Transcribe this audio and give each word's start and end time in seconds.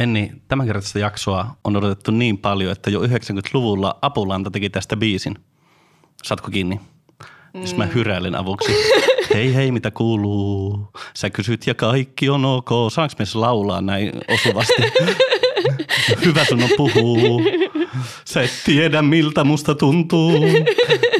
Enni, 0.00 0.32
tämänkertaista 0.48 0.98
jaksoa 0.98 1.56
on 1.64 1.76
odotettu 1.76 2.10
niin 2.10 2.38
paljon, 2.38 2.72
että 2.72 2.90
jo 2.90 3.00
90-luvulla 3.00 3.98
Apulanta 4.02 4.50
teki 4.50 4.70
tästä 4.70 4.96
biisin. 4.96 5.34
Saatko 6.22 6.50
kiinni? 6.50 6.80
Mm. 7.54 7.60
Jos 7.60 7.76
mä 7.76 7.86
hyräilen 7.86 8.34
avuksi. 8.34 8.72
hei 9.34 9.54
hei, 9.54 9.72
mitä 9.72 9.90
kuuluu? 9.90 10.88
Sä 11.14 11.30
kysyt 11.30 11.66
ja 11.66 11.74
kaikki 11.74 12.28
on 12.28 12.44
ok. 12.44 12.70
Saanko 12.92 13.14
me 13.18 13.24
laulaa 13.34 13.80
näin 13.80 14.12
osuvasti? 14.28 14.82
Hyvä 16.24 16.44
sun 16.44 16.62
on 16.62 16.70
puhuu. 16.76 17.42
Sä 18.24 18.42
et 18.42 18.62
tiedä, 18.64 19.02
miltä 19.02 19.44
musta 19.44 19.74
tuntuu. 19.74 20.32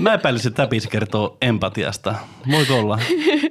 Mä 0.01 0.15
epäilisin, 0.15 0.49
että 0.49 0.57
tämä 0.57 0.67
biisi 0.67 0.89
kertoo 0.89 1.37
empatiasta. 1.41 2.15
Voiko 2.51 2.79
olla? 2.79 2.99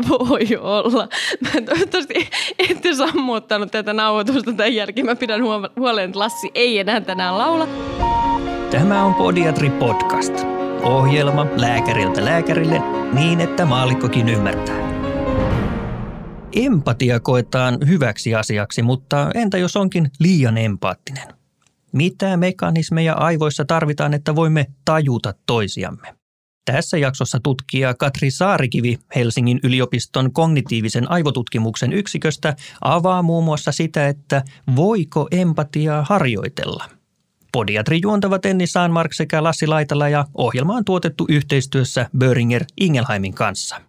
Voi 0.28 0.56
olla. 0.60 1.08
Mä 1.40 1.60
toivottavasti 1.66 2.30
ette 2.58 2.94
sammuttanut 2.94 3.70
tätä 3.70 3.92
nauhoitusta 3.92 4.52
tämän 4.52 4.74
jälkeen. 4.74 5.06
Mä 5.06 5.16
pidän 5.16 5.40
huolen, 5.76 6.04
että 6.04 6.18
Lassi 6.18 6.50
ei 6.54 6.78
enää 6.78 7.00
tänään 7.00 7.38
laula. 7.38 7.68
Tämä 8.70 9.04
on 9.04 9.14
Podiatri 9.14 9.70
Podcast. 9.70 10.34
Ohjelma 10.82 11.46
lääkäriltä 11.56 12.24
lääkärille 12.24 12.82
niin, 13.12 13.40
että 13.40 13.66
maalikkokin 13.66 14.28
ymmärtää. 14.28 14.90
Empatia 16.52 17.20
koetaan 17.20 17.78
hyväksi 17.86 18.34
asiaksi, 18.34 18.82
mutta 18.82 19.30
entä 19.34 19.58
jos 19.58 19.76
onkin 19.76 20.10
liian 20.20 20.58
empaattinen? 20.58 21.28
Mitä 21.92 22.36
mekanismeja 22.36 23.14
aivoissa 23.14 23.64
tarvitaan, 23.64 24.14
että 24.14 24.34
voimme 24.34 24.66
tajuta 24.84 25.34
toisiamme? 25.46 26.19
Tässä 26.72 26.98
jaksossa 26.98 27.40
tutkija 27.42 27.94
Katri 27.94 28.30
Saarikivi 28.30 28.98
Helsingin 29.16 29.60
yliopiston 29.62 30.32
kognitiivisen 30.32 31.10
aivotutkimuksen 31.10 31.92
yksiköstä 31.92 32.56
avaa 32.84 33.22
muun 33.22 33.44
muassa 33.44 33.72
sitä, 33.72 34.08
että 34.08 34.42
voiko 34.76 35.28
empatiaa 35.30 36.06
harjoitella. 36.08 36.84
Podiatri 37.52 37.98
juontavat 38.02 38.46
Enni 38.46 38.66
Saanmark 38.66 39.12
sekä 39.12 39.42
Lassi 39.42 39.66
Laitala 39.66 40.08
ja 40.08 40.24
ohjelma 40.34 40.74
on 40.74 40.84
tuotettu 40.84 41.26
yhteistyössä 41.28 42.06
Böringer 42.18 42.64
Ingelheimin 42.80 43.34
kanssa. 43.34 43.80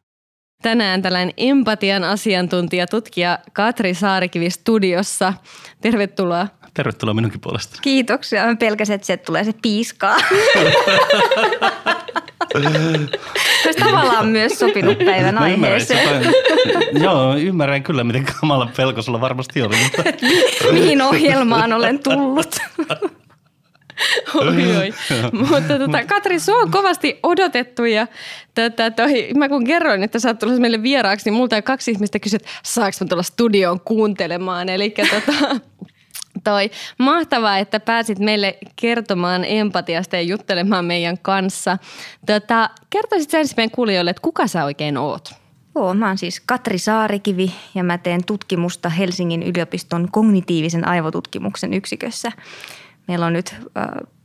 Tänään 0.62 1.02
tällainen 1.02 1.34
empatian 1.38 2.04
asiantuntija, 2.04 2.88
tutkija 2.88 3.40
Katri 3.54 3.94
Saarikivi 3.94 4.50
studiossa. 4.50 5.34
Tervetuloa. 5.82 6.48
Tervetuloa 6.74 7.14
minunkin 7.14 7.42
puolesta. 7.42 7.80
Kiitoksia. 7.82 8.46
Mä 8.46 8.56
pelkäsin, 8.56 8.96
että 8.96 9.08
sieltä 9.08 9.24
tulee 9.24 9.44
se 9.44 9.54
piiskaa. 9.62 10.18
Olisi 13.66 13.80
tavallaan 13.80 14.28
myös 14.28 14.60
sopinut 14.60 14.98
päivän 14.98 15.38
aiheeseen. 15.38 16.34
joo, 17.04 17.36
ymmärrän 17.36 17.84
kyllä, 17.84 18.04
miten 18.04 18.26
kamala 18.40 18.70
pelko 18.78 19.02
sulla 19.02 19.22
varmasti 19.22 19.62
oli. 19.62 19.76
Mutta... 19.84 20.04
Mihin 20.72 21.02
ohjelmaan 21.02 21.74
olen 21.74 22.00
tullut. 22.00 22.56
oi, 24.34 24.78
oi. 24.78 24.94
Mutta 25.32 25.80
tota, 25.80 26.04
Katri, 26.06 26.40
sua 26.40 26.58
on 26.58 26.72
kovasti 26.72 27.20
odotettu 27.24 27.86
ja 27.86 28.08
tota, 28.56 28.92
toi, 28.92 29.30
mä 29.38 29.50
kun 29.50 29.66
kerroin, 29.66 30.04
että 30.04 30.20
sä 30.20 30.30
oot 30.30 30.40
tulossa 30.40 30.62
meille 30.62 30.84
vieraaksi, 30.84 31.30
niin 31.30 31.38
multa 31.38 31.62
kaksi 31.62 31.92
ihmistä 31.92 32.20
kysyi, 32.20 32.38
että 32.38 32.50
saanko 32.64 32.98
mä 33.02 33.08
tulla 33.08 33.24
studioon 33.24 33.80
kuuntelemaan. 33.80 34.70
Eli 34.70 34.90
tota, 34.90 35.60
toi, 36.44 36.72
mahtavaa, 36.98 37.58
että 37.58 37.80
pääsit 37.80 38.20
meille 38.20 38.58
kertomaan 38.76 39.46
empatiasta 39.46 40.16
ja 40.16 40.22
juttelemaan 40.22 40.86
meidän 40.86 41.18
kanssa. 41.22 41.78
Tota, 42.26 42.70
kertoisit 42.90 43.34
ensin 43.34 43.56
meidän 43.58 43.72
kuulijoille, 43.72 44.12
että 44.12 44.22
kuka 44.22 44.48
sä 44.48 44.66
oikein 44.66 44.98
oot? 44.98 45.34
Joo, 45.76 45.94
mä 45.94 46.08
oon 46.08 46.18
siis 46.18 46.40
Katri 46.40 46.78
Saarikivi 46.78 47.54
ja 47.76 47.84
mä 47.84 47.98
teen 47.98 48.26
tutkimusta 48.26 48.90
Helsingin 48.90 49.44
yliopiston 49.44 50.08
kognitiivisen 50.12 50.88
aivotutkimuksen 50.88 51.74
yksikössä. 51.74 52.32
Meillä 53.08 53.26
on 53.26 53.34
nyt 53.34 53.56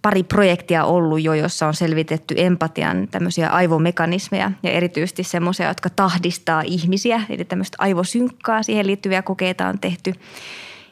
pari 0.02 0.22
projektia 0.22 0.84
ollut 0.84 1.22
jo, 1.22 1.34
jossa 1.34 1.66
on 1.66 1.74
selvitetty 1.74 2.34
empatian 2.38 3.08
tämmöisiä 3.10 3.48
aivomekanismeja 3.48 4.52
ja 4.62 4.70
erityisesti 4.70 5.22
semmoisia, 5.22 5.68
jotka 5.68 5.90
tahdistaa 5.90 6.62
ihmisiä. 6.64 7.22
Eli 7.30 7.44
tämmöistä 7.44 7.76
aivosynkkaa, 7.80 8.62
siihen 8.62 8.86
liittyviä 8.86 9.22
kokeita 9.22 9.66
on 9.66 9.78
tehty. 9.78 10.12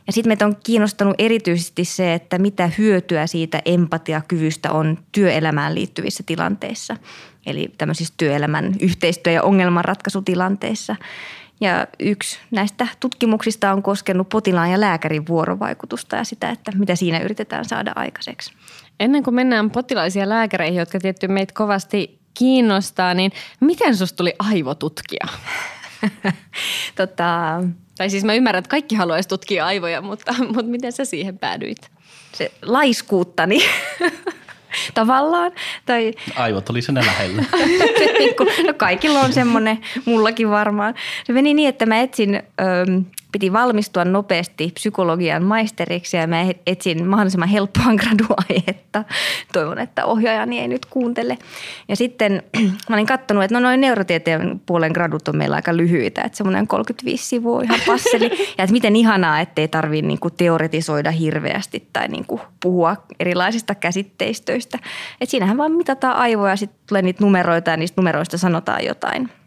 Ja 0.07 0.13
sitten 0.13 0.31
meitä 0.31 0.47
on 0.47 0.57
kiinnostanut 0.65 1.15
erityisesti 1.19 1.85
se, 1.85 2.15
että 2.15 2.39
mitä 2.39 2.71
hyötyä 2.79 3.27
siitä 3.27 3.63
empatiakyvystä 3.65 4.73
on 4.73 4.99
työelämään 5.13 5.75
liittyvissä 5.75 6.23
tilanteissa. 6.27 6.97
Eli 7.47 7.73
tämmöisissä 7.79 8.15
työelämän 8.17 8.75
yhteistyö- 8.81 9.33
ja 9.33 9.43
ongelmanratkaisutilanteissa. 9.43 10.97
Ja 11.61 11.87
yksi 12.01 12.39
näistä 12.51 12.87
tutkimuksista 13.01 13.73
on 13.73 13.83
koskenut 13.83 14.29
potilaan 14.29 14.71
ja 14.71 14.81
lääkärin 14.81 15.27
vuorovaikutusta 15.27 16.17
ja 16.17 16.25
sitä, 16.25 16.51
että 16.51 16.73
mitä 16.79 16.97
siinä 16.97 17.19
yritetään 17.19 17.65
saada 17.65 17.93
aikaiseksi. 17.97 18.53
Ennen 19.01 19.23
kuin 19.23 19.35
mennään 19.35 19.71
potilaisia 19.71 20.29
lääkäreihin, 20.29 20.79
jotka 20.79 21.01
tietty 21.01 21.29
meitä 21.29 21.55
kovasti 21.55 22.19
kiinnostaa, 22.35 23.15
niin 23.15 23.33
miten 23.61 23.97
susta 23.97 24.17
tuli 24.17 24.35
aivotutkija? 24.39 25.27
tota, 26.97 27.61
tai 27.97 28.10
siis 28.10 28.25
mä 28.25 28.34
ymmärrän, 28.34 28.59
että 28.59 28.69
kaikki 28.69 28.94
haluaisi 28.94 29.28
tutkia 29.28 29.66
aivoja, 29.66 30.03
mutta, 30.03 30.34
mutta 30.55 30.62
miten 30.62 30.93
sä 30.93 31.05
siihen 31.05 31.38
päädyit? 31.38 31.91
Se 32.32 32.53
laiskuuttani 32.62 33.60
tavallaan. 34.94 35.53
Tai... 35.87 36.12
Aivot 36.37 36.71
oli 36.71 36.82
sinne 36.82 37.06
lähellä. 37.06 37.44
no 38.66 38.75
kaikilla 38.77 39.21
on 39.21 39.32
semmoinen, 39.32 39.78
mullakin 40.05 40.50
varmaan. 40.50 40.94
Se 41.25 41.32
meni 41.32 41.55
niin, 41.55 41.69
että 41.69 41.87
mä 41.87 42.00
etsin... 42.00 42.34
Öö, 42.60 42.84
piti 43.34 43.53
valmistua 43.53 44.05
nopeasti 44.05 44.71
psykologian 44.75 45.43
maisteriksi 45.43 46.17
ja 46.17 46.27
mä 46.27 46.47
etsin 46.67 47.06
mahdollisimman 47.06 47.49
helppoa 47.49 47.84
graduaihetta. 48.03 49.05
Toivon, 49.53 49.78
että 49.78 50.05
ohjaajani 50.05 50.61
ei 50.61 50.69
nyt 50.69 50.87
kuuntele. 50.87 51.39
Ja 51.89 51.97
sitten 51.97 52.43
mä 52.89 52.97
olin 52.97 53.06
katsonut, 53.06 53.44
että 53.44 53.55
no 53.55 53.61
noin 53.61 53.81
neurotieteen 53.81 54.61
puolen 54.67 54.93
gradut 54.93 55.28
on 55.28 55.37
meillä 55.37 55.56
aika 55.56 55.77
lyhyitä, 55.77 56.23
että 56.23 56.37
semmoinen 56.37 56.67
35 56.67 57.25
sivua 57.25 57.62
ihan 57.62 57.81
passeli. 57.87 58.31
Ja 58.59 58.65
että 58.65 58.73
miten 58.73 58.97
ihanaa, 58.97 59.41
ettei 59.41 59.69
tarvitse 59.69 60.06
niinku 60.06 60.31
teoretisoida 60.31 61.11
hirveästi 61.11 61.89
tai 61.93 62.09
niinku 62.09 62.41
puhua 62.62 62.97
erilaisista 63.21 63.75
käsitteistöistä. 63.75 64.78
Että 65.21 65.31
siinähän 65.31 65.56
vaan 65.56 65.73
mitataan 65.73 66.17
aivoja 66.17 66.53
ja 66.53 66.56
sitten 66.56 66.78
tulee 66.89 67.03
niitä 67.03 67.25
numeroita 67.25 67.71
ja 67.71 67.77
niistä 67.77 68.00
numeroista 68.00 68.39
sanotaan 68.39 68.84
jotain– 68.84 69.31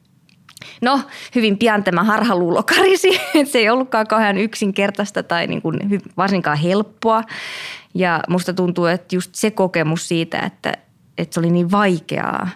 No, 0.81 1.01
hyvin 1.35 1.57
pian 1.57 1.84
tämä 1.84 2.03
harhaluulo 2.03 2.63
karisi, 2.63 3.09
että 3.35 3.51
se 3.51 3.59
ei 3.59 3.69
ollutkaan 3.69 4.07
kauhean 4.07 4.38
yksinkertaista 4.38 5.23
tai 5.23 5.47
niin 5.47 5.62
kuin 5.62 5.79
varsinkaan 6.18 6.57
helppoa. 6.57 7.23
Ja 7.94 8.19
musta 8.29 8.53
tuntuu, 8.53 8.85
että 8.85 9.16
just 9.16 9.35
se 9.35 9.51
kokemus 9.51 10.07
siitä, 10.07 10.40
että, 10.40 10.73
että 11.18 11.34
se 11.34 11.40
oli 11.40 11.50
niin 11.50 11.72
vaikeaa, 11.72 12.50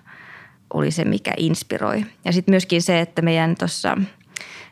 oli 0.73 0.91
se, 0.91 1.05
mikä 1.05 1.33
inspiroi. 1.37 2.05
Ja 2.25 2.33
sitten 2.33 2.51
myöskin 2.51 2.81
se, 2.81 2.99
että 2.99 3.21
meidän 3.21 3.55
tuossa– 3.55 3.97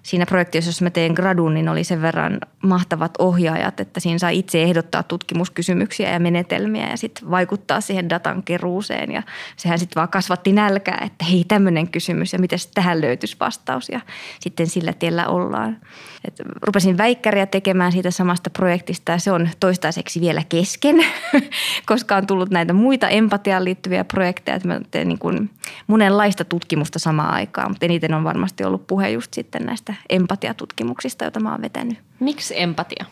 siinä 0.04 0.26
projektissa, 0.26 0.70
jossa 0.70 0.84
mä 0.84 0.90
teen 0.90 1.14
gradun, 1.14 1.54
niin 1.54 1.70
oli 1.70 1.84
sen 1.84 2.02
verran 2.02 2.40
mahtavat 2.64 3.12
ohjaajat, 3.20 3.80
että 3.80 4.00
siinä 4.00 4.20
sai 4.20 4.40
itse 4.40 4.64
ehdottaa 4.64 5.04
tutkimuskysymyksiä 5.04 6.10
ja 6.10 6.20
menetelmiä 6.20 6.90
ja 6.90 6.98
sitten 6.98 7.32
vaikuttaa 7.32 7.82
siihen 7.82 8.10
datan 8.10 8.44
keruuseen. 8.44 9.12
Ja 9.12 9.24
sehän 9.58 9.80
sitten 9.80 9.96
vaan 9.96 10.10
kasvatti 10.10 10.52
nälkää, 10.52 11.02
että 11.06 11.26
hei 11.26 11.44
tämmöinen 11.48 11.90
kysymys 11.90 12.34
ja 12.34 12.40
miten 12.40 12.60
tähän 12.74 13.02
löytyisi 13.02 13.38
vastaus 13.40 13.90
ja 13.90 14.00
sitten 14.40 14.68
sillä 14.68 14.94
tiellä 14.94 15.28
ollaan. 15.28 15.78
Et 16.26 16.42
rupesin 16.62 16.98
väikkäriä 16.98 17.46
tekemään 17.46 17.92
siitä 17.92 18.12
samasta 18.12 18.50
projektista 18.50 19.12
ja 19.12 19.18
se 19.18 19.32
on 19.32 19.50
toistaiseksi 19.60 20.22
vielä 20.22 20.44
kesken, 20.50 20.96
koska 21.86 22.16
on 22.16 22.28
tullut 22.28 22.50
näitä 22.50 22.74
muita 22.74 23.10
empatiaan 23.10 23.64
liittyviä 23.64 24.04
projekteja. 24.04 24.56
Että 24.56 24.68
mä 24.68 24.82
teen 24.92 25.08
niin 25.08 25.20
kuin 25.20 25.50
monenlaista 25.88 26.46
tutkimusta 26.46 27.00
samaan 27.00 27.34
aikaan, 27.34 27.72
mutta 27.72 27.86
eniten 27.86 28.14
on 28.14 28.24
varmasti 28.24 28.64
ollut 28.64 28.88
puhe 28.88 29.10
just 29.10 29.34
sitten 29.34 29.66
näistä 29.66 29.94
empatiatutkimuksista, 30.10 31.26
joita 31.26 31.40
mä 31.40 31.52
oon 31.52 31.62
vetänyt. 31.62 32.09
Miksi 32.20 32.62
empatia? 32.62 33.06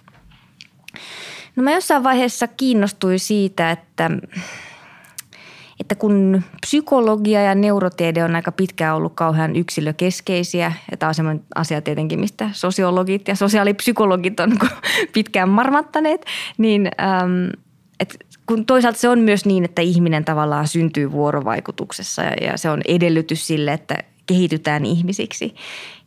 No 1.55 1.63
mä 1.63 1.73
jossain 1.73 2.03
vaiheessa 2.03 2.47
kiinnostuin 2.47 3.19
siitä, 3.19 3.71
että 3.71 4.09
että 5.79 5.95
kun 5.95 6.43
psykologia 6.61 7.41
ja 7.41 7.55
neurotiede 7.55 8.23
on 8.23 8.35
aika 8.35 8.51
pitkään 8.51 8.95
ollut 8.95 9.13
kauhean 9.15 9.55
yksilökeskeisiä, 9.55 10.73
ja 10.91 10.97
tämä 10.97 11.07
on 11.07 11.15
sellainen 11.15 11.45
asia 11.55 11.81
tietenkin, 11.81 12.19
mistä 12.19 12.49
sosiologit 12.53 13.27
ja 13.27 13.35
sosiaalipsykologit 13.35 14.39
on 14.39 14.59
pitkään 15.13 15.49
marmattaneet, 15.49 16.25
niin 16.57 16.91
äm, 17.01 17.49
et 17.99 18.17
kun 18.45 18.65
toisaalta 18.65 18.99
se 18.99 19.09
on 19.09 19.19
myös 19.19 19.45
niin, 19.45 19.65
että 19.65 19.81
ihminen 19.81 20.25
tavallaan 20.25 20.67
syntyy 20.67 21.11
vuorovaikutuksessa 21.11 22.21
ja, 22.21 22.33
ja 22.41 22.57
se 22.57 22.69
on 22.69 22.81
edellytys 22.87 23.47
sille, 23.47 23.73
että 23.73 23.95
kehitytään 24.25 24.85
ihmisiksi 24.85 25.55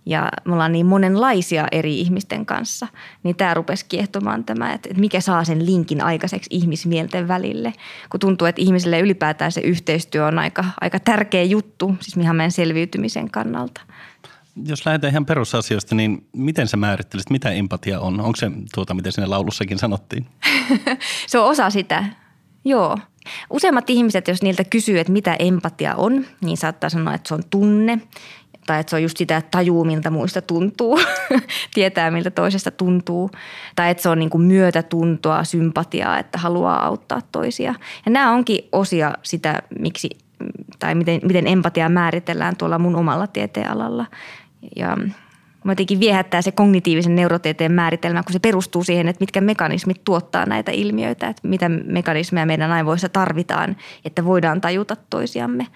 ja 0.07 0.29
me 0.45 0.53
ollaan 0.53 0.73
niin 0.73 0.87
monenlaisia 0.87 1.67
eri 1.73 2.01
ihmisten 2.01 2.47
kanssa, 2.47 2.87
niin 3.23 3.37
tämä 3.37 3.55
rupesi 3.55 3.87
kiehtomaan 3.89 4.45
tämä, 4.45 4.73
että 4.73 4.89
mikä 4.97 5.21
saa 5.21 5.45
sen 5.45 5.67
linkin 5.67 6.03
aikaiseksi 6.03 6.51
ihmismielten 6.53 7.29
välille. 7.29 7.73
Kun 8.11 8.21
tuntuu, 8.21 8.47
että 8.47 8.63
ihmisille 8.63 9.01
ylipäätään 9.01 9.53
se 9.53 9.61
yhteistyö 9.61 10.27
on 10.27 10.39
aika, 10.39 10.65
aika 10.81 11.01
tärkeä 11.01 11.43
juttu, 11.43 11.97
siis 12.01 12.17
ihan 12.17 12.37
meidän 12.37 12.53
selviytymisen 12.53 13.31
kannalta. 13.31 13.81
Jos 14.67 14.87
lähdetään 14.87 15.11
ihan 15.11 15.27
perusasioista, 15.27 15.95
niin 15.95 16.27
miten 16.37 16.69
sä 16.69 16.77
määrittelisit, 16.77 17.31
mitä 17.31 17.51
empatia 17.51 18.01
on? 18.01 18.21
Onko 18.21 18.37
se 18.37 18.51
tuota, 18.75 18.95
miten 18.95 19.13
sinne 19.13 19.27
laulussakin 19.27 19.79
sanottiin? 19.79 20.27
Se 21.27 21.39
on 21.39 21.47
osa 21.47 21.71
sitä, 21.71 22.05
joo. 22.65 22.99
Useimmat 23.51 23.91
ihmiset, 23.91 24.29
jos 24.29 24.43
niiltä 24.43 24.65
kysyy, 24.65 24.99
että 24.99 25.13
mitä 25.13 25.37
empatia 25.39 25.95
on, 25.95 26.27
niin 26.41 26.57
saattaa 26.57 26.91
sanoa, 26.91 27.15
että 27.15 27.29
se 27.29 27.35
on 27.35 27.43
tunne 27.51 28.01
tai 28.67 28.81
että 28.81 28.91
se 28.91 28.97
on 28.97 29.03
just 29.03 29.17
sitä, 29.17 29.37
että 29.37 29.51
tajuu 29.51 29.85
miltä 29.85 30.11
muista 30.11 30.43
tuntuu, 30.43 31.01
tietää 31.75 32.11
miltä 32.11 32.31
toisesta 32.31 32.71
tuntuu. 32.71 33.31
Tai 33.77 33.91
että 33.91 34.03
se 34.03 34.09
on 34.09 34.19
niin 34.19 34.31
kuin 34.31 34.43
myötätuntoa, 34.43 35.45
sympatiaa, 35.45 36.19
että 36.19 36.39
haluaa 36.39 36.87
auttaa 36.87 37.21
toisia. 37.33 37.75
Ja 38.07 38.13
nämä 38.13 38.33
onkin 38.33 38.69
osia 38.73 39.13
sitä, 39.23 39.63
miksi 39.79 40.11
tai 40.79 40.95
miten, 40.95 41.21
miten 41.25 41.47
empatiaa 41.47 41.89
määritellään 41.89 42.57
tuolla 42.57 42.79
mun 42.79 42.97
omalla 42.97 43.27
tieteenalalla. 43.27 44.07
Ja 44.77 44.97
Mä 45.65 45.73
jotenkin 45.73 46.01
viehättää 46.01 46.43
se 46.43 46.53
kognitiivisen 46.53 47.17
neurotieteen 47.17 47.73
määritelmä, 47.73 48.23
kun 48.23 48.33
se 48.33 48.39
perustuu 48.39 48.85
siihen, 48.85 49.09
että 49.09 49.23
mitkä 49.23 49.41
mekanismit 49.41 50.05
tuottaa 50.05 50.47
näitä 50.47 50.73
ilmiöitä, 50.73 51.29
että 51.29 51.49
mitä 51.49 51.69
mekanismeja 51.69 52.47
meidän 52.47 52.73
aivoissa 52.73 53.09
tarvitaan, 53.09 53.77
että 54.05 54.25
voidaan 54.25 54.61
tajuta 54.61 54.97
toisiamme. 55.11 55.67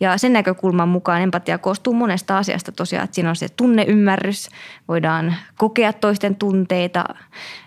Ja 0.00 0.18
sen 0.18 0.32
näkökulman 0.32 0.88
mukaan 0.88 1.22
empatia 1.22 1.58
koostuu 1.58 1.94
monesta 1.94 2.38
asiasta 2.38 2.72
tosiaan, 2.72 3.04
että 3.04 3.14
siinä 3.14 3.30
on 3.30 3.36
se 3.36 3.48
tunneymmärrys, 3.48 4.48
voidaan 4.88 5.34
kokea 5.56 5.92
toisten 5.92 6.36
tunteita, 6.36 7.04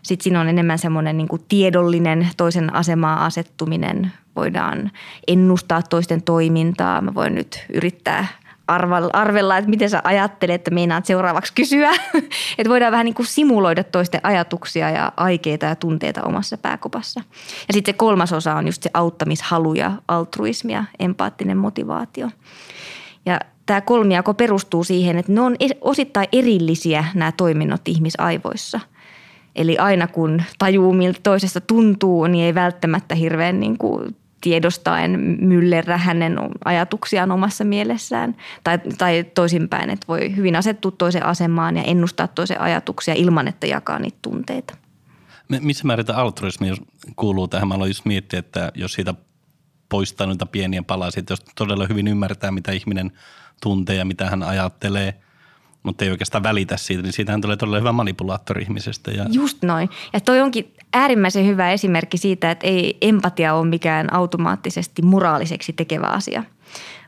sitten 0.03 0.23
siinä 0.23 0.41
on 0.41 0.49
enemmän 0.49 0.79
semmoinen 0.79 1.17
niin 1.17 1.27
tiedollinen 1.49 2.29
toisen 2.37 2.75
asemaa 2.75 3.25
asettuminen, 3.25 4.11
voidaan 4.35 4.91
ennustaa 5.27 5.81
toisten 5.81 6.21
toimintaa, 6.23 7.01
mä 7.01 7.13
voin 7.13 7.35
nyt 7.35 7.65
yrittää– 7.73 8.27
arvella, 9.13 9.57
että 9.57 9.69
miten 9.69 9.89
sä 9.89 10.01
ajattelet, 10.03 10.55
että 10.55 10.71
meinaat 10.71 11.05
seuraavaksi 11.05 11.53
kysyä. 11.53 11.91
että 12.57 12.69
voidaan 12.69 12.91
vähän 12.91 13.05
niin 13.05 13.13
kuin 13.13 13.25
simuloida 13.25 13.83
toisten 13.83 14.21
ajatuksia 14.23 14.89
ja 14.89 15.11
aikeita 15.17 15.65
ja 15.65 15.75
tunteita 15.75 16.23
omassa 16.23 16.57
pääkopassa. 16.57 17.21
Ja 17.67 17.73
sitten 17.73 17.93
se 17.93 17.97
kolmas 17.97 18.33
osa 18.33 18.55
on 18.55 18.65
just 18.65 18.83
se 18.83 18.89
auttamishalu 18.93 19.73
ja 19.73 19.91
altruismi 20.07 20.73
ja 20.73 20.83
empaattinen 20.99 21.57
motivaatio. 21.57 22.29
Ja 23.25 23.39
tämä 23.65 23.81
kolmiako 23.81 24.33
perustuu 24.33 24.83
siihen, 24.83 25.17
että 25.17 25.31
ne 25.31 25.41
on 25.41 25.55
osittain 25.81 26.27
erillisiä 26.31 27.05
nämä 27.13 27.31
toiminnot 27.31 27.87
ihmisaivoissa. 27.87 28.79
Eli 29.55 29.77
aina 29.77 30.07
kun 30.07 30.41
tajuu, 30.59 30.93
miltä 30.93 31.19
toisesta 31.23 31.61
tuntuu, 31.61 32.27
niin 32.27 32.45
ei 32.45 32.55
välttämättä 32.55 33.15
hirveän 33.15 33.59
niin 33.59 33.77
kuin 33.77 34.15
tiedostaen 34.41 35.19
myllerrä 35.41 35.97
hänen 35.97 36.39
ajatuksiaan 36.65 37.31
omassa 37.31 37.63
mielessään. 37.63 38.35
Tai, 38.63 38.79
tai 38.97 39.23
toisinpäin, 39.23 39.89
että 39.89 40.07
voi 40.07 40.35
hyvin 40.35 40.55
asettua 40.55 40.91
toisen 40.91 41.25
asemaan 41.25 41.77
ja 41.77 41.83
ennustaa 41.83 42.27
toisen 42.27 42.61
ajatuksia 42.61 43.13
ilman, 43.13 43.47
että 43.47 43.67
jakaa 43.67 43.99
niitä 43.99 44.17
tunteita. 44.21 44.77
Missä 45.61 45.87
määrin 45.87 46.15
altruismi 46.15 46.73
kuuluu 47.15 47.47
tähän? 47.47 47.67
Mä 47.67 47.73
aloin 47.73 47.89
just 47.89 48.05
miettiä, 48.05 48.39
että 48.39 48.71
jos 48.75 48.93
siitä 48.93 49.13
poistaa 49.89 50.27
noita 50.27 50.45
pieniä 50.45 50.83
palasia, 50.83 51.19
että 51.19 51.31
jos 51.31 51.45
todella 51.55 51.85
hyvin 51.89 52.07
ymmärtää, 52.07 52.51
mitä 52.51 52.71
ihminen 52.71 53.11
tuntee 53.61 53.95
ja 53.95 54.05
mitä 54.05 54.29
hän 54.29 54.43
ajattelee– 54.43 55.13
mutta 55.83 56.05
ei 56.05 56.11
oikeastaan 56.11 56.43
välitä 56.43 56.77
siitä, 56.77 57.03
niin 57.03 57.13
siitähän 57.13 57.41
tulee 57.41 57.57
todella 57.57 57.77
hyvä 57.77 57.91
manipulaattori 57.91 58.61
ihmisestä. 58.61 59.11
Ja... 59.11 59.25
Just 59.31 59.63
noin. 59.63 59.89
Ja 60.13 60.19
toi 60.19 60.41
onkin 60.41 60.73
äärimmäisen 60.93 61.47
hyvä 61.47 61.71
esimerkki 61.71 62.17
siitä, 62.17 62.51
että 62.51 62.67
ei 62.67 62.97
empatia 63.01 63.53
ole 63.53 63.67
mikään 63.67 64.13
automaattisesti 64.13 65.01
moraaliseksi 65.01 65.73
tekevä 65.73 66.07
asia, 66.07 66.43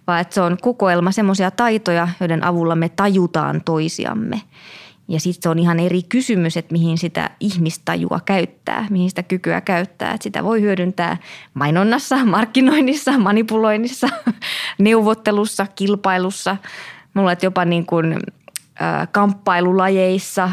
vaan 0.07 0.21
että 0.21 0.33
se 0.33 0.42
on 0.42 0.57
kokoelma 0.62 1.12
semmoisia 1.12 1.51
taitoja, 1.51 2.07
joiden 2.19 2.44
avulla 2.44 2.75
me 2.75 2.89
tajutaan 2.89 3.62
toisiamme. 3.66 4.42
Ja 5.10 5.19
sitten 5.19 5.44
se 5.44 5.50
on 5.50 5.60
ihan 5.60 5.80
eri 5.80 6.04
kysymys, 6.04 6.57
että 6.57 6.71
mihin 6.71 6.98
sitä 6.98 7.30
ihmistajua 7.39 8.19
käyttää, 8.25 8.88
mihin 8.89 9.10
sitä 9.10 9.24
kykyä 9.24 9.62
käyttää. 9.62 10.13
Että 10.13 10.24
sitä 10.24 10.44
voi 10.44 10.62
hyödyntää 10.62 11.18
mainonnassa, 11.54 12.25
markkinoinnissa, 12.36 13.18
manipuloinnissa, 13.18 14.10
neuvottelussa, 14.77 15.68
kilpailussa. 15.75 16.57
Mulla 17.13 17.36
jopa 17.42 17.66
niin 17.66 17.86
kuin 17.86 18.18
kamppailulajeissa 19.12 20.50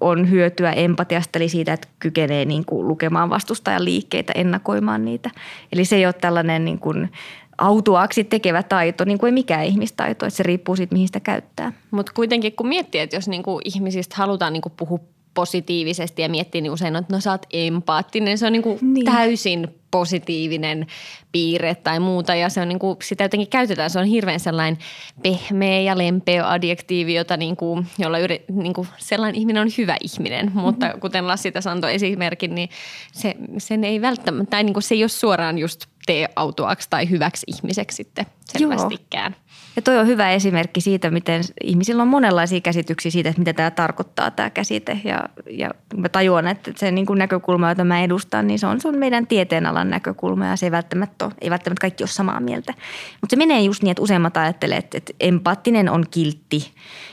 on 0.00 0.30
hyötyä 0.30 0.72
empatiasta, 0.72 1.38
eli 1.38 1.48
siitä, 1.48 1.72
että 1.72 1.88
kykenee 1.98 2.44
niin 2.44 2.64
kuin 2.64 2.88
lukemaan 2.88 3.30
vastustajan 3.30 3.84
liikkeitä, 3.84 4.32
ennakoimaan 4.36 5.04
niitä. 5.04 5.30
Eli 5.72 5.84
se 5.84 5.96
ei 5.96 6.06
ole 6.06 6.12
tällainen 6.12 6.64
niin 6.64 6.78
kuin 6.78 7.12
autuaksi 7.58 8.24
tekevä 8.24 8.62
taito, 8.62 9.04
niin 9.04 9.18
kuin 9.18 9.28
ei 9.28 9.32
mikään 9.32 9.64
ihmistaito, 9.64 10.26
että 10.26 10.36
se 10.36 10.42
riippuu 10.42 10.76
siitä, 10.76 10.92
mihin 10.92 11.08
sitä 11.08 11.20
käyttää. 11.20 11.72
Mutta 11.90 12.12
kuitenkin 12.14 12.52
kun 12.56 12.68
miettii, 12.68 13.00
että 13.00 13.16
jos 13.16 13.28
niin 13.28 13.42
kuin 13.42 13.62
ihmisistä 13.64 14.16
halutaan 14.18 14.52
niin 14.52 14.62
kuin 14.62 14.72
puhua 14.76 14.98
positiivisesti 15.34 16.22
ja 16.22 16.28
miettii, 16.28 16.60
niin 16.60 16.72
usein, 16.72 16.96
että 16.96 17.14
no 17.14 17.20
sä 17.20 17.30
oot 17.30 17.46
empaattinen. 17.52 18.38
Se 18.38 18.46
on 18.46 18.52
niin 18.52 18.62
kuin 18.62 18.78
niin. 18.82 19.06
täysin 19.06 19.68
positiivinen 19.90 20.86
piirre 21.32 21.74
tai 21.74 22.00
muuta 22.00 22.34
ja 22.34 22.48
se 22.48 22.60
on 22.60 22.68
niin 22.68 22.78
kuin, 22.78 22.96
sitä 23.02 23.24
jotenkin 23.24 23.48
käytetään. 23.48 23.90
Se 23.90 23.98
on 23.98 24.04
hirveän 24.04 24.40
sellainen 24.40 24.78
pehmeä 25.22 25.80
ja 25.80 25.98
lempeä 25.98 26.50
adjektiivi, 26.50 27.14
jota 27.14 27.36
niin 27.36 27.56
kuin, 27.56 27.86
jolla 27.98 28.18
yri, 28.18 28.44
niin 28.52 28.72
kuin 28.72 28.88
sellainen 28.98 29.40
ihminen 29.40 29.62
on 29.62 29.68
hyvä 29.78 29.96
ihminen. 30.00 30.46
Mm-hmm. 30.46 30.60
Mutta 30.60 30.94
kuten 31.00 31.26
Lassi 31.26 31.52
tässä 31.52 31.70
antoi 31.70 31.94
esimerkin, 31.94 32.54
niin 32.54 32.68
se, 33.12 33.34
sen 33.58 33.84
ei 33.84 34.00
välttämättä, 34.00 34.50
tai 34.50 34.64
niin 34.64 34.74
kuin 34.74 34.82
se 34.82 34.94
ei 34.94 35.02
ole 35.02 35.08
suoraan 35.08 35.58
just 35.58 35.86
tee 36.06 36.28
autuaksi 36.36 36.90
tai 36.90 37.10
hyväksi 37.10 37.46
ihmiseksi 37.46 37.96
sitten 37.96 38.26
selvästikään. 38.44 39.32
Joo. 39.32 39.41
Ja 39.76 39.82
toi 39.82 39.98
on 39.98 40.06
hyvä 40.06 40.30
esimerkki 40.30 40.80
siitä, 40.80 41.10
miten 41.10 41.42
ihmisillä 41.64 42.02
on 42.02 42.08
monenlaisia 42.08 42.60
käsityksiä 42.60 43.10
siitä, 43.10 43.28
että 43.28 43.40
mitä 43.40 43.52
tämä 43.52 43.70
tarkoittaa 43.70 44.30
tämä 44.30 44.50
käsite. 44.50 45.00
Ja, 45.04 45.28
ja 45.50 45.70
mä 45.96 46.08
tajuan, 46.08 46.46
että 46.46 46.72
se 46.76 46.90
niin 46.90 47.06
kuin 47.06 47.18
näkökulma, 47.18 47.68
jota 47.68 47.84
mä 47.84 48.02
edustan, 48.02 48.46
niin 48.46 48.58
se 48.58 48.66
on, 48.66 48.80
se 48.80 48.88
on 48.88 48.98
meidän 48.98 49.26
tieteenalan 49.26 49.90
näkökulma 49.90 50.46
ja 50.46 50.56
se 50.56 50.66
ei 50.66 50.70
välttämättä, 50.70 51.24
ole, 51.24 51.34
ei 51.40 51.50
välttämättä 51.50 51.80
kaikki 51.80 52.02
ole 52.02 52.08
samaa 52.08 52.40
mieltä. 52.40 52.74
Mutta 53.20 53.30
se 53.30 53.36
menee 53.36 53.60
just 53.60 53.82
niin, 53.82 53.90
että 53.90 54.02
useimmat 54.02 54.36
ajattelee, 54.36 54.78
että, 54.78 54.98
että 54.98 55.12
empaattinen 55.20 55.88
on 55.88 56.04
kiltti 56.10 56.72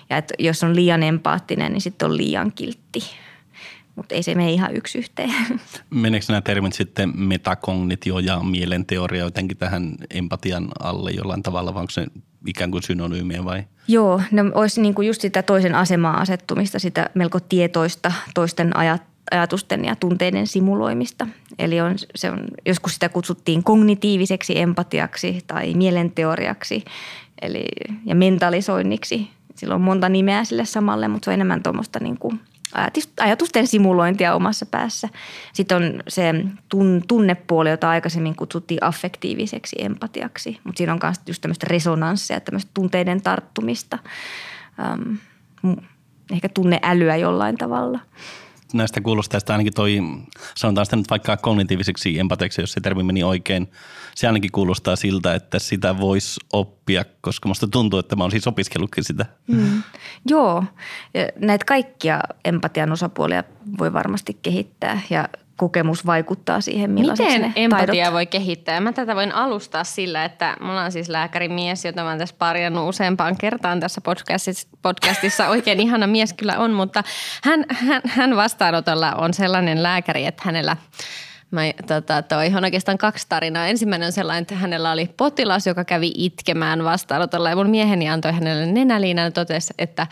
ja 0.09 0.17
että 0.17 0.33
jos 0.39 0.63
on 0.63 0.75
liian 0.75 1.03
empaattinen, 1.03 1.73
niin 1.73 1.81
sitten 1.81 2.05
on 2.05 2.17
liian 2.17 2.51
kiltti 2.55 3.03
mutta 3.95 4.15
ei 4.15 4.23
se 4.23 4.35
mene 4.35 4.51
ihan 4.51 4.75
yksi 4.75 4.97
yhteen. 4.97 5.33
Meneekö 5.89 6.25
nämä 6.29 6.41
termit 6.41 6.73
sitten 6.73 7.11
metakognitio 7.15 8.19
ja 8.19 8.39
mielenteoria 8.39 9.23
jotenkin 9.23 9.57
tähän 9.57 9.95
empatian 10.09 10.67
alle 10.79 11.11
jollain 11.11 11.43
tavalla, 11.43 11.73
vai 11.73 11.81
onko 11.81 11.91
se 11.91 12.05
ikään 12.47 12.71
kuin 12.71 12.83
synonyymiä 12.83 13.45
vai? 13.45 13.63
Joo, 13.87 14.21
ne 14.31 14.41
olisi 14.53 14.81
niin 14.81 14.93
kuin 14.93 15.07
just 15.07 15.21
sitä 15.21 15.43
toisen 15.43 15.75
asemaa 15.75 16.19
asettumista, 16.19 16.79
sitä 16.79 17.09
melko 17.13 17.39
tietoista 17.39 18.11
toisten 18.33 18.77
ajat, 18.77 19.03
ajatusten 19.31 19.85
ja 19.85 19.95
tunteiden 19.95 20.47
simuloimista. 20.47 21.27
Eli 21.59 21.81
on, 21.81 21.95
se 22.15 22.31
on, 22.31 22.39
joskus 22.65 22.93
sitä 22.93 23.09
kutsuttiin 23.09 23.63
kognitiiviseksi 23.63 24.59
empatiaksi 24.59 25.43
tai 25.47 25.73
mielenteoriaksi 25.73 26.83
eli, 27.41 27.65
ja 28.05 28.15
mentalisoinniksi. 28.15 29.27
Sillä 29.55 29.75
on 29.75 29.81
monta 29.81 30.09
nimeä 30.09 30.43
sille 30.43 30.65
samalle, 30.65 31.07
mutta 31.07 31.25
se 31.25 31.31
on 31.31 31.33
enemmän 31.33 31.63
tuommoista 31.63 31.99
niin 31.99 32.17
kuin 32.17 32.39
ajatusten 33.19 33.67
simulointia 33.67 34.35
omassa 34.35 34.65
päässä. 34.65 35.09
Sitten 35.53 35.77
on 35.77 36.03
se 36.07 36.33
tunnepuoli, 37.07 37.69
jota 37.69 37.89
aikaisemmin 37.89 38.35
kutsuttiin 38.35 38.83
affektiiviseksi 38.83 39.75
empatiaksi, 39.79 40.59
mutta 40.63 40.77
siinä 40.77 40.93
on 40.93 40.99
myös 41.03 41.17
just 41.27 41.41
tämmöistä 41.41 41.67
resonanssia, 41.69 42.39
tämmöistä 42.39 42.71
tunteiden 42.73 43.21
tarttumista, 43.21 43.99
ehkä 46.31 46.49
tunneälyä 46.49 47.15
jollain 47.15 47.57
tavalla 47.57 47.99
näistä 48.73 49.01
kuulostaa 49.01 49.39
ainakin 49.49 49.73
toi, 49.73 49.99
sanotaan 50.55 50.85
sitä 50.85 50.95
nyt 50.95 51.09
vaikka 51.09 51.37
kognitiiviseksi 51.37 52.19
empatiaksi, 52.19 52.61
jos 52.61 52.71
se 52.71 52.81
termi 52.81 53.03
meni 53.03 53.23
oikein. 53.23 53.71
Se 54.15 54.27
ainakin 54.27 54.51
kuulostaa 54.51 54.95
siltä, 54.95 55.35
että 55.35 55.59
sitä 55.59 55.97
voisi 55.97 56.39
oppia, 56.53 57.05
koska 57.21 57.47
musta 57.47 57.67
tuntuu, 57.67 57.99
että 57.99 58.15
mä 58.15 58.23
oon 58.23 58.31
siis 58.31 58.47
opiskellutkin 58.47 59.03
sitä. 59.03 59.25
Mm. 59.47 59.83
Joo, 60.25 60.63
näitä 61.35 61.65
kaikkia 61.65 62.19
empatian 62.45 62.91
osapuolia 62.91 63.43
voi 63.79 63.93
varmasti 63.93 64.37
kehittää 64.41 65.01
ja 65.09 65.29
kokemus 65.59 66.05
vaikuttaa 66.05 66.61
siihen, 66.61 66.91
millaiseksi 66.91 67.33
Miten 67.33 67.53
empatia 67.55 67.87
taidot... 67.87 68.13
voi 68.13 68.25
kehittää? 68.25 68.79
Mä 68.79 68.93
tätä 68.93 69.15
voin 69.15 69.31
alustaa 69.31 69.83
sillä, 69.83 70.25
että 70.25 70.57
mulla 70.61 70.83
on 70.83 70.91
siis 70.91 71.09
lääkärimies, 71.09 71.85
jota 71.85 72.03
mä 72.03 72.09
oon 72.09 72.17
tässä 72.17 72.35
parjannut 72.39 72.89
useampaan 72.89 73.37
kertaan 73.37 73.79
tässä 73.79 74.01
podcastissa. 74.01 74.67
podcastissa. 74.81 75.47
Oikein 75.47 75.79
ihana 75.79 76.07
mies 76.07 76.33
kyllä 76.33 76.59
on, 76.59 76.71
mutta 76.71 77.03
hän, 77.43 77.65
hän, 77.69 78.01
hän 78.05 78.35
vastaanotolla 78.35 79.13
on 79.13 79.33
sellainen 79.33 79.83
lääkäri, 79.83 80.25
että 80.25 80.43
hänellä 80.45 80.77
Mä, 81.51 81.61
tota, 81.87 82.21
toi 82.21 82.47
on 82.57 82.63
oikeastaan 82.63 82.97
kaksi 82.97 83.25
tarinaa. 83.29 83.67
Ensimmäinen 83.67 84.05
on 84.05 84.11
sellainen, 84.11 84.41
että 84.41 84.55
hänellä 84.55 84.91
oli 84.91 85.09
potilas, 85.17 85.67
joka 85.67 85.83
kävi 85.83 86.11
itkemään 86.15 86.83
vastaanotolla 86.83 87.49
ja 87.49 87.55
mun 87.55 87.69
mieheni 87.69 88.09
antoi 88.09 88.31
hänelle 88.31 88.65
nenäliinan 88.65 89.25
ja 89.25 89.31
totesi, 89.31 89.73
että, 89.77 90.07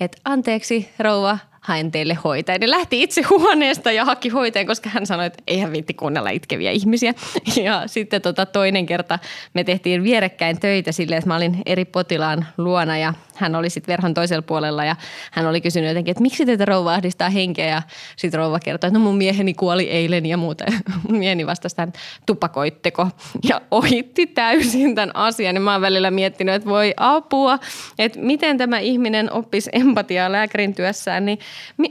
että 0.00 0.18
anteeksi 0.24 0.90
rouva, 0.98 1.38
haen 1.64 1.90
teille 1.90 2.14
hoitajan. 2.14 2.62
Ja 2.62 2.70
lähti 2.70 3.02
itse 3.02 3.22
huoneesta 3.30 3.92
ja 3.92 4.04
haki 4.04 4.28
hoitajan, 4.28 4.66
koska 4.66 4.90
hän 4.90 5.06
sanoi, 5.06 5.26
että 5.26 5.42
eihän 5.46 5.72
viitti 5.72 5.94
kuunnella 5.94 6.30
itkeviä 6.30 6.70
ihmisiä. 6.70 7.14
Ja 7.64 7.82
sitten 7.86 8.22
tota 8.22 8.46
toinen 8.46 8.86
kerta 8.86 9.18
me 9.54 9.64
tehtiin 9.64 10.02
vierekkäin 10.02 10.60
töitä 10.60 10.92
silleen, 10.92 11.18
että 11.18 11.28
mä 11.28 11.36
olin 11.36 11.62
eri 11.66 11.84
potilaan 11.84 12.46
luona 12.58 12.98
ja 12.98 13.14
hän 13.36 13.54
oli 13.54 13.70
sitten 13.70 13.92
verhon 13.92 14.14
toisella 14.14 14.42
puolella 14.42 14.84
ja 14.84 14.96
hän 15.30 15.46
oli 15.46 15.60
kysynyt 15.60 15.88
jotenkin, 15.88 16.10
että 16.12 16.22
miksi 16.22 16.46
teitä 16.46 16.64
rouva 16.64 16.94
ahdistaa 16.94 17.30
henkeä 17.30 17.66
ja 17.66 17.82
sitten 18.16 18.38
rouva 18.38 18.60
kertoi, 18.60 18.88
että 18.88 18.98
no 18.98 19.04
mun 19.04 19.16
mieheni 19.16 19.54
kuoli 19.54 19.90
eilen 19.90 20.26
ja 20.26 20.36
muuta. 20.36 20.64
Mun 21.08 21.18
mieheni 21.18 21.46
vastasi 21.46 21.76
tämän, 21.76 21.92
tupakoitteko 22.26 23.08
ja 23.48 23.60
ohitti 23.70 24.26
täysin 24.26 24.94
tämän 24.94 25.16
asian. 25.16 25.54
Ja 25.54 25.60
mä 25.60 25.72
oon 25.72 25.80
välillä 25.80 26.10
miettinyt, 26.10 26.54
että 26.54 26.68
voi 26.68 26.94
apua, 26.96 27.58
että 27.98 28.18
miten 28.18 28.58
tämä 28.58 28.78
ihminen 28.78 29.32
oppisi 29.32 29.70
empatiaa 29.72 30.32
lääkärin 30.32 30.74
työssään, 30.74 31.26
niin 31.26 31.38
mi- 31.76 31.90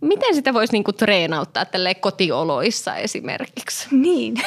miten 0.00 0.34
sitä 0.34 0.54
voisi 0.54 0.72
niinku 0.72 0.92
treenauttaa 0.92 1.64
tälle 1.64 1.94
kotioloissa 1.94 2.96
esimerkiksi? 2.96 3.88
Niin. 3.90 4.34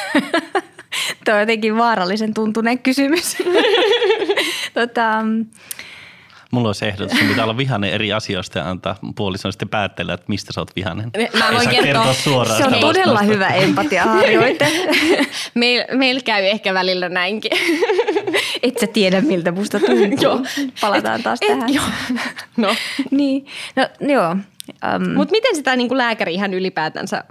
Tuo 1.26 1.34
on 1.34 1.40
jotenkin 1.40 1.78
vaarallisen 1.78 2.34
tuntuneen 2.34 2.80
kysymys. 2.80 3.38
tota, 4.74 5.22
Mulla 6.52 6.70
olisi 6.70 6.86
ehdotus, 6.86 7.14
että 7.14 7.26
pitää 7.30 7.44
olla 7.44 7.58
vihainen 7.58 7.90
eri 7.90 8.14
asioista 8.14 8.60
ja 8.60 8.70
antaa 8.70 8.96
puolison 9.16 9.52
sitten 9.54 9.70
päättellä, 9.70 10.14
että 10.14 10.26
mistä 10.28 10.54
sä 10.54 10.62
oot 10.62 10.76
vihainen. 10.76 11.12
Mä 11.40 11.46
voin 11.54 11.70
kertoa- 11.70 11.84
kertoa 11.84 12.14
suoraan 12.14 12.58
se 12.58 12.64
on 12.66 12.74
todella 12.74 13.14
vastausta. 13.14 13.34
hyvä 13.34 13.48
empatiaharjoite. 13.48 14.68
Meillä 15.54 15.86
meil 15.98 16.22
käy 16.26 16.44
ehkä 16.46 16.74
välillä 16.74 17.10
näinkin. 17.10 17.52
Et 18.64 18.78
sä 18.80 18.88
tiedä, 18.88 19.22
miltä 19.22 19.52
musta 19.52 19.80
tuntuu. 19.80 20.18
Joo. 20.22 20.40
Palataan 20.82 21.24
taas 21.24 21.40
tähän. 21.48 21.74
joo. 21.74 21.86
No. 22.58 22.76
niin. 23.12 23.46
No 23.76 23.88
joo. 24.14 24.36
Um, 24.96 25.14
Mutta 25.16 25.32
miten 25.32 25.56
sitä 25.56 25.76
niin 25.76 25.88
kuin 25.88 25.98
lääkäri 25.98 26.34
ihan 26.34 26.54
ylipäätänsä, 26.54 27.24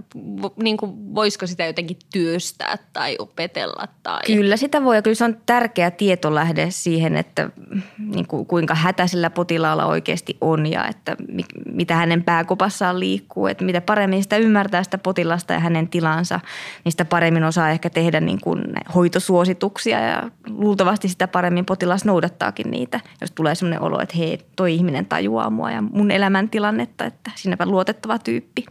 niin 0.56 0.76
kuin, 0.76 1.14
voisiko 1.14 1.46
sitä 1.46 1.64
jotenkin 1.64 1.96
työstää 2.12 2.78
tai 2.92 3.16
opetella? 3.18 3.88
Tai... 4.02 4.20
Kyllä 4.26 4.56
sitä 4.56 4.84
voi 4.84 4.96
ja 4.96 5.02
kyllä 5.02 5.14
se 5.14 5.24
on 5.24 5.36
tärkeä 5.46 5.90
tietolähde 5.90 6.66
siihen, 6.70 7.16
että 7.16 7.50
niin 7.98 8.26
kuin, 8.26 8.46
kuinka 8.46 8.74
hätäisellä 8.74 9.30
potilaalla 9.30 9.86
oikeasti 9.86 10.36
on 10.40 10.66
ja 10.66 10.88
että 10.88 11.16
mi, 11.28 11.44
mitä 11.72 11.94
hänen 11.94 12.24
pääkopassaan 12.24 13.00
liikkuu. 13.00 13.46
Että 13.46 13.64
mitä 13.64 13.80
paremmin 13.80 14.22
sitä 14.22 14.36
ymmärtää 14.36 14.82
sitä 14.82 14.98
potilasta 14.98 15.52
ja 15.52 15.60
hänen 15.60 15.88
tilansa, 15.88 16.40
niin 16.84 16.92
sitä 16.92 17.04
paremmin 17.04 17.44
osaa 17.44 17.70
ehkä 17.70 17.90
tehdä 17.90 18.20
niin 18.20 18.40
kuin 18.40 18.64
hoitosuosituksia 18.94 20.00
ja 20.00 20.30
luultavasti 20.48 21.08
sitä 21.08 21.28
paremmin 21.28 21.64
potilas 21.64 22.04
noudattaakin 22.04 22.70
niitä, 22.70 23.00
jos 23.20 23.30
tulee 23.30 23.54
sellainen 23.54 23.82
olo, 23.82 24.00
että 24.00 24.16
hei, 24.16 24.38
toi 24.56 24.74
ihminen 24.74 25.06
tajuaa 25.06 25.50
mua 25.50 25.70
ja 25.70 25.82
mun 25.82 26.10
elämäntilannetta, 26.10 27.04
että 27.04 27.23
sinäpä 27.34 27.66
luotettava 27.66 28.18
tyyppi. 28.18 28.64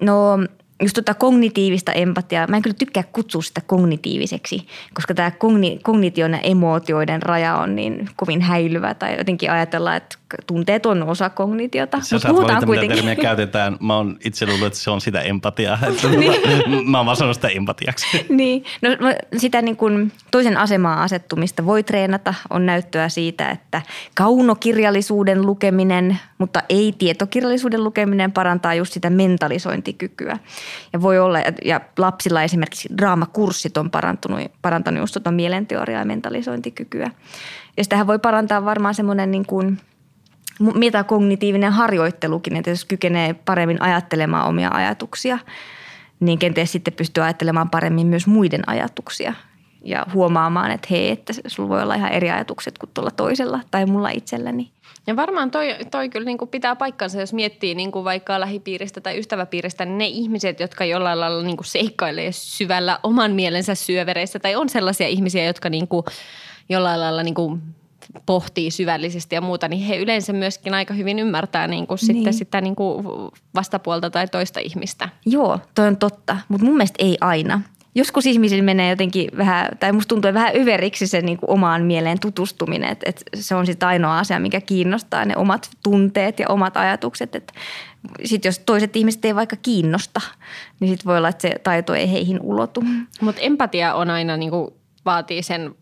No 0.00 0.38
just 0.82 0.94
tota 0.94 1.14
kognitiivista 1.14 1.92
empatiaa, 1.92 2.46
mä 2.46 2.56
en 2.56 2.62
kyllä 2.62 2.76
tykkää 2.78 3.02
kutsua 3.12 3.42
sitä 3.42 3.60
kognitiiviseksi, 3.66 4.66
koska 4.94 5.14
tämä 5.14 5.30
kogni, 5.30 5.78
kognition 5.82 6.32
ja 6.32 6.38
emootioiden 6.38 7.22
raja 7.22 7.56
on 7.56 7.76
niin 7.76 8.08
kovin 8.16 8.40
häilyvä 8.40 8.94
tai 8.94 9.18
jotenkin 9.18 9.50
ajatella, 9.50 9.96
että 9.96 10.18
tunteet 10.46 10.86
on 10.86 11.02
osa 11.02 11.30
kognitiota. 11.30 12.00
Sä 12.00 12.14
Mut 12.14 12.22
saat 12.22 12.36
valita, 12.36 12.54
mitä 12.54 12.66
kuitenkin. 12.66 12.96
termiä 12.96 13.16
käytetään. 13.16 13.76
Mä 13.80 13.96
oon 13.96 14.18
itse 14.24 14.46
luullut, 14.46 14.66
että 14.66 14.78
se 14.78 14.90
on 14.90 15.00
sitä 15.00 15.20
empatiaa. 15.20 15.78
Mä 16.90 16.98
oon 16.98 17.06
vaan 17.06 17.16
sanonut 17.16 17.34
sitä 17.34 17.48
empatiaksi. 17.48 18.06
niin, 18.28 18.64
no 18.82 18.88
sitä 19.36 19.62
niin 19.62 19.76
kuin 19.76 20.12
toisen 20.30 20.56
asemaan 20.56 20.98
asettumista 20.98 21.66
voi 21.66 21.82
treenata. 21.82 22.34
On 22.50 22.66
näyttöä 22.66 23.08
siitä, 23.08 23.50
että 23.50 23.82
kaunokirjallisuuden 24.14 25.46
lukeminen, 25.46 26.18
mutta 26.38 26.62
ei 26.68 26.94
tietokirjallisuuden 26.98 27.84
lukeminen 27.84 28.32
parantaa 28.32 28.74
just 28.74 28.92
sitä 28.92 29.10
mentalisointikykyä. 29.10 30.38
Ja 30.92 31.02
voi 31.02 31.18
olla, 31.18 31.38
ja 31.64 31.80
lapsilla 31.98 32.42
esimerkiksi 32.42 32.88
draamakurssit 32.98 33.76
on 33.76 33.90
parantunut, 33.90 34.40
parantanut 34.62 35.00
just 35.00 35.12
tuota 35.12 35.30
mielenteoriaa 35.30 36.00
ja 36.00 36.06
mentalisointikykyä. 36.06 37.10
Ja 37.76 37.84
sitähän 37.84 38.06
voi 38.06 38.18
parantaa 38.18 38.64
varmaan 38.64 38.94
semmoinen 38.94 39.30
niin 39.30 39.46
kuin– 39.46 39.78
metakognitiivinen 40.60 41.72
harjoittelukin, 41.72 42.56
että 42.56 42.70
jos 42.70 42.84
kykenee 42.84 43.34
paremmin 43.34 43.82
ajattelemaan 43.82 44.46
omia 44.48 44.70
ajatuksia, 44.72 45.38
niin 46.20 46.38
kenties 46.38 46.72
sitten 46.72 46.94
pystyy 46.94 47.24
ajattelemaan 47.24 47.70
paremmin 47.70 48.06
myös 48.06 48.26
muiden 48.26 48.68
ajatuksia 48.68 49.32
ja 49.84 50.06
huomaamaan, 50.14 50.70
että 50.70 50.88
hei, 50.90 51.10
että 51.10 51.32
sulla 51.46 51.68
voi 51.68 51.82
olla 51.82 51.94
ihan 51.94 52.12
eri 52.12 52.30
ajatukset 52.30 52.78
kuin 52.78 52.90
tuolla 52.94 53.10
toisella 53.10 53.60
tai 53.70 53.86
mulla 53.86 54.10
itselläni. 54.10 54.70
Ja 55.06 55.16
varmaan 55.16 55.50
toi, 55.50 55.76
toi 55.90 56.08
kyllä 56.08 56.24
niin 56.24 56.38
kuin 56.38 56.48
pitää 56.48 56.76
paikkansa, 56.76 57.20
jos 57.20 57.32
miettii 57.32 57.74
niin 57.74 57.92
kuin 57.92 58.04
vaikka 58.04 58.40
lähipiiristä 58.40 59.00
tai 59.00 59.18
ystäväpiiristä, 59.18 59.84
niin 59.84 59.98
ne 59.98 60.06
ihmiset, 60.06 60.60
jotka 60.60 60.84
jollain 60.84 61.20
lailla 61.20 61.42
niin 61.42 61.56
kuin 61.56 61.66
seikkailee 61.66 62.32
syvällä 62.32 62.98
oman 63.02 63.32
mielensä 63.32 63.74
syövereissä 63.74 64.38
tai 64.38 64.56
on 64.56 64.68
sellaisia 64.68 65.08
ihmisiä, 65.08 65.44
jotka 65.44 65.70
niin 65.70 65.88
kuin 65.88 66.04
jollain 66.68 67.00
lailla 67.00 67.22
niin 67.22 67.34
kuin 67.34 67.62
pohtii 68.26 68.70
syvällisesti 68.70 69.34
ja 69.34 69.40
muuta, 69.40 69.68
niin 69.68 69.82
he 69.86 69.96
yleensä 69.96 70.32
myöskin 70.32 70.74
aika 70.74 70.94
hyvin 70.94 71.18
ymmärtää 71.18 71.66
niin 71.66 71.86
kuin 71.86 71.98
Niin. 72.02 72.06
sitten 72.16 72.34
sitä 72.34 72.60
niin 72.60 72.76
kuin 72.76 73.06
vastapuolta 73.54 74.10
tai 74.10 74.28
toista 74.28 74.60
ihmistä. 74.60 75.08
Joo, 75.26 75.60
toi 75.74 75.86
on 75.88 75.96
totta, 75.96 76.36
mutta 76.48 76.66
mun 76.66 76.76
mielestä 76.76 77.04
ei 77.04 77.18
aina. 77.20 77.60
Joskus 77.94 78.26
ihmisillä 78.26 78.62
menee 78.62 78.90
jotenkin 78.90 79.30
vähän, 79.36 79.68
tai 79.80 79.92
musta 79.92 80.08
tuntuu 80.08 80.34
vähän 80.34 80.54
yveriksi 80.56 81.06
se 81.06 81.20
niin 81.20 81.38
kuin 81.38 81.50
omaan 81.50 81.82
mieleen 81.82 82.20
tutustuminen, 82.20 82.90
että, 82.90 83.06
että 83.08 83.24
se 83.34 83.54
on 83.54 83.66
sitten 83.66 83.88
ainoa 83.88 84.18
asia, 84.18 84.40
mikä 84.40 84.60
kiinnostaa, 84.60 85.24
ne 85.24 85.36
omat 85.36 85.70
tunteet 85.82 86.38
ja 86.38 86.46
omat 86.48 86.76
ajatukset. 86.76 87.52
Sitten 88.24 88.48
jos 88.48 88.58
toiset 88.58 88.96
ihmiset 88.96 89.24
ei 89.24 89.34
vaikka 89.34 89.56
kiinnosta, 89.56 90.20
niin 90.80 90.88
sitten 90.88 91.06
voi 91.06 91.18
olla, 91.18 91.28
että 91.28 91.42
se 91.42 91.54
taito 91.62 91.94
ei 91.94 92.12
heihin 92.12 92.40
ulotu. 92.40 92.84
Mutta 93.20 93.40
empatia 93.40 93.94
on 93.94 94.10
aina 94.10 94.36
niin 94.36 94.50
kuin 94.50 94.70
vaatii 95.04 95.42
sen 95.42 95.74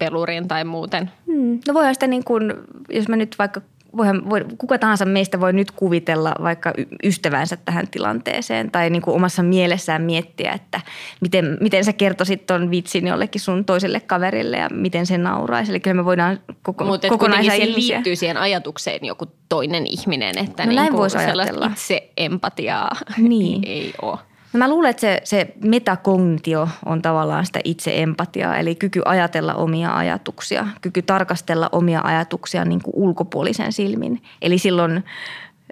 vastapelurin 0.00 0.48
tai 0.48 0.64
muuten. 0.64 1.10
Hmm. 1.26 1.58
No 1.68 1.74
voihan 1.74 1.94
sitä 1.94 2.06
niin 2.06 2.24
kuin, 2.24 2.52
jos 2.88 3.08
mä 3.08 3.16
nyt 3.16 3.36
vaikka, 3.38 3.60
voihan, 3.96 4.30
voi, 4.30 4.44
kuka 4.58 4.78
tahansa 4.78 5.04
meistä 5.04 5.40
voi 5.40 5.52
nyt 5.52 5.70
kuvitella 5.70 6.34
vaikka 6.42 6.72
ystävänsä 7.04 7.56
tähän 7.64 7.88
tilanteeseen 7.88 8.70
tai 8.70 8.90
niin 8.90 9.02
kuin 9.02 9.14
omassa 9.14 9.42
mielessään 9.42 10.02
miettiä, 10.02 10.52
että 10.52 10.80
miten, 11.20 11.58
miten 11.60 11.84
sä 11.84 11.92
kertoisit 11.92 12.46
ton 12.46 12.70
vitsin 12.70 13.06
jollekin 13.06 13.40
sun 13.40 13.64
toiselle 13.64 14.00
kaverille 14.00 14.56
ja 14.56 14.68
miten 14.72 15.06
se 15.06 15.18
nauraisi. 15.18 15.72
Eli 15.72 15.80
kyllä 15.80 15.94
me 15.94 16.04
voidaan 16.04 16.38
koko, 16.62 16.84
Mutta 16.84 17.08
kokonaisia 17.08 17.54
ihmisiä. 17.54 17.94
liittyy 17.96 18.16
siihen 18.16 18.36
ajatukseen 18.36 19.04
joku 19.04 19.26
toinen 19.48 19.86
ihminen, 19.86 20.38
että 20.38 20.62
No 20.62 20.68
niin 20.68 20.76
näin 20.76 20.90
kuin 20.90 20.98
voisi 20.98 21.18
sellaista 21.18 21.54
ajatella. 21.54 21.72
itse 21.72 22.10
empatiaa 22.16 22.90
Niin. 23.18 23.62
ei 23.66 23.92
ole. 24.02 24.18
No 24.56 24.58
mä 24.58 24.68
luulen, 24.68 24.90
että 24.90 25.00
se, 25.00 25.20
se 25.24 25.46
metakognitio 25.64 26.68
on 26.84 27.02
tavallaan 27.02 27.46
sitä 27.46 27.60
itse 27.64 28.02
empatiaa, 28.02 28.58
eli 28.58 28.74
kyky 28.74 29.02
ajatella 29.04 29.54
omia 29.54 29.96
ajatuksia, 29.96 30.66
kyky 30.80 31.02
tarkastella 31.02 31.68
omia 31.72 32.00
ajatuksia 32.04 32.64
niin 32.64 32.82
kuin 32.82 32.94
ulkopuolisen 32.96 33.72
silmin. 33.72 34.22
Eli 34.42 34.58
silloin 34.58 35.04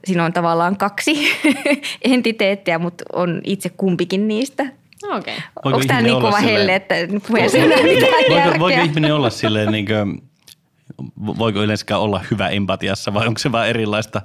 siinä 0.04 0.24
on 0.24 0.32
tavallaan 0.32 0.76
kaksi 0.76 1.28
entiteettiä, 2.02 2.78
mutta 2.78 3.04
on 3.12 3.40
itse 3.44 3.68
kumpikin 3.68 4.28
niistä. 4.28 4.62
Okei. 5.02 5.18
Okay. 5.18 5.34
Voiko 5.64 5.76
Onko 5.76 5.86
tämä 5.86 6.02
niin 6.02 6.14
olla 6.14 6.30
kova 6.30 6.40
helle, 6.40 6.74
että 6.74 6.94
puheessa 7.28 7.58
ei 7.58 7.64
ole 7.64 7.82
mitään 7.82 8.12
Voiko, 8.12 8.34
järkeä? 8.34 8.60
voiko 8.60 8.82
ihminen 8.82 9.14
olla 9.14 9.30
silleen 9.30 9.72
niin 9.72 9.86
kuin, 9.86 10.22
voiko 11.16 11.62
yleensäkään 11.62 12.00
olla 12.00 12.20
hyvä 12.30 12.48
empatiassa 12.48 13.14
vai 13.14 13.26
onko 13.26 13.38
se 13.38 13.52
vaan 13.52 13.68
erilaista? 13.68 14.22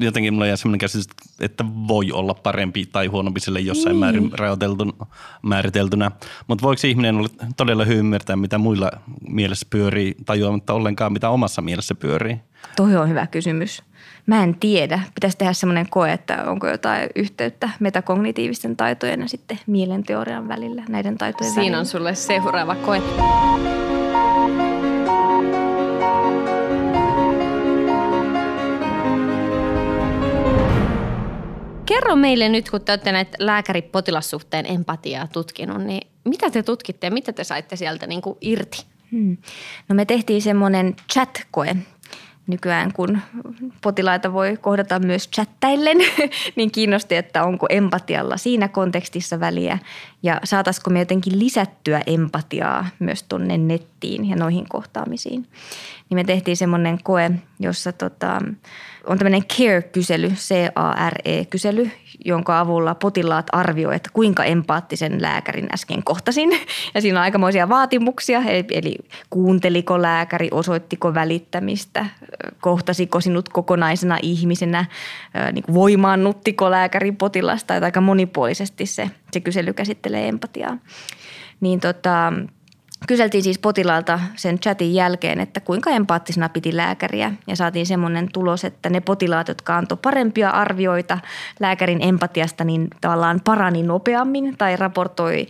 Jotenkin 0.00 0.34
mulla 0.34 0.46
jää 0.46 0.56
sellainen 0.56 0.78
käsitys, 0.78 1.08
että 1.40 1.64
voi 1.88 2.12
olla 2.12 2.34
parempi 2.34 2.86
tai 2.86 3.06
huonompi 3.06 3.40
sille 3.40 3.60
jossain 3.60 4.00
niin. 4.00 4.00
määrin 4.00 4.30
määriteltynä. 5.42 6.10
Mutta 6.46 6.62
voiko 6.62 6.86
ihminen 6.86 7.16
olla 7.16 7.28
todella 7.56 7.84
hyvin 7.84 7.98
ymmärtää, 7.98 8.36
mitä 8.36 8.58
muilla 8.58 8.90
mielessä 9.28 9.66
pyörii, 9.70 10.14
tajuamatta 10.24 10.74
ollenkaan, 10.74 11.12
mitä 11.12 11.30
omassa 11.30 11.62
mielessä 11.62 11.94
pyörii? 11.94 12.40
Toi 12.76 12.96
on 12.96 13.08
hyvä 13.08 13.26
kysymys. 13.26 13.82
Mä 14.26 14.42
en 14.42 14.54
tiedä. 14.54 15.00
Pitäisi 15.14 15.38
tehdä 15.38 15.52
semmoinen 15.52 15.86
koe, 15.90 16.12
että 16.12 16.44
onko 16.50 16.68
jotain 16.68 17.08
yhteyttä 17.16 17.70
metakognitiivisten 17.80 18.76
taitojen 18.76 19.20
ja 19.20 19.28
sitten 19.28 19.58
mielenteorian 19.66 20.48
välillä, 20.48 20.82
näiden 20.88 21.18
taitojen 21.18 21.52
Siinä 21.52 21.62
välillä. 21.62 21.78
on 21.78 21.86
sulle 21.86 22.14
seuraava 22.14 22.74
koe. 22.74 23.02
Kerro 31.90 32.16
meille 32.16 32.48
nyt, 32.48 32.70
kun 32.70 32.80
te 32.80 32.92
olette 32.92 33.12
näitä 33.12 33.36
lääkäri-potilassuhteen 33.40 34.66
empatiaa 34.66 35.28
tutkinut, 35.32 35.82
niin 35.82 36.08
mitä 36.24 36.50
te 36.50 36.62
tutkitte 36.62 37.06
ja 37.06 37.10
mitä 37.10 37.32
te 37.32 37.44
saitte 37.44 37.76
sieltä 37.76 38.06
niin 38.06 38.22
kuin 38.22 38.38
irti? 38.40 38.84
Hmm. 39.12 39.36
No 39.88 39.94
me 39.94 40.04
tehtiin 40.04 40.42
semmoinen 40.42 40.96
chat-koe. 41.12 41.76
Nykyään 42.46 42.92
kun 42.92 43.18
potilaita 43.82 44.32
voi 44.32 44.56
kohdata 44.60 44.98
myös 44.98 45.28
chattaillen, 45.28 45.98
niin 46.56 46.70
kiinnosti, 46.70 47.16
että 47.16 47.44
onko 47.44 47.66
empatialla 47.70 48.36
siinä 48.36 48.68
kontekstissa 48.68 49.40
väliä. 49.40 49.78
Ja 50.22 50.40
saataisiko 50.44 50.90
me 50.90 50.98
jotenkin 50.98 51.38
lisättyä 51.38 52.00
empatiaa 52.06 52.86
myös 52.98 53.22
tuonne 53.22 53.58
nettiin 53.58 54.28
ja 54.28 54.36
noihin 54.36 54.68
kohtaamisiin. 54.68 55.46
Niin 56.10 56.16
me 56.16 56.24
tehtiin 56.24 56.56
semmoinen 56.56 56.98
koe, 57.02 57.30
jossa 57.60 57.92
tota, 57.92 58.42
on 59.06 59.18
tämmöinen 59.18 59.44
CARE-kysely, 59.44 60.28
C-A-R-E-kysely, 60.28 61.90
jonka 62.24 62.60
avulla 62.60 62.94
potilaat 62.94 63.46
arvioivat, 63.52 63.96
että 63.96 64.10
kuinka 64.12 64.44
empaattisen 64.44 65.22
lääkärin 65.22 65.68
äsken 65.74 66.02
kohtasin. 66.02 66.50
Ja 66.94 67.00
siinä 67.00 67.18
on 67.18 67.22
aikamoisia 67.22 67.68
vaatimuksia, 67.68 68.42
eli, 68.42 68.64
eli 68.70 68.96
kuunteliko 69.30 70.02
lääkäri, 70.02 70.48
osoittiko 70.50 71.14
välittämistä, 71.14 72.06
kohtasiko 72.60 73.20
sinut 73.20 73.48
kokonaisena 73.48 74.18
ihmisenä, 74.22 74.84
niin 75.52 75.64
voimaannuttiko 75.74 76.70
lääkäri 76.70 77.12
potilasta, 77.12 77.76
että 77.76 77.86
aika 77.86 78.00
monipuolisesti 78.00 78.86
se, 78.86 79.10
se 79.32 79.40
kysely 79.40 79.72
käsittelee 79.72 80.28
empatiaa. 80.28 80.78
Niin 81.60 81.80
tota, 81.80 82.32
Kyseltiin 83.06 83.42
siis 83.42 83.58
potilaalta 83.58 84.20
sen 84.36 84.58
chatin 84.58 84.94
jälkeen, 84.94 85.40
että 85.40 85.60
kuinka 85.60 85.90
empaattisena 85.90 86.48
piti 86.48 86.76
lääkäriä 86.76 87.32
ja 87.46 87.56
saatiin 87.56 87.86
semmoinen 87.86 88.28
tulos, 88.32 88.64
että 88.64 88.90
ne 88.90 89.00
potilaat, 89.00 89.48
jotka 89.48 89.76
antoi 89.76 89.98
parempia 90.02 90.50
arvioita 90.50 91.18
lääkärin 91.60 92.02
empatiasta, 92.02 92.64
niin 92.64 92.88
tavallaan 93.00 93.40
parani 93.44 93.82
nopeammin 93.82 94.56
tai 94.58 94.76
raportoi, 94.76 95.46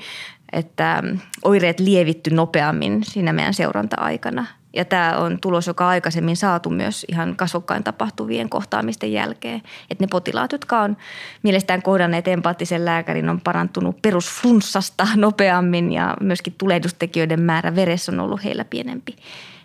että 0.53 1.03
oireet 1.45 1.81
lievitty 1.81 2.31
nopeammin 2.31 3.05
siinä 3.05 3.33
meidän 3.33 3.55
seuranta-aikana– 3.55 4.47
ja 4.77 4.85
tämä 4.85 5.17
on 5.17 5.39
tulos, 5.41 5.67
joka 5.67 5.85
on 5.85 5.91
aikaisemmin 5.91 6.37
saatu 6.37 6.71
myös 6.71 7.07
ihan 7.09 7.37
kasvokkain 7.37 7.85
tapahtuvien 7.85 8.49
kohtaamisten 8.49 9.13
jälkeen. 9.13 9.63
Että 9.91 10.05
ne 10.05 10.09
potilaat, 10.11 10.53
jotka 10.53 10.81
on 10.81 10.97
mielestään 11.43 11.83
kohdanneet 11.83 12.29
empaattisen 12.29 12.85
lääkärin, 12.85 13.29
on 13.29 13.41
parantunut 13.41 14.03
perusflunssasta 14.03 15.07
nopeammin 15.17 15.93
ja 15.93 16.17
myöskin 16.21 16.55
tulehdustekijöiden 16.59 17.41
määrä 17.41 17.75
veressä 17.75 18.13
on 18.13 18.21
ollut 18.21 18.45
heillä 18.45 18.65
pienempi. 18.65 19.17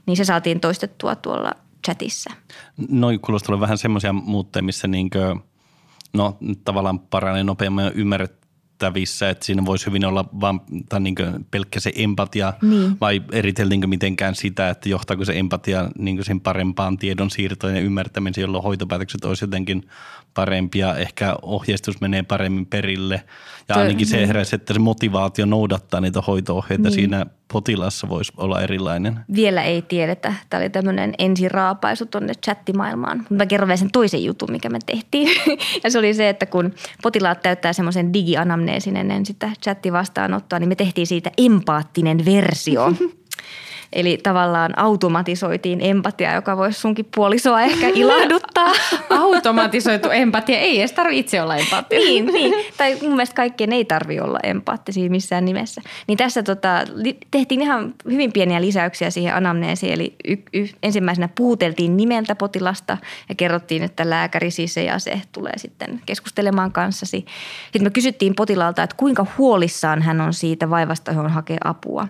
Niin 0.06 0.18
se 0.18 0.26
saatiin 0.26 0.60
toistettua 0.60 1.16
tuolla 1.16 1.52
chatissa. 1.86 2.34
Noin 2.90 3.20
kuulostaa 3.20 3.60
vähän 3.60 3.78
semmoisia 3.78 4.14
muutteja, 4.14 4.64
missä 4.64 4.88
niinkö, 4.88 5.36
no 6.14 6.38
tavallaan 6.64 7.00
paranee 7.00 7.44
nopeammin 7.44 7.86
ja 7.86 7.92
ymmärret, 7.92 8.45
nähtävissä, 8.82 9.30
että 9.30 9.46
siinä 9.46 9.66
voisi 9.66 9.86
hyvin 9.86 10.06
olla 10.06 10.26
vaan, 10.42 10.62
tai 10.90 11.00
niin 11.00 11.16
pelkkä 11.52 11.80
se 11.80 11.92
empatia, 11.96 12.54
niin. 12.62 12.98
vai 13.02 13.22
eriteltiinkö 13.32 13.88
mitenkään 13.88 14.36
sitä, 14.36 14.70
että 14.70 14.90
johtaako 14.90 15.26
se 15.26 15.40
empatia 15.40 15.90
niin 15.98 16.24
sen 16.24 16.42
parempaan 16.42 16.98
tiedon 16.98 17.32
siirtoon 17.32 17.76
ja 17.76 17.82
ymmärtämiseen, 17.82 18.44
jolloin 18.44 18.64
hoitopäätökset 18.64 19.26
olisi 19.26 19.44
jotenkin 19.44 19.88
parempia, 20.34 20.96
ehkä 20.96 21.36
ohjeistus 21.42 22.02
menee 22.02 22.24
paremmin 22.24 22.66
perille. 22.66 23.24
Ja 23.70 23.76
ainakin 23.76 24.08
se 24.08 24.28
heräsi, 24.28 24.56
että 24.56 24.74
se 24.74 24.80
motivaatio 24.80 25.46
noudattaa 25.46 26.02
niitä 26.02 26.22
hoito-ohjeita 26.22 26.84
niin. 26.84 26.94
siinä 26.94 27.26
potilassa 27.54 28.10
voisi 28.10 28.34
olla 28.38 28.62
erilainen. 28.62 29.20
Vielä 29.36 29.64
ei 29.64 29.82
tiedetä. 29.82 30.34
Tämä 30.50 30.62
oli 30.62 30.70
tämmöinen 30.70 31.14
ensiraapaisu 31.18 32.06
tuonne 32.06 32.34
chattimaailmaan. 32.46 33.18
Mutta 33.18 33.34
mä 33.34 33.46
kerron 33.46 33.68
vielä 33.68 33.78
sen 33.78 33.92
toisen 33.92 34.24
jutun, 34.24 34.52
mikä 34.52 34.70
me 34.70 34.80
tehtiin. 34.86 35.30
ja 35.84 35.92
se 35.92 36.00
oli 36.00 36.14
se, 36.14 36.30
että 36.30 36.46
kun 36.46 36.74
potilaat 37.02 37.42
täyttää 37.42 37.74
semmoisen 37.74 38.14
digianamneesin 38.14 38.98
ennen 38.98 39.26
sitä 39.26 39.52
chattivastaanottoa, 39.64 40.60
niin 40.60 40.70
me 40.70 40.76
tehtiin 40.76 41.08
siitä 41.08 41.32
empaattinen 41.38 42.26
versio. 42.26 42.94
Eli 43.94 44.20
tavallaan 44.24 44.80
automatisoitiin 44.80 45.82
empatia, 45.82 46.34
joka 46.34 46.58
voisi 46.58 46.80
sunkin 46.80 47.08
puolisoa 47.16 47.62
ehkä 47.62 47.88
ilahduttaa. 47.88 48.72
Automatisoitu 49.10 50.10
empatia, 50.10 50.60
ei 50.60 50.80
edes 50.80 50.92
tarvitse 50.92 51.20
itse 51.20 51.42
olla 51.42 51.56
empaattinen. 51.56 52.06
niin, 52.06 52.26
niin, 52.26 52.54
tai 52.78 52.98
mun 53.02 53.12
mielestä 53.12 53.36
kaikkien 53.36 53.74
ei 53.74 53.86
tarvitse 53.86 54.22
olla 54.22 54.40
empaattisia 54.44 55.10
missään 55.10 55.46
nimessä. 55.46 55.82
Niin 56.08 56.18
tässä 56.18 56.44
tota, 56.44 56.84
tehtiin 57.32 57.62
ihan 57.62 57.94
hyvin 58.12 58.32
pieniä 58.32 58.62
lisäyksiä 58.62 59.10
siihen 59.10 59.36
anamneesiin, 59.36 59.94
eli 59.94 60.16
y- 60.28 60.44
y- 60.54 60.68
ensimmäisenä 60.84 61.30
puhuteltiin 61.36 61.98
nimeltä 61.98 62.36
potilasta 62.36 62.98
ja 63.30 63.36
kerrottiin, 63.36 63.84
että 63.84 64.10
lääkäri 64.10 64.52
siis 64.52 64.74
se 64.74 64.84
ja 64.84 65.00
se 65.00 65.22
tulee 65.32 65.58
sitten 65.58 66.02
keskustelemaan 66.06 66.72
kanssasi. 66.72 67.26
Sitten 67.64 67.84
me 67.84 67.90
kysyttiin 67.90 68.36
potilaalta, 68.36 68.84
että 68.84 68.96
kuinka 68.96 69.26
huolissaan 69.38 70.02
hän 70.02 70.22
on 70.22 70.34
siitä 70.34 70.70
vaivasta, 70.70 71.12
johon 71.12 71.32
hakee 71.32 71.58
apua. 71.64 72.08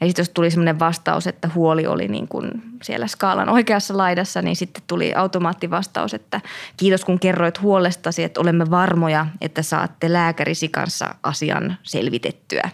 Ja 0.00 0.06
sitten 0.06 0.22
jos 0.22 0.30
tuli 0.30 0.50
semmoinen 0.50 0.78
vastaus, 0.78 1.25
että 1.26 1.50
huoli 1.54 1.86
oli 1.86 2.08
niin 2.08 2.28
kuin 2.28 2.50
siellä 2.82 3.06
skaalan 3.06 3.48
oikeassa 3.48 3.96
laidassa, 3.96 4.42
niin 4.42 4.56
sitten 4.56 4.82
tuli 4.86 5.14
automaattivastaus, 5.14 6.14
että 6.14 6.40
kiitos 6.76 7.04
kun 7.04 7.20
kerroit 7.20 7.62
huolestasi, 7.62 8.24
että 8.24 8.40
olemme 8.40 8.70
varmoja, 8.70 9.26
että 9.40 9.62
saatte 9.62 10.12
lääkärisi 10.12 10.68
kanssa 10.68 11.14
asian 11.22 11.76
selvitettyä. 11.82 12.70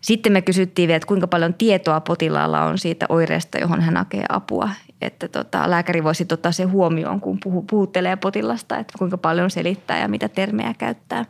Sitten 0.00 0.32
me 0.32 0.42
kysyttiin 0.42 0.86
vielä, 0.86 0.96
että 0.96 1.06
kuinka 1.06 1.26
paljon 1.26 1.54
tietoa 1.54 2.00
potilaalla 2.00 2.64
on 2.64 2.78
siitä 2.78 3.06
oireesta, 3.08 3.58
johon 3.58 3.80
hän 3.80 3.96
hakee 3.96 4.24
apua. 4.28 4.70
Että 5.02 5.28
tota, 5.28 5.70
lääkäri 5.70 6.04
voisi 6.04 6.26
ottaa 6.32 6.52
se 6.52 6.64
huomioon, 6.64 7.20
kun 7.20 7.38
puhu, 7.42 7.62
puhuttelee 7.62 8.16
potilasta, 8.16 8.78
että 8.78 8.98
kuinka 8.98 9.18
paljon 9.18 9.50
selittää 9.50 10.00
ja 10.00 10.08
mitä 10.08 10.28
termejä 10.28 10.74
käyttää. 10.78 11.24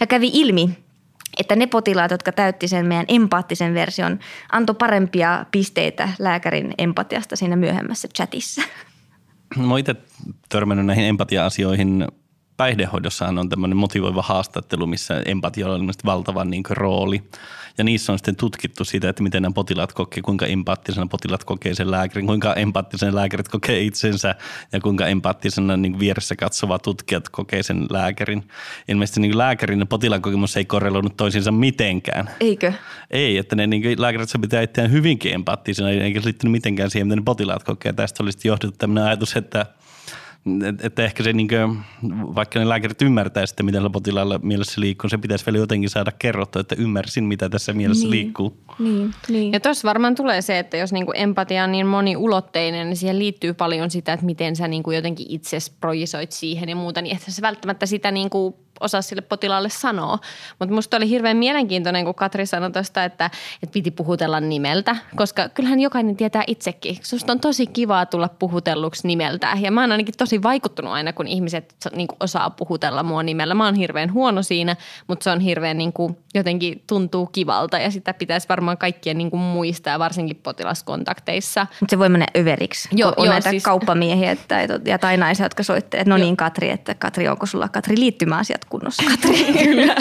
Ja 0.00 0.06
kävi 0.06 0.30
ilmi, 0.32 0.78
että 1.38 1.56
ne 1.56 1.66
potilaat, 1.66 2.10
jotka 2.10 2.32
täytti 2.32 2.68
sen 2.68 2.86
meidän 2.86 3.04
empaattisen 3.08 3.74
version, 3.74 4.18
antoi 4.52 4.76
parempia 4.78 5.46
pisteitä 5.50 6.08
lääkärin 6.18 6.74
empatiasta 6.78 7.36
siinä 7.36 7.56
myöhemmässä 7.56 8.08
chatissa. 8.16 8.62
Mä 9.56 9.78
itse 9.78 9.94
törmännyt 10.48 10.86
näihin 10.86 11.04
empatia-asioihin 11.04 12.06
päihdehoidossahan 12.56 13.38
on 13.38 13.48
tämmöinen 13.48 13.76
motivoiva 13.76 14.22
haastattelu, 14.22 14.86
missä 14.86 15.22
empatiolla 15.26 15.74
on 15.74 15.90
valtava 16.04 16.44
niin 16.44 16.62
rooli. 16.70 17.22
Ja 17.78 17.84
niissä 17.84 18.12
on 18.12 18.18
sitten 18.18 18.36
tutkittu 18.36 18.84
sitä, 18.84 19.08
että 19.08 19.22
miten 19.22 19.42
nämä 19.42 19.52
potilaat 19.52 19.92
kokee, 19.92 20.22
kuinka 20.22 20.46
empaattisena 20.46 21.06
potilaat 21.06 21.44
kokee 21.44 21.74
sen 21.74 21.90
lääkärin, 21.90 22.26
kuinka 22.26 22.54
empaattisena 22.54 23.14
lääkärit 23.14 23.48
kokee 23.48 23.80
itsensä 23.80 24.34
ja 24.72 24.80
kuinka 24.80 25.06
empaattisena 25.06 25.76
niin 25.76 25.98
vieressä 25.98 26.36
katsova 26.36 26.78
tutkijat 26.78 27.28
kokee 27.28 27.62
sen 27.62 27.86
lääkärin. 27.90 28.48
Ilmeisesti 28.88 29.20
niin 29.20 29.38
lääkärin 29.38 29.80
ja 29.80 29.86
potilaan 29.86 30.22
kokemus 30.22 30.56
ei 30.56 30.64
korreloinut 30.64 31.16
toisiinsa 31.16 31.52
mitenkään. 31.52 32.30
Eikö? 32.40 32.72
Ei, 33.10 33.38
että 33.38 33.56
ne 33.56 33.66
niin 33.66 34.02
lääkärit 34.02 34.28
pitää 34.40 34.62
itseään 34.62 34.90
hyvinkin 34.90 35.34
empaattisena, 35.34 35.90
eikä 35.90 36.20
se 36.20 36.26
liittynyt 36.26 36.52
mitenkään 36.52 36.90
siihen, 36.90 37.06
miten 37.06 37.18
ne 37.18 37.24
potilaat 37.24 37.64
kokee. 37.64 37.92
Tästä 37.92 38.22
olisi 38.22 38.48
johdettu 38.48 38.76
tämmöinen 38.78 39.04
ajatus, 39.04 39.36
että– 39.36 39.66
että 40.82 41.04
ehkä 41.04 41.22
se, 41.22 41.32
niin 41.32 41.48
kuin, 41.48 41.78
vaikka 42.34 42.58
ne 42.58 42.68
lääkärit 42.68 43.02
ymmärtää 43.02 43.46
sitten, 43.46 43.66
miten 43.66 43.92
potilaalla 43.92 44.40
mielessä 44.42 44.80
liikkuu, 44.80 45.10
se 45.10 45.18
pitäisi 45.18 45.46
vielä 45.46 45.58
jotenkin 45.58 45.90
saada 45.90 46.12
kerrottua, 46.18 46.60
että 46.60 46.74
ymmärsin, 46.78 47.24
mitä 47.24 47.48
tässä 47.48 47.72
mielessä 47.72 48.02
niin, 48.02 48.10
liikkuu. 48.10 48.56
Niin, 48.78 49.14
niin. 49.28 49.52
Ja 49.52 49.60
tuossa 49.60 49.88
varmaan 49.88 50.14
tulee 50.14 50.42
se, 50.42 50.58
että 50.58 50.76
jos 50.76 50.92
niin 50.92 51.06
kuin 51.06 51.16
empatia 51.16 51.64
on 51.64 51.72
niin 51.72 51.86
moniulotteinen, 51.86 52.88
niin 52.88 52.96
siihen 52.96 53.18
liittyy 53.18 53.54
paljon 53.54 53.90
sitä, 53.90 54.12
että 54.12 54.26
miten 54.26 54.56
sä 54.56 54.68
niin 54.68 54.82
kuin 54.82 54.96
jotenkin 54.96 55.26
itse 55.28 55.58
projisoit 55.80 56.32
siihen 56.32 56.68
ja 56.68 56.76
muuta, 56.76 57.02
niin 57.02 57.16
että 57.16 57.30
se 57.30 57.42
välttämättä 57.42 57.86
sitä 57.86 58.10
niin 58.10 58.30
kuin 58.30 58.54
osaa 58.80 59.02
sille 59.02 59.22
potilaalle 59.22 59.68
sanoa. 59.68 60.18
Mutta 60.58 60.74
musta 60.74 60.96
oli 60.96 61.08
hirveän 61.08 61.36
mielenkiintoinen, 61.36 62.04
kun 62.04 62.14
Katri 62.14 62.46
sanoi 62.46 62.70
tuosta, 62.70 63.04
että, 63.04 63.30
että 63.62 63.72
piti 63.72 63.90
puhutella 63.90 64.40
nimeltä, 64.40 64.96
koska 65.16 65.48
kyllähän 65.48 65.80
jokainen 65.80 66.16
tietää 66.16 66.44
itsekin. 66.46 66.98
Susta 67.02 67.32
on 67.32 67.40
tosi 67.40 67.66
kivaa 67.66 68.06
tulla 68.06 68.28
puhutelluksi 68.28 69.06
nimeltä 69.06 69.48
ja 69.60 69.70
mä 69.70 69.80
oon 69.80 69.92
ainakin 69.92 70.14
tosi 70.18 70.42
vaikuttunut 70.42 70.92
aina, 70.92 71.12
kun 71.12 71.26
ihmiset 71.26 71.74
niin 71.96 72.08
kuin 72.08 72.16
osaa 72.20 72.50
puhutella 72.50 73.02
mua 73.02 73.22
nimellä. 73.22 73.54
Mä 73.54 73.64
oon 73.64 73.74
hirveän 73.74 74.12
huono 74.12 74.42
siinä, 74.42 74.76
mutta 75.06 75.24
se 75.24 75.30
on 75.30 75.40
hirveän 75.40 75.78
niin 75.78 75.92
kuin, 75.92 76.16
jotenkin 76.34 76.82
tuntuu 76.86 77.26
kivalta 77.26 77.78
ja 77.78 77.90
sitä 77.90 78.14
pitäisi 78.14 78.48
varmaan 78.48 78.78
kaikkien 78.78 79.18
niin 79.18 79.30
kuin 79.30 79.40
muistaa, 79.40 79.98
varsinkin 79.98 80.40
potilaskontakteissa. 80.42 81.66
Mutta 81.80 81.92
se 81.92 81.98
voi 81.98 82.08
mennä 82.08 82.26
överiksi, 82.36 82.88
joo, 82.92 83.12
on 83.16 83.24
joo, 83.24 83.32
näitä 83.32 83.50
siis... 83.50 83.62
kauppamiehiä 83.62 84.36
tai, 84.48 84.66
tai 85.00 85.16
naisia, 85.16 85.46
jotka 85.46 85.62
soittaa, 85.62 86.00
että 86.00 86.10
no 86.10 86.16
niin 86.16 86.36
Katri, 86.36 86.70
että 86.70 86.94
Katri, 86.94 87.28
onko 87.28 87.46
sulla 87.46 87.68
Katri 87.68 87.98
liittymäasiat 87.98 88.63
kunnossa, 88.70 89.02
Katri. 89.10 89.44
Kyllä. 89.64 89.96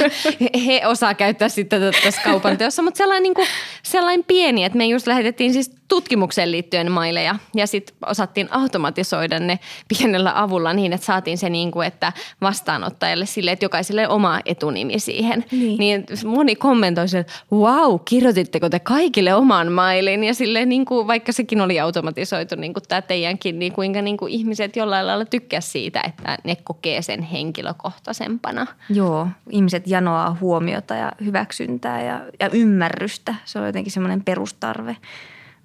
He 0.65 0.81
osaa 0.87 1.13
käyttää 1.13 1.49
sitten 1.49 1.81
tässä 2.03 2.21
kaupan 2.23 2.57
teossa, 2.57 2.81
mutta 2.81 2.97
sellainen, 2.97 3.23
niin 3.23 3.33
kuin, 3.33 3.47
sellainen 3.83 4.23
pieni, 4.23 4.63
että 4.63 4.77
me 4.77 4.85
just 4.85 5.07
lähetettiin 5.07 5.53
siis 5.53 5.71
tutkimukseen 5.87 6.51
liittyen 6.51 6.91
maileja 6.91 7.35
ja 7.55 7.67
sitten 7.67 7.95
osattiin 8.05 8.47
automatisoida 8.51 9.39
ne 9.39 9.59
pienellä 9.87 10.41
avulla 10.41 10.73
niin, 10.73 10.93
että 10.93 11.05
saatiin 11.05 11.37
se 11.37 11.49
niin 11.49 11.71
kuin, 11.71 11.87
että 11.87 12.13
vastaanottajalle 12.41 13.25
sille, 13.25 13.51
että 13.51 13.65
jokaiselle 13.65 14.07
oma 14.07 14.39
etunimi 14.45 14.99
siihen. 14.99 15.45
Niin, 15.51 15.77
niin 15.77 16.05
moni 16.25 16.55
kommentoi 16.55 17.05
että 17.19 17.33
wow, 17.51 17.99
kirjoititteko 18.05 18.69
te 18.69 18.79
kaikille 18.79 19.33
oman 19.33 19.71
mailin 19.71 20.23
ja 20.23 20.33
sille 20.33 20.65
niin 20.65 20.85
kuin, 20.85 21.07
vaikka 21.07 21.31
sekin 21.31 21.61
oli 21.61 21.79
automatisoitu 21.79 22.55
niin 22.55 22.73
kuin 22.73 22.83
tämä 22.87 23.01
teidänkin, 23.01 23.59
niin 23.59 23.73
kuinka 23.73 24.01
niin 24.01 24.17
kuin 24.17 24.31
ihmiset 24.31 24.75
jollain 24.75 25.07
lailla 25.07 25.25
tykkää 25.25 25.61
siitä, 25.61 26.01
että 26.07 26.37
ne 26.43 26.57
kokee 26.63 27.01
sen 27.01 27.21
henkilökohtaisempana. 27.21 28.52
Joo, 28.89 29.27
ihmiset 29.49 29.87
janoaa 29.87 30.37
huomiota 30.41 30.95
ja 30.95 31.11
hyväksyntää 31.25 32.03
ja, 32.03 32.21
ja 32.39 32.49
ymmärrystä. 32.53 33.35
Se 33.45 33.59
on 33.59 33.65
jotenkin 33.65 33.91
semmoinen 33.91 34.23
perustarve. 34.23 34.97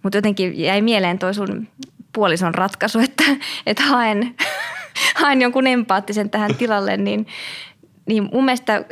Mutta 0.03 0.19
jotenkin 0.19 0.61
jäi 0.61 0.83
mieleen 0.83 1.19
toi 1.19 1.35
sun 1.35 1.69
puolison 2.13 2.55
ratkaisu, 2.55 2.99
että, 2.99 3.25
että 3.67 3.83
haen, 3.83 4.35
haen 5.21 5.43
jonkun 5.43 5.67
empaattisen 5.67 6.31
tähän 6.31 6.55
tilalle, 6.55 6.97
niin, 6.97 7.27
niin 8.07 8.29
mun 8.33 8.45
mielestä 8.45 8.85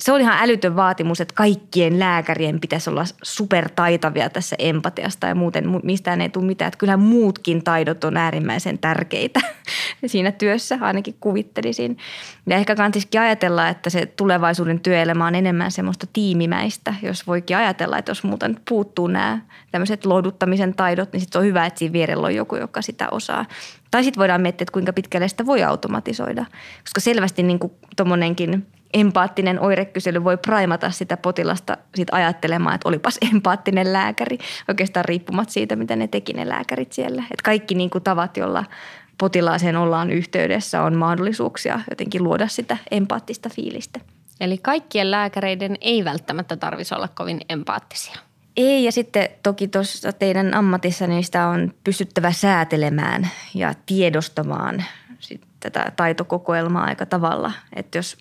se 0.00 0.12
on 0.12 0.20
ihan 0.20 0.38
älytön 0.40 0.76
vaatimus, 0.76 1.20
että 1.20 1.34
kaikkien 1.34 1.98
lääkärien 1.98 2.60
pitäisi 2.60 2.90
olla 2.90 3.04
supertaitavia 3.22 4.30
tässä 4.30 4.56
empatiasta 4.58 5.26
ja 5.26 5.34
muuten 5.34 5.80
mistään 5.82 6.20
ei 6.20 6.28
tule 6.28 6.44
mitään. 6.44 6.68
Että 6.68 6.78
kyllähän 6.78 7.00
muutkin 7.00 7.64
taidot 7.64 8.04
on 8.04 8.16
äärimmäisen 8.16 8.78
tärkeitä 8.78 9.40
siinä 10.06 10.32
työssä, 10.32 10.78
ainakin 10.80 11.16
kuvittelisin. 11.20 11.98
Ja 12.46 12.56
ehkä 12.56 12.74
kannattaisikin 12.74 13.20
ajatella, 13.20 13.68
että 13.68 13.90
se 13.90 14.06
tulevaisuuden 14.06 14.80
työelämä 14.80 15.26
on 15.26 15.34
enemmän 15.34 15.70
semmoista 15.70 16.06
tiimimäistä, 16.12 16.94
jos 17.02 17.26
voikin 17.26 17.56
ajatella, 17.56 17.98
että 17.98 18.10
jos 18.10 18.24
muuten 18.24 18.60
puuttuu 18.68 19.06
nämä 19.06 19.38
tämmöiset 19.70 20.06
lohduttamisen 20.06 20.74
taidot, 20.74 21.12
niin 21.12 21.20
sitten 21.20 21.38
on 21.38 21.44
hyvä, 21.44 21.66
että 21.66 21.78
siinä 21.78 21.92
vierellä 21.92 22.26
on 22.26 22.34
joku, 22.34 22.56
joka 22.56 22.82
sitä 22.82 23.08
osaa. 23.10 23.44
Tai 23.90 24.04
sitten 24.04 24.20
voidaan 24.20 24.40
miettiä, 24.40 24.64
että 24.64 24.72
kuinka 24.72 24.92
pitkälle 24.92 25.28
sitä 25.28 25.46
voi 25.46 25.62
automatisoida, 25.62 26.44
koska 26.82 27.00
selvästi 27.00 27.42
niin 27.42 27.58
kuin 27.58 27.72
empaattinen 28.94 29.60
oirekysely 29.60 30.24
voi 30.24 30.36
primata 30.36 30.90
sitä 30.90 31.16
potilasta 31.16 31.76
sit 31.94 32.08
ajattelemaan, 32.12 32.74
että 32.74 32.88
olipas 32.88 33.18
empaattinen 33.34 33.92
lääkäri, 33.92 34.38
oikeastaan 34.68 35.04
riippumatta 35.04 35.52
siitä, 35.52 35.76
mitä 35.76 35.96
ne 35.96 36.08
teki 36.08 36.32
ne 36.32 36.48
lääkärit 36.48 36.92
siellä. 36.92 37.22
Et 37.30 37.42
kaikki 37.42 37.74
niin 37.74 37.90
kuin 37.90 38.04
tavat, 38.04 38.36
joilla 38.36 38.64
potilaaseen 39.18 39.76
ollaan 39.76 40.10
yhteydessä, 40.10 40.82
on 40.82 40.96
mahdollisuuksia 40.96 41.80
jotenkin 41.90 42.24
luoda 42.24 42.48
sitä 42.48 42.76
empaattista 42.90 43.48
fiilistä. 43.48 44.00
Eli 44.40 44.58
kaikkien 44.58 45.10
lääkäreiden 45.10 45.76
ei 45.80 46.04
välttämättä 46.04 46.56
tarvitsisi 46.56 46.94
olla 46.94 47.08
kovin 47.08 47.40
empaattisia. 47.48 48.16
Ei, 48.56 48.84
ja 48.84 48.92
sitten 48.92 49.28
toki 49.42 49.68
tuossa 49.68 50.12
teidän 50.12 50.54
ammatissa 50.54 51.06
niin 51.06 51.24
sitä 51.24 51.46
on 51.46 51.74
pystyttävä 51.84 52.32
säätelemään 52.32 53.28
ja 53.54 53.74
tiedostamaan 53.86 54.84
sit 55.18 55.40
tätä 55.60 55.92
taitokokoelmaa 55.96 56.84
aika 56.84 57.06
tavalla. 57.06 57.52
Että 57.76 57.98
jos 57.98 58.16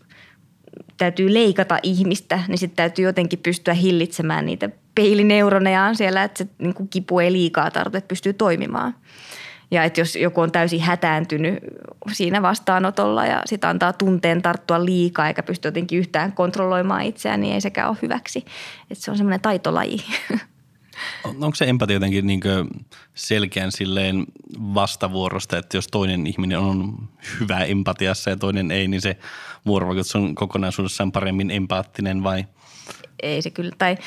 täytyy 0.97 1.33
leikata 1.33 1.79
ihmistä, 1.83 2.39
niin 2.47 2.57
sitten 2.57 2.75
täytyy 2.75 3.05
jotenkin 3.05 3.39
pystyä 3.39 3.73
hillitsemään 3.73 4.45
niitä 4.45 4.69
peilineuronejaan 4.95 5.95
siellä, 5.95 6.23
että 6.23 6.37
se 6.37 6.49
niin 6.57 6.73
kuin 6.73 6.89
kipu 6.89 7.19
ei 7.19 7.31
liikaa 7.31 7.71
tarvitse, 7.71 7.97
että 7.97 8.07
pystyy 8.07 8.33
toimimaan. 8.33 8.95
Ja 9.71 9.83
että 9.83 10.01
jos 10.01 10.15
joku 10.15 10.41
on 10.41 10.51
täysin 10.51 10.81
hätääntynyt 10.81 11.55
siinä 12.11 12.41
vastaanotolla 12.41 13.25
ja 13.25 13.41
sitä 13.45 13.69
antaa 13.69 13.93
tunteen 13.93 14.41
tarttua 14.41 14.85
liikaa 14.85 15.27
eikä 15.27 15.43
pysty 15.43 15.67
jotenkin 15.67 15.99
yhtään 15.99 16.33
kontrolloimaan 16.33 17.01
itseään, 17.01 17.41
niin 17.41 17.53
ei 17.53 17.61
sekään 17.61 17.89
ole 17.89 17.97
hyväksi. 18.01 18.45
Että 18.91 19.03
se 19.03 19.11
on 19.11 19.17
semmoinen 19.17 19.41
taitolaji. 19.41 19.97
Onko 21.23 21.55
se 21.55 21.65
empatia 21.65 21.95
jotenkin 21.95 22.27
niin 22.27 22.41
selkeän 23.13 23.71
silleen 23.71 24.25
vastavuorosta, 24.59 25.57
että 25.57 25.77
jos 25.77 25.87
toinen 25.87 26.27
ihminen 26.27 26.59
on 26.59 27.09
hyvä 27.39 27.59
empatiassa 27.59 28.29
ja 28.29 28.37
toinen 28.37 28.71
ei, 28.71 28.87
niin 28.87 29.01
se 29.01 29.17
vuorovaikutus 29.65 30.15
on 30.15 30.35
kokonaisuudessaan 30.35 31.11
paremmin 31.11 31.51
empaattinen 31.51 32.23
vai? 32.23 32.45
Ei 33.23 33.41
se 33.41 33.49
kyllä, 33.49 33.71
tai 33.77 33.97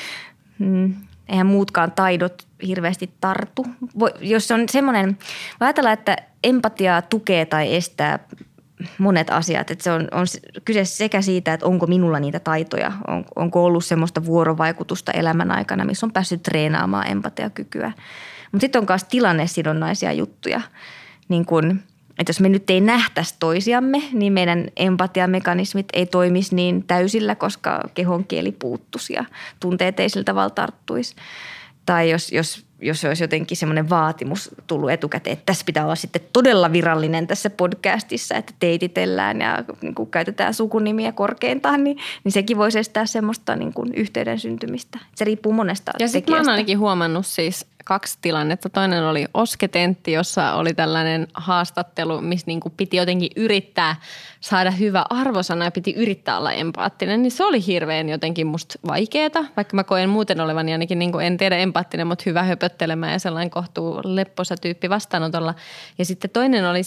mm, 0.59 0.95
eihän 1.29 1.47
muutkaan 1.47 1.91
taidot 1.91 2.47
hirveästi 2.67 3.11
tartu. 3.21 3.65
Voi, 3.99 4.11
jos 4.21 4.51
on 4.51 4.69
semmoinen, 4.69 5.17
ajatellaan, 5.59 5.93
että 5.93 6.17
empatiaa 6.43 7.01
tukee 7.01 7.45
tai 7.45 7.75
estää 7.75 8.19
monet 8.97 9.29
asiat. 9.29 9.71
Että 9.71 9.83
se 9.83 9.91
on, 9.91 10.07
on 10.11 10.25
kyse 10.65 10.85
sekä 10.85 11.21
siitä, 11.21 11.53
että 11.53 11.65
onko 11.65 11.87
minulla 11.87 12.19
niitä 12.19 12.39
taitoja, 12.39 12.91
on, 13.07 13.25
onko 13.35 13.65
ollut 13.65 13.85
semmoista 13.85 14.25
vuorovaikutusta 14.25 15.11
elämän 15.11 15.51
aikana, 15.51 15.85
missä 15.85 16.05
on 16.05 16.13
päässyt 16.13 16.43
treenaamaan 16.43 17.11
empatiakykyä. 17.11 17.91
Mutta 18.51 18.63
sitten 18.63 18.79
on 18.81 18.85
myös 18.89 19.03
tilannesidonnaisia 19.03 20.11
juttuja, 20.11 20.61
niin 21.29 21.45
kun, 21.45 21.79
että 22.19 22.29
jos 22.29 22.39
me 22.39 22.49
nyt 22.49 22.69
ei 22.69 22.81
nähtäisi 22.81 23.35
toisiamme, 23.39 24.01
niin 24.13 24.33
meidän 24.33 24.67
empatiamekanismit 24.75 25.87
ei 25.93 26.05
toimisi 26.05 26.55
niin 26.55 26.83
täysillä, 26.83 27.35
koska 27.35 27.89
kehon 27.93 28.25
kieli 28.25 28.51
puuttuisi 28.51 29.13
ja 29.13 29.25
tunteet 29.59 29.99
ei 29.99 30.09
sillä 30.09 30.23
tavalla 30.23 30.49
tarttuisi. 30.49 31.15
Tai 31.85 32.09
jos, 32.09 32.31
jos 32.31 32.65
jos 32.83 33.05
olisi 33.05 33.23
jotenkin 33.23 33.57
semmoinen 33.57 33.89
vaatimus 33.89 34.49
tullut 34.67 34.91
etukäteen, 34.91 35.33
että 35.33 35.45
tässä 35.45 35.65
pitää 35.65 35.83
olla 35.83 35.95
sitten 35.95 36.21
todella 36.33 36.71
virallinen 36.71 37.27
tässä 37.27 37.49
podcastissa, 37.49 38.35
että 38.35 38.53
teititellään 38.59 39.41
ja 39.41 39.63
niin 39.81 39.95
kuin 39.95 40.09
käytetään 40.09 40.53
sukunimiä 40.53 41.11
korkeintaan, 41.11 41.83
niin, 41.83 41.97
niin 42.23 42.31
sekin 42.31 42.57
voisi 42.57 42.79
estää 42.79 43.05
semmoista 43.05 43.55
niin 43.55 43.73
kuin 43.73 43.93
yhteyden 43.93 44.39
syntymistä. 44.39 44.99
Se 45.15 45.25
riippuu 45.25 45.53
monesta 45.53 45.91
Ja 45.99 46.07
sitten 46.07 46.33
mä 46.33 46.37
oon 46.37 46.49
ainakin 46.49 46.79
huomannut 46.79 47.25
siis 47.25 47.65
kaksi 47.83 48.17
tilannetta. 48.21 48.69
Toinen 48.69 49.03
oli 49.03 49.25
osketentti, 49.33 50.11
jossa 50.11 50.53
oli 50.53 50.73
tällainen 50.73 51.27
haastattelu, 51.33 52.21
missä 52.21 52.47
niin 52.47 52.59
kuin 52.59 52.73
piti 52.77 52.97
jotenkin 52.97 53.29
yrittää 53.35 53.95
saada 54.39 54.71
hyvä 54.71 55.05
arvosana 55.09 55.65
ja 55.65 55.71
piti 55.71 55.93
yrittää 55.93 56.37
olla 56.37 56.51
empaattinen. 56.51 57.21
Niin 57.21 57.31
se 57.31 57.45
oli 57.45 57.65
hirveän 57.65 58.09
jotenkin 58.09 58.47
musta 58.47 58.79
vaikeeta, 58.87 59.45
vaikka 59.55 59.75
mä 59.75 59.83
koen 59.83 60.09
muuten 60.09 60.41
olevani 60.41 60.71
ainakin 60.71 60.99
niin 60.99 61.11
kuin 61.11 61.25
en 61.25 61.37
tiedä 61.37 61.57
empaattinen, 61.57 62.07
mutta 62.07 62.23
hyvä 62.25 62.43
höpöttelemään 62.43 63.13
ja 63.13 63.19
sellainen 63.19 63.49
kohtuu 63.49 64.01
lepposa 64.03 64.57
tyyppi 64.57 64.89
vastaanotolla. 64.89 65.53
Ja 65.97 66.05
sitten 66.05 66.29
toinen 66.29 66.69
oli, 66.69 66.81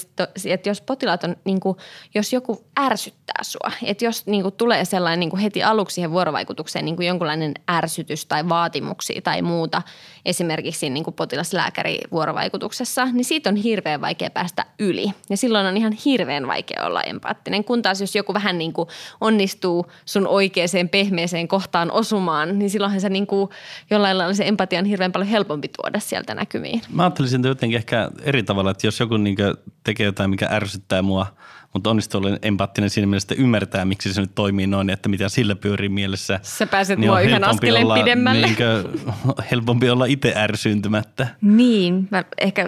että 0.46 0.68
jos 0.68 0.80
potilaat 0.80 1.24
on, 1.24 1.36
niin 1.44 1.60
kuin, 1.60 1.76
jos 2.14 2.32
joku 2.32 2.64
ärsyttää 2.80 3.42
sua, 3.42 3.72
että 3.82 4.04
jos 4.04 4.26
niin 4.26 4.42
kuin 4.42 4.54
tulee 4.54 4.84
sellainen 4.84 5.20
niin 5.20 5.30
kuin 5.30 5.40
heti 5.40 5.62
aluksi 5.62 5.94
siihen 5.94 6.10
vuorovaikutukseen 6.10 6.84
niin 6.84 6.96
kuin 6.96 7.08
jonkunlainen 7.08 7.54
ärsytys 7.70 8.26
tai 8.26 8.48
vaatimuksia 8.48 9.20
tai 9.22 9.42
muuta, 9.42 9.82
esimerkiksi 10.24 10.85
niin 10.94 11.04
kuin 11.04 11.14
potilaslääkäri 11.14 11.98
vuorovaikutuksessa, 12.12 13.04
niin 13.04 13.24
siitä 13.24 13.50
on 13.50 13.56
hirveän 13.56 14.00
vaikea 14.00 14.30
päästä 14.30 14.66
yli. 14.78 15.06
Ja 15.30 15.36
silloin 15.36 15.66
on 15.66 15.76
ihan 15.76 15.92
hirveän 15.92 16.46
vaikea 16.46 16.86
olla 16.86 17.02
empaattinen, 17.02 17.64
kun 17.64 17.82
taas 17.82 18.00
jos 18.00 18.14
joku 18.14 18.34
vähän 18.34 18.58
niin 18.58 18.72
kuin 18.72 18.88
onnistuu 19.20 19.86
sun 20.04 20.26
oikeaan 20.26 20.88
pehmeeseen 20.90 21.48
kohtaan 21.48 21.90
osumaan, 21.90 22.58
niin 22.58 22.70
silloinhan 22.70 23.00
se 23.00 23.08
niin 23.08 23.26
kuin 23.26 23.50
jollain 23.90 24.18
lailla 24.18 24.34
se 24.34 24.46
empatia 24.46 24.78
on 24.78 24.84
hirveän 24.84 25.12
paljon 25.12 25.30
helpompi 25.30 25.68
tuoda 25.68 26.00
sieltä 26.00 26.34
näkymiin. 26.34 26.82
Mä 26.88 27.02
ajattelisin 27.02 27.44
jotenkin 27.44 27.76
ehkä 27.76 28.10
eri 28.22 28.42
tavalla, 28.42 28.70
että 28.70 28.86
jos 28.86 29.00
joku 29.00 29.16
niin 29.16 29.36
tekee 29.84 30.06
jotain, 30.06 30.30
mikä 30.30 30.48
ärsyttää 30.50 31.02
mua– 31.02 31.26
mutta 31.72 31.90
onnistuu 31.90 32.20
olla 32.20 32.38
empaattinen 32.42 32.90
siinä 32.90 33.06
mielessä, 33.06 33.26
että 33.34 33.42
ymmärtää, 33.42 33.84
miksi 33.84 34.14
se 34.14 34.20
nyt 34.20 34.34
toimii 34.34 34.66
noin, 34.66 34.90
että 34.90 35.08
mitä 35.08 35.28
sillä 35.28 35.56
pyörii 35.56 35.88
mielessä. 35.88 36.40
Sä 36.42 36.66
pääset 36.66 36.98
niin 36.98 37.10
mua 37.10 37.20
yhden 37.20 37.44
askeleen 37.44 37.84
olla, 37.84 37.94
pidemmälle. 37.94 38.46
Niinkö, 38.46 38.84
helpompi 39.50 39.90
olla 39.90 40.04
itse 40.04 40.32
ärsyntymättä. 40.36 41.26
Niin, 41.40 42.08
mä 42.10 42.24
ehkä, 42.38 42.64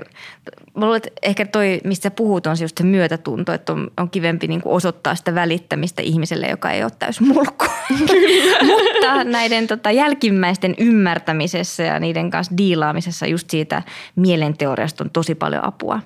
mä 0.75 0.85
luulen, 0.85 0.97
että 0.97 1.11
ehkä 1.23 1.47
toi, 1.47 1.81
mistä 1.85 2.03
sä 2.03 2.11
puhut, 2.11 2.47
on 2.47 2.57
just 2.61 2.79
se 2.79 2.85
myötätunto, 2.85 3.53
että 3.53 3.73
on, 3.73 3.91
on 3.97 4.11
kivempi 4.11 4.47
niin 4.47 4.61
kuin 4.61 4.73
osoittaa 4.73 5.15
sitä 5.15 5.35
välittämistä 5.35 6.03
ihmiselle, 6.03 6.47
joka 6.47 6.71
ei 6.71 6.83
ole 6.83 6.93
täys 6.99 7.21
mulkku. 7.21 7.65
Mutta 8.71 9.25
näiden 9.25 9.67
tota, 9.67 9.91
jälkimmäisten 9.91 10.75
ymmärtämisessä 10.79 11.83
ja 11.83 12.01
niiden 12.01 12.31
kanssa 12.31 12.57
diilaamisessa 12.57 13.27
just 13.27 13.51
siitä 13.51 13.83
mielenteoriasta 14.17 15.05
on 15.05 15.11
tosi 15.11 15.35
paljon 15.35 15.65
apua. 15.65 16.01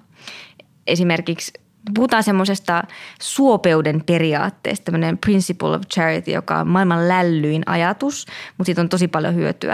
Esimerkiksi 0.87 1.53
puhutaan 1.95 2.23
semmoisesta 2.23 2.83
suopeuden 3.21 4.03
periaatteesta, 4.07 4.85
tämmöinen 4.85 5.19
principle 5.19 5.69
of 5.69 5.83
charity, 5.95 6.31
joka 6.31 6.59
on 6.59 6.69
maailman 6.69 7.09
lällyin 7.09 7.63
ajatus, 7.67 8.27
mutta 8.59 8.67
siitä 8.69 8.81
on 8.81 8.89
tosi 8.89 9.09
paljon 9.09 9.35
hyötyä. 9.35 9.73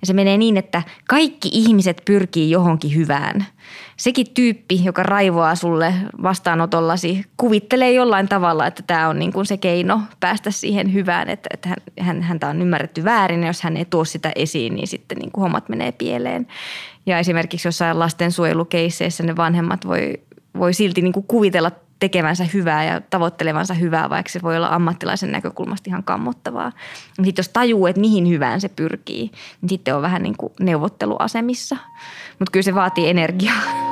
Ja 0.00 0.06
se 0.06 0.12
menee 0.12 0.38
niin, 0.38 0.56
että 0.56 0.82
kaikki 1.08 1.48
ihmiset 1.52 2.02
pyrkii 2.04 2.50
johonkin 2.50 2.94
hyvään. 2.94 3.46
Sekin 3.96 4.26
tyyppi, 4.34 4.84
joka 4.84 5.02
raivoaa 5.02 5.54
sulle 5.54 5.94
vastaanotollasi, 6.22 7.24
kuvittelee 7.36 7.92
jollain 7.92 8.28
tavalla, 8.28 8.66
että 8.66 8.82
tämä 8.86 9.08
on 9.08 9.18
niin 9.18 9.32
kuin 9.32 9.46
se 9.46 9.56
keino 9.56 10.00
päästä 10.20 10.50
siihen 10.50 10.92
hyvään, 10.92 11.28
että, 11.28 11.48
että 11.52 11.68
hän, 12.00 12.22
häntä 12.22 12.48
on 12.48 12.62
ymmärretty 12.62 13.04
väärin 13.04 13.40
ja 13.40 13.46
jos 13.46 13.62
hän 13.62 13.76
ei 13.76 13.84
tuo 13.84 14.04
sitä 14.04 14.32
esiin, 14.36 14.74
niin 14.74 14.88
sitten 14.88 15.18
niin 15.18 15.32
kuin 15.32 15.42
hommat 15.42 15.68
menee 15.68 15.92
pieleen. 15.92 16.46
Ja 17.06 17.18
esimerkiksi 17.18 17.68
jossain 17.68 17.98
lastensuojelukeisseissä 17.98 19.22
ne 19.22 19.36
vanhemmat 19.36 19.86
voi 19.86 20.20
voi 20.58 20.74
silti 20.74 21.02
niin 21.02 21.12
kuin 21.12 21.26
kuvitella 21.26 21.70
tekevänsä 21.98 22.44
hyvää 22.44 22.84
ja 22.84 23.00
tavoittelevansa 23.00 23.74
hyvää, 23.74 24.10
vaikka 24.10 24.32
se 24.32 24.42
voi 24.42 24.56
olla 24.56 24.68
ammattilaisen 24.68 25.32
näkökulmasta 25.32 25.90
ihan 25.90 26.04
kammottavaa. 26.04 26.72
Sitten 27.16 27.34
jos 27.36 27.48
tajuu, 27.48 27.86
että 27.86 28.00
mihin 28.00 28.28
hyvään 28.28 28.60
se 28.60 28.68
pyrkii, 28.68 29.30
niin 29.60 29.68
sitten 29.68 29.96
on 29.96 30.02
vähän 30.02 30.22
niin 30.22 30.36
kuin 30.36 30.52
neuvotteluasemissa. 30.60 31.76
Mutta 32.38 32.52
kyllä 32.52 32.64
se 32.64 32.74
vaatii 32.74 33.08
energiaa. 33.08 33.89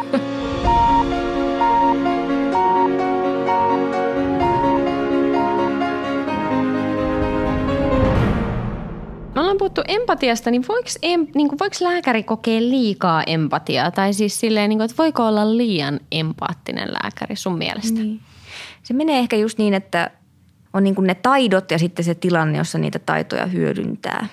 Ollaan 9.49 9.59
puhuttu 9.59 9.83
empatiasta, 9.89 10.51
niin 10.51 10.65
voiko, 10.69 10.89
em, 11.03 11.27
niin 11.35 11.49
kuin, 11.49 11.59
voiko 11.59 11.77
lääkäri 11.81 12.23
kokea 12.23 12.61
liikaa 12.61 13.23
empatiaa? 13.27 13.91
Tai 13.91 14.15
siis 14.15 14.41
silleen, 14.41 14.69
niin 14.69 14.79
kuin, 14.79 14.85
että 14.85 15.03
voiko 15.03 15.27
olla 15.27 15.57
liian 15.57 16.01
empaattinen 16.13 16.93
lääkäri 16.93 17.37
sun 17.37 17.59
mielestä? 17.59 18.01
Niin. 18.01 18.21
Se 18.83 18.95
menee 18.95 19.19
ehkä 19.19 19.37
just 19.37 19.59
niin, 19.59 19.75
että 19.75 20.11
on 20.73 20.85
niin 20.85 20.95
kuin 20.95 21.07
ne 21.07 21.15
taidot 21.15 21.71
ja 21.71 21.79
sitten 21.79 22.05
se 22.05 22.15
tilanne, 22.15 22.59
jossa 22.59 22.79
niitä 22.79 22.99
taitoja 22.99 23.47
hyödyntää. 23.47 24.27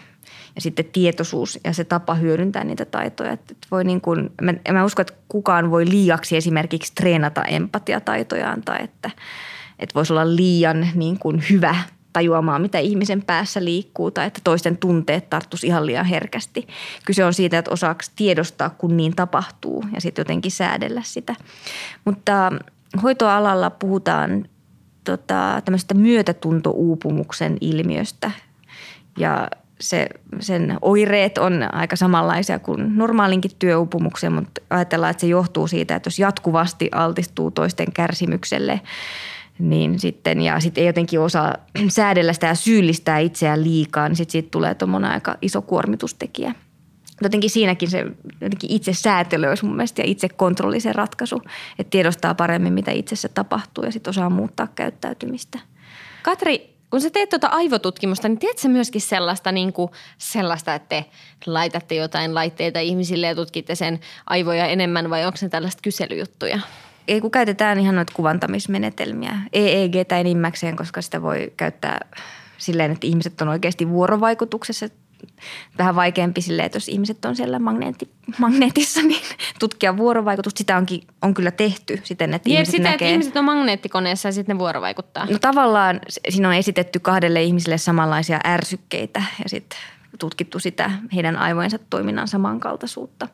Ja 0.56 0.62
sitten 0.62 0.86
tietoisuus 0.86 1.60
ja 1.64 1.74
se 1.74 1.84
tapa 1.84 2.16
hyödyntää 2.16 2.64
niitä 2.64 2.86
taitoja. 2.86 3.32
Että 3.32 3.54
voi 3.72 3.84
niin 3.84 4.02
kuin, 4.02 4.30
mä, 4.42 4.54
mä 4.72 4.86
uskon, 4.86 5.02
että 5.02 5.14
kukaan 5.28 5.72
voi 5.72 5.90
liiaksi 5.90 6.38
esimerkiksi 6.38 6.96
treenata 6.96 7.44
empatiataitojaan 7.44 8.62
tai 8.62 8.84
että, 8.84 9.12
että 9.80 9.96
voisi 9.96 10.14
olla 10.14 10.36
liian 10.36 10.88
niin 10.96 11.20
kuin 11.20 11.44
hyvä– 11.50 11.76
tajuamaan, 12.16 12.62
mitä 12.62 12.80
ihmisen 12.80 13.24
päässä 13.24 13.64
liikkuu 13.66 14.12
tai 14.12 14.28
että 14.28 14.42
toisten 14.44 14.78
tunteet 14.78 15.30
tarttuisi 15.30 15.68
ihan 15.68 15.86
liian 15.86 16.06
herkästi. 16.06 16.68
Kyse 17.06 17.26
on 17.26 17.34
siitä, 17.34 17.58
että 17.58 17.72
osaako 17.72 18.02
tiedostaa, 18.16 18.70
kun 18.70 18.98
niin 18.98 19.16
tapahtuu 19.16 19.84
ja 19.94 20.02
sitten 20.02 20.22
jotenkin 20.22 20.52
säädellä 20.52 21.02
sitä. 21.04 21.36
Mutta 22.06 22.52
hoitoalalla 23.04 23.70
puhutaan 23.70 24.46
tota, 25.04 25.62
tämmöisestä 25.66 25.94
myötätuntouupumuksen 25.94 27.58
ilmiöstä 27.62 28.32
ja 29.18 29.48
se, 29.80 30.08
sen 30.40 30.78
oireet 30.82 31.38
on 31.38 31.76
aika 31.76 31.96
samanlaisia 31.96 32.60
kuin 32.60 32.98
normaalinkin 32.98 33.52
työuupumuksen, 33.60 34.34
mutta 34.34 34.62
ajatellaan, 34.70 35.12
että 35.12 35.22
se 35.22 35.28
johtuu 35.28 35.68
siitä, 35.68 35.96
että 35.96 36.08
jos 36.08 36.20
jatkuvasti 36.20 36.90
altistuu 36.92 37.52
toisten 37.52 37.92
kärsimykselle, 37.94 38.82
niin 39.60 40.00
sitten, 40.00 40.42
ja 40.42 40.60
sitten 40.60 40.82
ei 40.82 40.88
jotenkin 40.88 41.20
osaa 41.20 41.56
säädellä 41.88 42.34
sitä 42.34 42.48
ja 42.48 42.56
syyllistää 42.56 43.20
itseään 43.20 43.64
liikaa, 43.64 44.10
niin 44.10 44.16
sitten 44.16 44.32
siitä 44.32 44.52
tulee 44.52 44.76
tuommoinen 44.76 45.12
aika 45.12 45.38
iso 45.42 45.62
kuormitustekijä. 45.62 46.56
Jotenkin 47.22 47.50
siinäkin 47.50 47.90
se 47.90 48.06
jotenkin 48.42 48.72
itse 48.72 48.94
säätely 48.94 49.48
olisi 49.48 49.66
mun 49.66 49.76
mielestä 49.76 50.02
ja 50.02 50.08
itse 50.08 50.30
kontrolli 50.30 50.80
se 50.80 50.94
ratkaisu, 50.94 51.42
että 51.80 51.92
tiedostaa 51.92 52.36
paremmin, 52.36 52.74
mitä 52.74 52.92
itsessä 52.92 53.30
tapahtuu 53.30 53.84
ja 53.84 53.92
sitten 53.92 54.10
osaa 54.10 54.30
muuttaa 54.30 54.68
käyttäytymistä. 54.76 55.60
Katri, 56.24 56.76
kun 56.90 57.02
sä 57.02 57.10
teet 57.10 57.30
tuota 57.30 57.48
aivotutkimusta, 57.48 58.28
niin 58.28 58.40
teet 58.40 58.58
sä 58.58 58.70
myöskin 58.70 59.02
sellaista, 59.02 59.52
niin 59.52 59.74
kuin, 59.74 59.92
sellaista, 60.18 60.76
että 60.76 60.90
te 60.90 61.06
laitatte 61.46 61.96
jotain 61.96 62.36
laitteita 62.36 62.80
ihmisille 62.80 63.28
ja 63.28 63.36
tutkitte 63.36 63.76
sen 63.76 64.00
aivoja 64.26 64.68
enemmän 64.68 65.10
vai 65.10 65.26
onko 65.26 65.38
se 65.38 65.50
tällaista 65.50 65.82
kyselyjuttuja? 65.82 66.60
Ei 67.08 67.22
kun 67.22 67.32
käytetään 67.32 67.80
ihan 67.80 67.96
noita 67.96 68.14
kuvantamismenetelmiä. 68.16 69.38
EEG 69.54 69.96
enimmäkseen, 70.20 70.76
koska 70.76 71.02
sitä 71.02 71.22
voi 71.22 71.54
käyttää 71.58 72.00
silleen, 72.58 72.92
että 72.92 73.08
ihmiset 73.08 73.42
on 73.42 73.48
oikeasti 73.48 73.90
vuorovaikutuksessa 73.90 74.90
vähän 75.78 75.96
vaikeampi 75.96 76.42
silleen, 76.42 76.66
että 76.66 76.76
jos 76.76 76.90
ihmiset 76.90 77.26
on 77.26 77.36
siellä 77.36 77.60
magneetti, 77.60 78.10
magneetissa, 78.38 79.02
niin 79.02 79.22
tutkia 79.60 79.98
vuorovaikutusta. 79.98 80.58
Sitä 80.58 80.78
onkin, 80.78 81.02
on 81.22 81.34
kyllä 81.34 81.52
tehty 81.52 82.00
siten, 82.04 82.34
että 82.34 82.50
Jep, 82.50 82.56
ihmiset 82.56 82.72
sitä, 82.72 82.84
näkee. 82.84 83.08
että 83.08 83.14
ihmiset 83.14 83.38
on 83.38 83.46
magneettikoneessa 83.46 84.28
ja 84.28 84.34
sitten 84.34 84.56
ne 84.56 84.60
vuorovaikuttaa. 84.60 85.26
No 85.26 85.40
tavallaan 85.40 86.00
siinä 86.30 86.50
on 86.50 86.56
esitetty 86.56 87.00
kahdelle 87.00 87.44
ihmiselle 87.44 87.78
samanlaisia 87.78 88.40
ärsykkeitä 88.46 89.24
ja 89.44 89.50
sitten 89.50 89.80
tutkittu 90.20 90.60
sitä 90.60 90.92
heidän 91.14 91.38
aivojensa 91.38 91.80
toiminnan 91.90 92.28
samankaltaisuutta. 92.28 93.28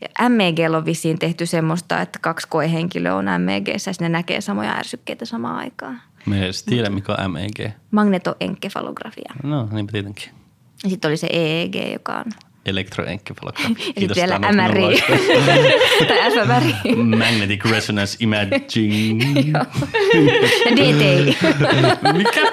Ja 0.00 0.28
MEG 0.28 0.58
on 0.76 0.84
vissiin 0.84 1.18
tehty 1.18 1.46
semmoista, 1.46 2.00
että 2.00 2.18
kaksi 2.22 2.48
koehenkilöä 2.48 3.14
on 3.14 3.24
MEGssä 3.38 3.90
ja 3.90 3.94
ne 4.00 4.08
näkee 4.08 4.40
samoja 4.40 4.72
ärsykkeitä 4.72 5.24
samaan 5.24 5.56
aikaan. 5.56 6.00
Me 6.26 6.36
ei 6.36 6.44
edes 6.44 6.62
tiedä, 6.62 6.90
mikä 6.90 7.16
on 7.24 7.30
MEG. 7.30 7.72
Magnetoenkefalografia. 7.90 9.32
No, 9.42 9.68
niin 9.72 9.86
tietenkin. 9.86 10.30
Ja 10.84 10.90
sitten 10.90 11.08
oli 11.08 11.16
se 11.16 11.28
EEG, 11.32 11.74
joka 11.92 12.12
on 12.12 12.24
Elektroenkephalografi. 12.68 13.72
ja 13.78 14.00
sitten 14.00 14.14
vielä 14.14 14.38
MRI 14.38 15.02
tai 16.08 16.30
fMRI 16.30 16.94
Magnetic 16.96 17.64
Resonance 17.64 18.16
Imaging. 18.20 19.22
ja 19.52 19.66
DTI. 20.76 21.38
Mikä? 22.18 22.52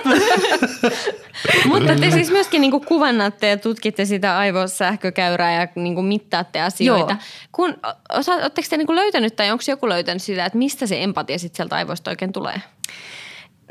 Mutta 1.66 1.96
te 1.96 2.12
siis 2.12 2.32
myöskin 2.32 2.62
niinku 2.62 2.80
kuvannatte 2.80 3.50
ja 3.50 3.58
tutkitte 3.58 4.06
sitä 4.06 4.38
aivosähkökäyrää 4.38 5.62
ja 5.62 5.68
niinku 5.76 6.02
mittaatte 6.02 6.62
asioita. 6.62 7.12
Joo. 7.12 7.20
Kun, 7.52 7.78
osa, 8.14 8.34
oletteko 8.34 8.68
te 8.70 8.78
niinku 8.78 8.96
löytänyt 8.96 9.36
tai 9.36 9.52
onko 9.52 9.64
joku 9.68 9.90
löytänyt 9.90 10.22
sitä, 10.22 10.46
että 10.46 10.58
mistä 10.58 10.88
se 10.88 11.04
empatia 11.04 11.40
sitten 11.40 11.58
sieltä 11.58 11.76
aivoista 11.76 12.12
oikein 12.12 12.34
tulee? 12.34 12.62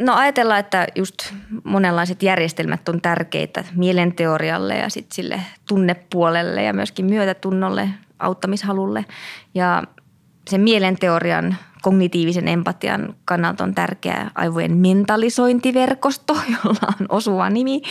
No 0.01 0.15
ajatellaan, 0.15 0.61
että 0.61 0.87
just 0.95 1.33
monenlaiset 1.65 2.23
järjestelmät 2.23 2.89
on 2.89 3.01
tärkeitä 3.01 3.65
mielenteorialle 3.75 4.77
ja 4.77 4.89
sitten 4.89 5.15
sille 5.15 5.41
tunnepuolelle 5.69 6.63
ja 6.63 6.73
myöskin 6.73 7.07
myötätunnolle, 7.07 7.89
auttamishalulle. 8.19 9.05
Ja 9.55 9.83
sen 10.51 10.61
mielenteorian 10.61 11.57
kognitiivisen 11.83 12.49
empatian 12.49 13.15
kannalta 13.25 13.65
on 13.65 13.75
tärkeä 13.75 14.31
aivojen 14.35 14.77
mentalisointiverkosto, 14.77 16.35
jolla 16.65 16.95
on 17.01 17.07
osuva 17.09 17.51
nimi. 17.51 17.83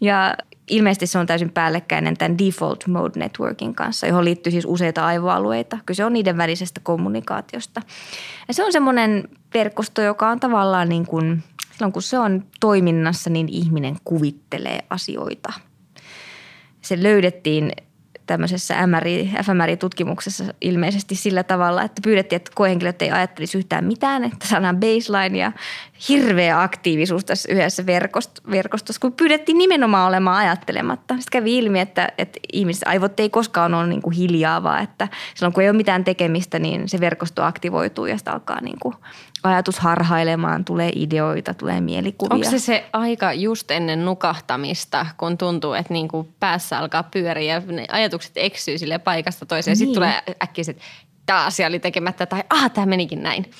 Ja 0.00 0.34
ilmeisesti 0.70 1.06
se 1.06 1.18
on 1.18 1.26
täysin 1.26 1.52
päällekkäinen 1.52 2.16
tämän 2.16 2.38
default 2.38 2.86
mode 2.86 3.12
networkin 3.16 3.74
kanssa, 3.74 4.06
johon 4.06 4.24
liittyy 4.24 4.50
siis 4.50 4.64
useita 4.68 5.06
aivoalueita. 5.06 5.78
Kyse 5.86 6.04
on 6.04 6.12
niiden 6.12 6.36
välisestä 6.36 6.80
kommunikaatiosta. 6.84 7.82
Ja 8.48 8.54
se 8.54 8.64
on 8.64 8.72
semmoinen 8.72 9.28
verkosto, 9.58 10.02
joka 10.02 10.28
on 10.28 10.40
tavallaan 10.40 10.88
niin 10.88 11.06
kuin, 11.06 11.42
silloin 11.72 11.92
kun 11.92 12.02
se 12.02 12.18
on 12.18 12.44
toiminnassa, 12.60 13.30
niin 13.30 13.48
ihminen 13.48 13.96
kuvittelee 14.04 14.80
asioita. 14.90 15.52
Se 16.80 17.02
löydettiin 17.02 17.72
tämmöisessä 18.26 18.86
MRI, 18.86 19.30
FMRI-tutkimuksessa 19.44 20.44
ilmeisesti 20.60 21.14
sillä 21.14 21.42
tavalla, 21.42 21.82
että 21.82 22.02
pyydettiin, 22.04 22.36
että 22.36 22.50
koehenkilöt 22.54 23.02
ei 23.02 23.10
ajattelisi 23.10 23.58
yhtään 23.58 23.84
mitään, 23.84 24.24
että 24.24 24.48
saadaan 24.48 24.76
baseline 24.76 25.38
ja 25.38 25.52
hirveä 26.08 26.62
aktiivisuus 26.62 27.24
tässä 27.24 27.52
yhdessä 27.52 27.82
verkost- 27.82 28.50
verkostossa, 28.50 29.00
kun 29.00 29.12
pyydettiin 29.12 29.58
nimenomaan 29.58 30.08
olemaan 30.08 30.36
ajattelematta. 30.36 31.14
Sitten 31.14 31.40
kävi 31.40 31.58
ilmi, 31.58 31.80
että, 31.80 32.08
että 32.18 32.40
ihmiset 32.52 32.82
aivot 32.86 33.20
ei 33.20 33.30
koskaan 33.30 33.74
ole 33.74 33.86
niin 33.86 34.02
kuin 34.02 34.16
hiljaa, 34.16 34.62
vaan 34.62 34.82
että 34.82 35.08
silloin 35.34 35.52
kun 35.52 35.62
ei 35.62 35.68
ole 35.68 35.76
mitään 35.76 36.04
tekemistä, 36.04 36.58
niin 36.58 36.88
se 36.88 37.00
verkosto 37.00 37.44
aktivoituu 37.44 38.06
ja 38.06 38.18
sitä 38.18 38.32
alkaa 38.32 38.60
niin 38.60 38.78
kuin 38.82 38.94
ajatus 39.42 39.78
harhailemaan, 39.78 40.64
tulee 40.64 40.90
ideoita, 40.94 41.54
tulee 41.54 41.80
mielikuvia. 41.80 42.34
Onko 42.34 42.50
se 42.50 42.58
se 42.58 42.84
aika 42.92 43.32
just 43.32 43.70
ennen 43.70 44.04
nukahtamista, 44.04 45.06
kun 45.16 45.38
tuntuu, 45.38 45.72
että 45.72 45.92
niinku 45.92 46.28
päässä 46.40 46.78
alkaa 46.78 47.02
pyöriä 47.02 47.54
ja 47.54 47.62
ne 47.72 47.86
ajatukset 47.90 48.32
eksyy 48.36 48.78
sille 48.78 48.98
paikasta 48.98 49.46
toiseen. 49.46 49.76
Niin. 49.78 49.86
Niin. 49.86 49.94
Sitten 49.94 50.22
tulee 50.24 50.36
äkkiä 50.42 50.64
se, 50.64 50.70
että 50.70 50.84
tämä 51.26 51.44
asia 51.44 51.66
oli 51.66 51.78
tekemättä 51.78 52.26
tai 52.26 52.42
ah, 52.50 52.70
tämä 52.70 52.86
menikin 52.86 53.22
näin. 53.22 53.50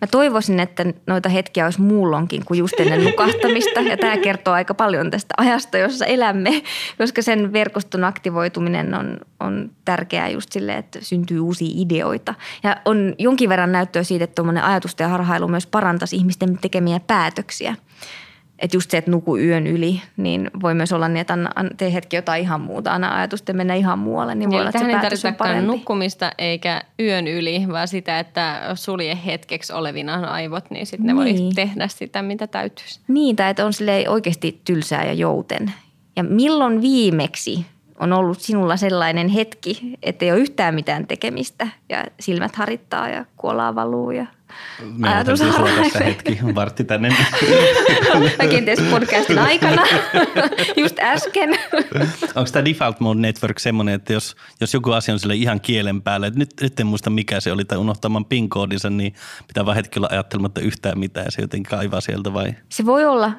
Mä 0.00 0.06
toivoisin, 0.10 0.60
että 0.60 0.84
noita 1.06 1.28
hetkiä 1.28 1.64
olisi 1.64 1.80
muulloinkin 1.80 2.44
kuin 2.44 2.58
just 2.58 2.80
ennen 2.80 3.04
nukahtamista. 3.04 3.80
Ja 3.80 3.96
tämä 3.96 4.16
kertoo 4.16 4.54
aika 4.54 4.74
paljon 4.74 5.10
tästä 5.10 5.34
ajasta, 5.36 5.78
jossa 5.78 6.06
elämme, 6.06 6.62
koska 6.98 7.22
sen 7.22 7.52
verkoston 7.52 8.04
aktivoituminen 8.04 8.94
on, 8.94 9.18
on 9.40 9.70
tärkeää 9.84 10.28
just 10.28 10.52
sille, 10.52 10.76
että 10.76 10.98
syntyy 11.02 11.40
uusia 11.40 11.72
ideoita. 11.74 12.34
Ja 12.62 12.76
on 12.84 13.14
jonkin 13.18 13.48
verran 13.48 13.72
näyttöä 13.72 14.02
siitä, 14.02 14.24
että 14.24 14.34
tuommoinen 14.34 14.64
ajatusten 14.64 15.10
harhailu 15.10 15.48
myös 15.48 15.66
parantaisi 15.66 16.16
ihmisten 16.16 16.58
tekemiä 16.58 17.00
päätöksiä. 17.06 17.76
Että 18.60 18.76
just 18.76 18.90
se, 18.90 18.98
että 18.98 19.10
nuku 19.10 19.36
yön 19.36 19.66
yli, 19.66 20.00
niin 20.16 20.50
voi 20.62 20.74
myös 20.74 20.92
olla 20.92 21.08
niin, 21.08 21.20
että 21.20 21.32
anna, 21.32 21.50
tee 21.76 21.92
hetki 21.92 22.16
jotain 22.16 22.42
ihan 22.42 22.60
muuta, 22.60 22.92
anna 22.92 23.14
ajatusten 23.16 23.56
mennä 23.56 23.74
ihan 23.74 23.98
muualle, 23.98 24.34
niin 24.34 24.50
voi 24.50 24.56
Eli 24.56 24.60
olla, 24.60 24.68
että 24.68 24.78
se 24.80 24.86
ei 24.86 24.92
päätös 24.92 25.24
on 25.24 25.32
tarvitakaan 25.32 25.48
parempi. 25.50 25.66
nukkumista 25.66 26.32
eikä 26.38 26.82
yön 27.00 27.26
yli, 27.26 27.64
vaan 27.68 27.88
sitä, 27.88 28.18
että 28.18 28.60
sulje 28.74 29.18
hetkeksi 29.26 29.72
olevina 29.72 30.14
aivot, 30.30 30.70
niin 30.70 30.86
sitten 30.86 31.06
ne 31.06 31.16
voi 31.16 31.24
Niin. 31.24 31.54
tehdä 31.54 31.88
sitä, 31.88 32.22
mitä 32.22 32.46
täytyisi. 32.46 33.00
Niin, 33.08 33.36
tai 33.36 33.50
että 33.50 33.66
on 33.66 33.72
oikeasti 34.08 34.60
tylsää 34.64 35.04
ja 35.04 35.12
jouten. 35.12 35.72
Ja 36.16 36.22
milloin 36.22 36.82
viimeksi 36.82 37.66
on 38.00 38.12
ollut 38.12 38.40
sinulla 38.40 38.76
sellainen 38.76 39.28
hetki, 39.28 39.80
että 40.02 40.24
ei 40.24 40.30
ole 40.32 40.40
yhtään 40.40 40.74
mitään 40.74 41.06
tekemistä 41.06 41.68
ja 41.88 42.04
silmät 42.20 42.56
harittaa 42.56 43.08
ja 43.08 43.24
kuolaa 43.36 43.74
valuu 43.74 44.10
ja 44.10 44.26
Meidän 44.96 45.16
ajatus 45.16 45.40
tässä 45.40 46.04
hetki, 46.04 46.38
vartti 46.54 46.84
tänne. 46.84 47.16
Tai 48.38 48.48
kenties 48.48 48.80
podcastin 48.90 49.38
aikana, 49.38 49.82
just 50.82 50.98
äsken. 50.98 51.58
Onko 52.34 52.50
tämä 52.52 52.64
default 52.64 53.00
mode 53.00 53.20
network 53.20 53.58
semmoinen, 53.58 53.94
että 53.94 54.12
jos, 54.12 54.36
jos 54.60 54.74
joku 54.74 54.92
asia 54.92 55.14
on 55.14 55.18
sille 55.18 55.34
ihan 55.34 55.60
kielen 55.60 56.02
päällä, 56.02 56.26
että 56.26 56.38
nyt, 56.38 56.50
nyt 56.60 56.80
en 56.80 56.86
muista 56.86 57.10
mikä 57.10 57.40
se 57.40 57.52
oli, 57.52 57.64
tai 57.64 57.78
unohtamaan 57.78 58.24
PIN-koodinsa, 58.24 58.90
niin 58.90 59.14
pitää 59.46 59.66
vaan 59.66 59.76
hetki 59.76 59.98
olla 59.98 60.08
ajattelematta 60.10 60.60
yhtään 60.60 60.98
mitään 60.98 61.24
ja 61.24 61.30
se 61.30 61.42
jotenkin 61.42 61.70
kaivaa 61.70 62.00
sieltä 62.00 62.32
vai? 62.32 62.54
Se 62.68 62.86
voi 62.86 63.04
olla, 63.04 63.32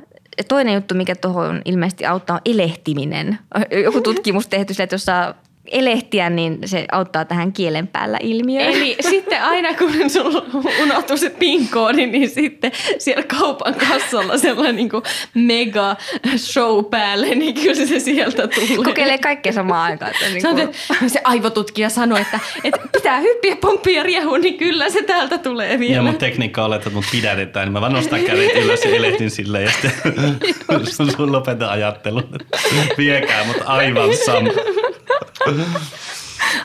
toinen 0.48 0.74
juttu, 0.74 0.96
mikä 0.96 1.16
tuohon 1.16 1.62
ilmeisesti 1.66 2.06
auttaa, 2.06 2.36
on 2.36 2.42
elehtiminen. 2.46 3.40
Joku 3.84 4.02
tutkimus 4.02 4.48
tehty 4.48 4.74
sille, 4.74 4.84
että 4.84 4.94
jos 4.94 5.06
saa 5.06 5.34
elehtiä, 5.72 6.30
niin 6.30 6.60
se 6.66 6.86
auttaa 6.92 7.26
tähän 7.26 7.54
kielen 7.54 7.88
päällä 7.88 8.18
ilmiöön. 8.22 8.74
Eli 8.74 8.98
sitten 9.10 9.44
aina 9.44 9.74
kun 9.74 10.10
sulla 10.10 10.46
unohtuu 10.84 11.18
se 11.18 11.30
PIN-koodi, 11.30 12.06
niin 12.06 12.30
sitten 12.30 12.72
siellä 12.98 13.24
kaupan 13.24 13.76
kassalla 13.76 14.38
sellainen 14.38 14.76
niin 14.76 14.90
kuin 14.90 15.04
mega 15.34 15.96
show 16.38 16.86
päälle, 16.86 17.36
niin 17.36 17.54
kyllä 17.54 17.86
se 17.86 18.00
sieltä 18.00 18.48
tulee. 18.48 18.84
Kokeilee 18.84 19.18
kaikkea 19.18 19.54
samaan 19.54 19.92
aikaan. 19.92 20.12
Että 20.12 20.26
niin 20.30 20.42
Sä 20.42 20.50
kuin, 20.50 20.62
että 20.62 20.78
se 21.08 21.22
aivotutkija 21.24 21.90
sanoi, 21.90 22.22
että, 22.22 22.40
että 22.64 22.80
pitää 22.92 23.20
hyppiä, 23.20 23.56
pomppia 23.56 23.98
ja 23.98 24.04
riehua, 24.04 24.38
niin 24.38 24.58
kyllä 24.58 24.90
se 24.90 25.04
täältä 25.04 25.38
tulee 25.38 25.80
vielä. 25.80 25.96
Ja 25.96 26.02
mun 26.02 26.18
tekniikka 26.18 26.66
on, 26.66 26.74
että 26.74 26.90
mut 26.90 27.06
pidätetään, 27.12 27.66
niin 27.66 27.74
mä 27.74 27.82
vaan 27.82 27.94
nostan 27.94 28.24
kädet 28.24 28.56
ylös 28.56 28.86
ja 28.86 28.96
elehtin 28.96 29.32
silleen 29.32 29.64
ja 29.64 29.72
sitten 29.72 29.94
sun, 30.96 31.12
sun 31.12 31.32
lopeta 31.32 31.72
ajattelun. 31.72 32.30
Viekää 32.98 33.46
mut 33.46 33.58
aivan 33.66 34.10
sama. 34.26 34.50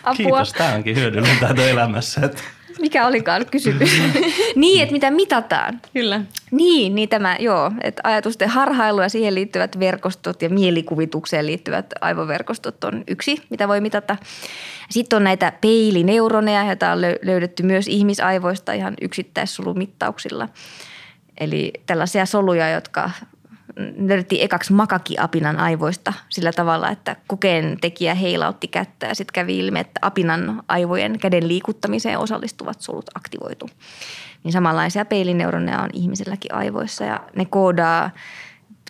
Apua. 0.02 0.16
Kiitos, 0.16 0.52
tää 0.52 0.74
onkin 0.74 0.96
hyödyllistä 0.96 1.54
elämässä. 1.70 2.20
Että 2.24 2.42
Mikä 2.80 3.06
olikaan 3.06 3.46
kysymys? 3.46 3.90
niin, 4.56 4.82
että 4.82 4.92
mitä 4.92 5.10
mitataan. 5.10 5.80
Kyllä. 5.92 6.20
Niin, 6.50 6.94
niin 6.94 7.08
tämä, 7.08 7.36
joo, 7.40 7.72
että 7.82 8.00
ajatusten 8.04 8.48
harhailu 8.48 9.00
ja 9.00 9.08
siihen 9.08 9.34
liittyvät 9.34 9.78
verkostot 9.78 10.42
ja 10.42 10.48
mielikuvitukseen 10.48 11.46
liittyvät 11.46 11.86
aivoverkostot 12.00 12.84
on 12.84 13.04
yksi, 13.08 13.42
mitä 13.50 13.68
voi 13.68 13.80
mitata. 13.80 14.16
Sitten 14.90 15.16
on 15.16 15.24
näitä 15.24 15.52
peilineuroneja, 15.60 16.64
joita 16.66 16.92
on 16.92 17.00
löydetty 17.22 17.62
myös 17.62 17.88
ihmisaivoista 17.88 18.72
ihan 18.72 18.94
yksittäissolumittauksilla. 19.00 20.48
Eli 21.40 21.72
tällaisia 21.86 22.26
soluja, 22.26 22.70
jotka 22.70 23.10
löydettiin 23.96 24.42
ekaksi 24.42 24.72
makakiapinan 24.72 25.58
aivoista 25.58 26.12
sillä 26.28 26.52
tavalla, 26.52 26.90
että 26.90 27.16
kokeen 27.26 27.78
tekijä 27.80 28.14
heilautti 28.14 28.68
kättä 28.68 29.06
ja 29.06 29.14
sitten 29.14 29.32
kävi 29.32 29.58
ilmi, 29.58 29.80
että 29.80 30.00
apinan 30.02 30.62
aivojen 30.68 31.18
käden 31.18 31.48
liikuttamiseen 31.48 32.18
osallistuvat 32.18 32.80
solut 32.80 33.10
aktivoitu. 33.14 33.70
Niin 34.44 34.52
samanlaisia 34.52 35.04
peilineuroneja 35.04 35.80
on 35.80 35.90
ihmiselläkin 35.92 36.54
aivoissa 36.54 37.04
ja 37.04 37.20
ne 37.36 37.44
koodaa 37.44 38.10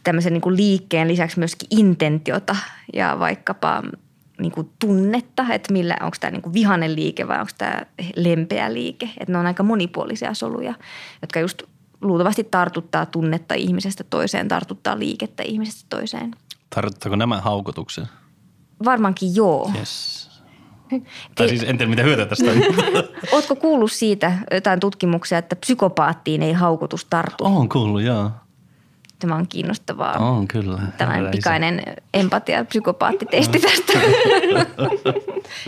tämmöisen 0.05 0.33
niin 0.33 0.41
kuin 0.41 0.57
liikkeen 0.57 1.09
lisäksi 1.09 1.39
myöskin 1.39 1.69
intentiota 1.71 2.57
ja 2.93 3.17
vaikkapa 3.19 3.83
niin 4.39 4.53
kuin 4.53 4.71
tunnetta, 4.79 5.47
että 5.51 5.73
millä, 5.73 5.97
onko 6.01 6.17
tämä 6.21 6.31
niin 6.31 6.53
vihanen 6.53 6.97
liike 6.97 7.29
vai 7.29 7.41
onko 7.41 7.53
tämä 7.59 7.83
lempeä 8.17 8.73
liike. 8.73 9.11
Että 9.21 9.33
ne 9.33 9.39
on 9.39 9.47
aika 9.47 9.63
monipuolisia 9.63 10.35
soluja, 10.35 10.75
jotka 11.23 11.41
just 11.41 11.63
luultavasti 12.01 12.45
tartuttaa 12.45 13.07
tunnetta 13.07 13.55
ihmisestä 13.55 14.05
toiseen, 14.05 14.49
tartuttaa 14.49 14.99
liikettä 14.99 15.43
ihmisestä 15.43 15.87
toiseen. 15.91 16.31
Tartuttaako 16.75 17.17
nämä 17.17 17.41
haukotuksen? 17.41 18.07
Varmaankin 18.85 19.37
joo. 19.37 19.71
Yes. 19.79 20.27
Tai 21.35 21.49
siis 21.49 21.63
en 21.63 21.79
tiedä, 21.79 21.91
mitä 21.91 22.03
hyötyä 22.03 22.27
tästä 22.27 22.51
on. 22.51 22.59
Ootko 23.33 23.57
kuullut 23.57 23.93
siitä 23.93 24.33
jotain 24.51 24.81
tutkimuksia, 24.81 25.39
että 25.39 25.57
psykopaattiin 25.57 26.43
ei 26.43 26.53
haukotus 26.53 27.05
tartu? 27.05 27.45
Oon 27.45 27.69
kuullut, 27.69 28.03
joo. 28.03 28.31
Tämä 29.19 29.37
on 29.37 29.49
kiinnostavaa. 29.49 30.19
On 30.19 30.49
kyllä. 30.49 30.79
Tämän 30.99 31.29
pikainen 31.31 31.83
empatia 32.15 32.65
psykopaattitesti 32.65 33.59
tästä. 33.59 33.93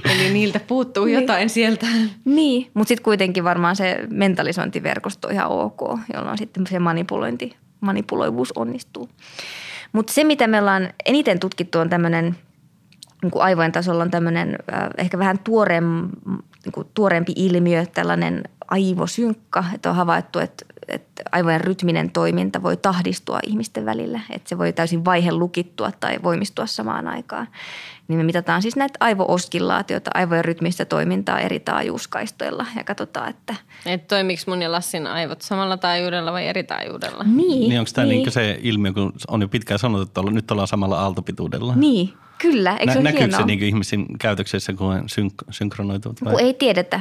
Eli 0.13 0.31
niiltä 0.33 0.61
puuttuu 0.61 1.07
jotain 1.07 1.51
sieltä. 1.51 1.87
niin, 2.25 2.71
mutta 2.75 2.89
sitten 2.89 3.05
kuitenkin 3.05 3.45
varmaan 3.45 3.77
se 3.77 3.99
mentalisointiverkosto 4.11 5.29
on 5.29 5.35
ihan 5.35 5.49
ok, 5.49 5.81
jolloin 6.15 6.39
sitten 6.39 6.67
se 6.67 6.79
manipulointi, 6.79 7.57
manipuloivuus 7.81 8.53
onnistuu. 8.53 9.09
Mutta 9.93 10.13
se, 10.13 10.25
mitä 10.25 10.47
me 10.47 10.59
ollaan 10.59 10.89
eniten 11.07 11.41
tutkittu, 11.41 11.79
on 11.79 11.91
tämmöinen 11.91 12.37
niin 13.23 13.31
kuin 13.31 13.43
aivojen 13.43 13.73
tasolla 13.73 14.03
on 14.03 14.11
tämmöinen 14.11 14.59
äh, 14.73 14.89
ehkä 14.99 15.19
vähän 15.19 15.39
tuoreem, 15.39 16.09
niin 16.65 16.73
kuin 16.73 16.87
tuoreempi 16.95 17.33
ilmiö, 17.37 17.87
tällainen 17.87 18.45
aivosynkka, 18.71 19.65
että 19.75 19.91
on 19.91 19.97
havaittu, 19.97 20.39
että, 20.39 20.65
että 20.89 21.23
aivojen 21.33 21.61
rytminen 21.61 22.11
toiminta 22.11 22.63
voi 22.63 22.77
tahdistua 22.77 23.39
ihmisten 23.47 23.87
välillä, 23.87 24.21
että 24.31 24.49
se 24.49 24.59
voi 24.59 24.73
täysin 24.73 25.05
vaihe 25.05 25.33
lukittua 25.33 25.93
tai 26.01 26.19
voimistua 26.23 26.67
samaan 26.67 27.09
aikaan. 27.09 27.49
Niin 28.09 28.19
me 28.19 28.25
mitataan 28.25 28.63
siis 28.63 28.77
näitä 28.77 28.97
aivooskillaatioita, 29.01 30.11
aivojen 30.15 30.45
rytmistä 30.45 30.85
toimintaa 30.85 31.41
eri 31.41 31.61
taajuuskaistoilla 31.61 32.67
ja 32.77 32.85
katsotaan, 32.85 33.31
että 33.31 33.55
Et 33.87 34.09
toimiks 34.09 34.47
mun 34.47 34.63
ja 34.63 34.73
Lassin 34.73 35.07
aivot 35.07 35.43
samalla 35.43 35.77
taajuudella 35.77 36.33
vai 36.33 36.47
eri 36.47 36.65
taajuudella? 36.65 37.25
niin. 37.25 37.69
Niin 37.69 37.79
onko 37.79 37.91
tämä 37.95 38.07
niin. 38.07 38.33
se 38.33 38.59
ilmiö, 38.63 38.93
kun 38.93 39.13
on 39.29 39.43
jo 39.43 39.49
pitkään 39.49 39.79
sanottu, 39.79 40.21
että 40.21 40.31
nyt 40.31 40.51
ollaan 40.51 40.69
samalla 40.69 41.01
aaltopituudella? 41.01 41.75
Niin, 41.77 42.13
kyllä. 42.39 42.77
Eikö 42.77 42.85
se 42.85 42.87
Nä, 42.87 42.93
ole 42.93 43.03
näkyykö 43.03 43.25
hienoa? 43.25 43.41
se 43.41 43.47
niin 43.47 43.63
ihmisen 43.63 44.07
käytöksessä, 44.19 44.73
kun 44.73 44.95
he 44.95 45.01
synk- 45.01 45.45
synkronoituvat? 45.51 46.25
Vai? 46.25 46.33
Kun 46.33 46.43
ei 46.43 46.55
tiedetä. 46.55 47.01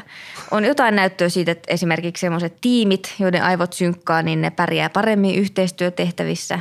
On 0.52 0.66
jotain 0.66 0.96
näyttöä 0.96 1.30
siitä, 1.30 1.52
että 1.52 1.74
esimerkiksi 1.74 2.22
sellaiset 2.22 2.58
tiimit, 2.62 3.16
joiden 3.20 3.44
aivot 3.44 3.74
synkkaa, 3.74 4.22
niin 4.22 4.42
ne 4.42 4.50
pärjää 4.50 4.90
paremmin 4.90 5.36
yhteistyötehtävissä. 5.36 6.60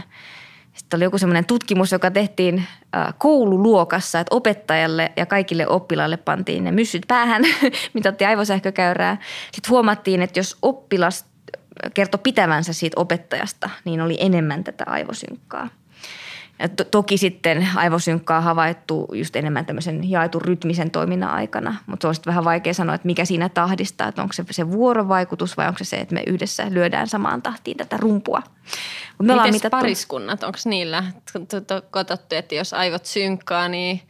Sitten 0.73 0.99
oli 0.99 1.05
joku 1.05 1.19
semmoinen 1.19 1.45
tutkimus, 1.45 1.93
joka 1.93 2.11
tehtiin 2.11 2.59
äh, 2.97 3.15
koululuokassa, 3.19 4.21
että 4.21 4.35
opettajalle 4.35 5.13
ja 5.17 5.27
kaikille 5.27 5.69
oppilaille 5.69 6.17
pantiin 6.17 6.65
ne 6.65 6.73
myssyt 6.73 7.03
päähän, 7.09 7.43
mitattiin 7.95 8.29
aivosähkökäyrää. 8.29 9.17
Sitten 9.53 9.71
huomattiin, 9.71 10.23
että 10.23 10.39
jos 10.39 10.59
oppilas 10.63 11.27
kertoi 11.95 12.21
pitävänsä 12.23 12.73
siitä 12.73 13.01
opettajasta, 13.01 13.71
niin 13.85 14.01
oli 14.01 14.17
enemmän 14.21 14.65
tätä 14.65 14.85
aivosynkkaa. 14.87 15.69
Ja 16.59 16.69
to- 16.69 16.85
toki 16.85 17.19
sitten 17.19 17.69
aivosynkkaa 17.75 18.41
havaittu 18.41 19.09
just 19.13 19.37
enemmän 19.37 19.67
tämmöisen 19.67 20.11
jaetun 20.11 20.43
rytmisen 20.43 20.91
toiminnan 20.91 21.31
aikana, 21.31 21.77
mutta 21.87 22.05
se 22.05 22.09
on 22.09 22.15
sitten 22.15 22.31
vähän 22.31 22.45
vaikea 22.45 22.75
sanoa, 22.75 22.95
että 22.95 23.07
mikä 23.07 23.25
siinä 23.25 23.49
tahdistaa, 23.49 24.09
että 24.09 24.23
onko 24.23 24.33
se 24.33 24.45
se 24.51 24.71
vuorovaikutus 24.71 25.57
vai 25.57 25.69
onko 25.69 25.79
se 25.79 25.85
se, 25.85 25.97
että 25.97 26.15
me 26.15 26.23
yhdessä 26.27 26.67
lyödään 26.71 27.09
samaan 27.09 27.43
tahtiin 27.43 27.77
tätä 27.77 27.97
rumpua. 27.97 28.43
Mut 29.19 29.27
me 29.27 29.33
ollaan 29.33 29.49
Mites 29.49 29.63
mitattu- 29.63 29.77
pariskunnat, 29.77 30.43
onko 30.43 30.59
niillä 30.65 31.05
katsottu, 31.91 32.35
että 32.35 32.55
jos 32.55 32.73
aivot 32.75 33.07
synkkaa, 33.07 33.69
niin 33.69 34.01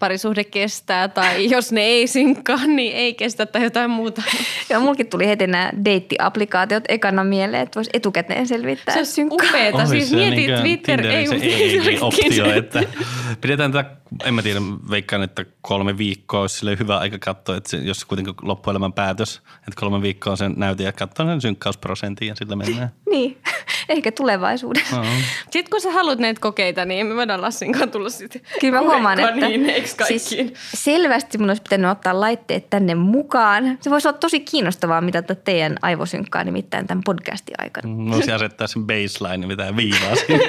parisuhde 0.00 0.44
kestää 0.44 1.08
tai 1.08 1.44
jos 1.54 1.72
ne 1.72 1.80
ei 1.80 2.06
synkkaa, 2.06 2.66
niin 2.66 2.96
ei 2.96 3.14
kestä 3.14 3.46
tai 3.46 3.62
jotain 3.64 3.90
muuta. 3.90 4.22
Ja 4.68 4.80
mulkin 4.80 5.06
tuli 5.06 5.26
heti 5.26 5.46
nämä 5.46 5.70
deittiaplikaatiot 5.84 6.84
ekana 6.88 7.24
mieleen, 7.24 7.62
että 7.62 7.76
voisi 7.76 7.90
etukäteen 7.92 8.46
selvittää. 8.46 8.94
Se 8.94 9.00
olisi 9.00 9.12
synkkaa. 9.12 9.48
upeeta. 9.48 9.86
Siis 9.86 10.12
mieti, 10.12 10.36
niinkö 10.36 10.60
Twitter 10.60 11.06
ei, 11.06 11.26
mutta- 11.28 12.06
optio, 12.06 12.54
että 12.54 12.82
pidetään 13.40 13.72
tätä, 13.72 13.99
en 14.24 14.34
mä 14.34 14.42
tiedä, 14.42 14.60
veikkaan, 14.90 15.22
että 15.22 15.44
kolme 15.62 15.98
viikkoa 15.98 16.40
olisi 16.40 16.58
sille 16.58 16.76
hyvä 16.78 16.98
aika 16.98 17.18
katsoa, 17.18 17.56
että 17.56 17.70
se, 17.70 17.76
jos 17.76 18.04
kuitenkin 18.04 18.34
loppuelämän 18.42 18.92
päätös, 18.92 19.36
että 19.36 19.72
kolme 19.76 20.02
viikkoa 20.02 20.30
on 20.30 20.36
sen 20.36 20.54
näytin 20.56 20.86
ja 20.86 20.92
katsoa 20.92 21.26
sen 21.26 21.40
synkkausprosentin 21.40 22.28
ja 22.28 22.34
sillä 22.36 22.56
mennään. 22.56 22.90
Niin, 23.10 23.38
ehkä 23.88 24.12
tulevaisuudessa. 24.12 24.96
No. 24.96 25.04
Sitten 25.50 25.70
kun 25.70 25.80
sä 25.80 25.90
haluat 25.90 26.18
näitä 26.18 26.40
kokeita, 26.40 26.84
niin 26.84 27.06
me 27.06 27.16
voidaan 27.16 27.42
Lassin 27.42 27.72
kanssa 27.72 27.90
tulla 27.90 28.10
sitten 28.10 28.42
Kyllä 28.60 28.80
mä 28.80 28.86
huomaan, 28.86 29.20
että 29.20 29.48
niin, 29.48 29.72
siis 30.08 30.36
selvästi 30.74 31.38
mun 31.38 31.50
olisi 31.50 31.62
pitänyt 31.62 31.90
ottaa 31.90 32.20
laitteet 32.20 32.70
tänne 32.70 32.94
mukaan. 32.94 33.78
Se 33.80 33.90
voisi 33.90 34.08
olla 34.08 34.18
tosi 34.18 34.40
kiinnostavaa 34.40 35.00
mitata 35.00 35.34
teidän 35.34 35.76
aivosynkkaa 35.82 36.44
nimittäin 36.44 36.86
tämän 36.86 37.02
podcastin 37.04 37.54
aikana. 37.58 37.88
Mä 37.94 38.14
voisin 38.14 38.34
asettaa 38.34 38.66
sen 38.66 38.86
baseline, 38.86 39.46
mitä 39.46 39.76
viivaa 39.76 40.16
sinne. 40.26 40.44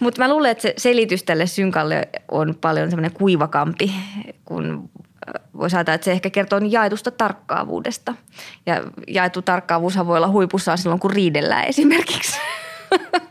Mutta 0.00 0.22
mä 0.22 0.28
luulen, 0.28 0.50
että 0.50 0.62
se 0.62 0.74
selitys 0.76 1.22
tälle 1.22 1.46
synkalle 1.46 2.08
on 2.30 2.54
paljon 2.60 2.90
semmoinen 2.90 3.12
kuivakampi, 3.12 3.92
kun 4.44 4.90
äh, 5.28 5.42
voi 5.58 5.70
saada, 5.70 5.94
että 5.94 6.04
se 6.04 6.12
ehkä 6.12 6.30
kertoo 6.30 6.60
jaetusta 6.68 7.10
tarkkaavuudesta. 7.10 8.14
Ja 8.66 8.82
jaettu 9.08 9.42
tarkkaavuushan 9.42 10.06
voi 10.06 10.16
olla 10.16 10.28
huipussaan 10.28 10.78
silloin, 10.78 11.00
kun 11.00 11.10
riidellään 11.10 11.64
esimerkiksi. 11.64 12.38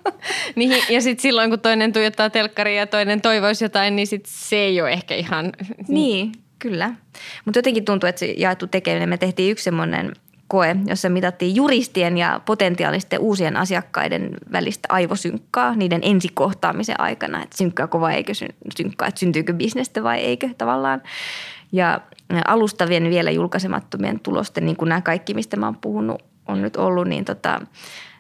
Niin, 0.56 0.84
ja 0.89 1.01
sitten 1.01 1.21
silloin, 1.21 1.49
kun 1.49 1.60
toinen 1.60 1.93
tuijottaa 1.93 2.30
telkkaria 2.30 2.80
ja 2.80 2.88
toinen 2.88 3.21
toivoisi 3.21 3.65
jotain, 3.65 3.95
niin 3.95 4.08
sit 4.08 4.25
se 4.25 4.56
ei 4.56 4.82
ole 4.82 4.89
ehkä 4.91 5.15
ihan... 5.15 5.51
Niin, 5.88 6.32
kyllä. 6.60 6.91
Mutta 7.45 7.58
jotenkin 7.58 7.86
tuntuu, 7.86 8.10
että 8.10 8.19
se 8.19 8.34
jaettu 8.38 8.67
tekeminen, 8.67 9.10
me 9.10 9.17
tehtiin 9.17 9.51
yksi 9.51 9.63
semmoinen 9.63 10.13
koe, 10.47 10.75
jossa 10.86 11.10
mitattiin 11.10 11.55
juristien 11.55 12.17
ja 12.17 12.41
potentiaalisten 12.45 13.19
uusien 13.19 13.58
asiakkaiden 13.58 14.29
välistä 14.51 14.88
aivosynkkaa 14.91 15.75
niiden 15.75 15.99
ensikohtaamisen 16.03 16.99
aikana, 16.99 17.43
että 17.43 17.58
synkkaako 17.58 17.99
vai 17.99 18.15
eikö 18.15 18.34
syn- 18.34 18.55
synkkaa, 18.77 19.08
että 19.08 19.19
syntyykö 19.19 19.53
bisnestä 19.53 20.03
vai 20.03 20.19
eikö 20.19 20.49
tavallaan. 20.58 21.01
Ja 21.71 22.01
alustavien 22.47 23.10
vielä 23.10 23.31
julkaisemattomien 23.31 24.19
tulosten, 24.19 24.65
niin 24.65 24.77
kuin 24.77 24.89
nämä 24.89 25.01
kaikki, 25.01 25.34
mistä 25.34 25.58
mä 25.58 25.65
oon 25.65 25.77
puhunut, 25.77 26.23
on 26.47 26.62
nyt 26.62 26.75
ollut, 26.75 27.08
niin 27.08 27.25
tota, 27.25 27.62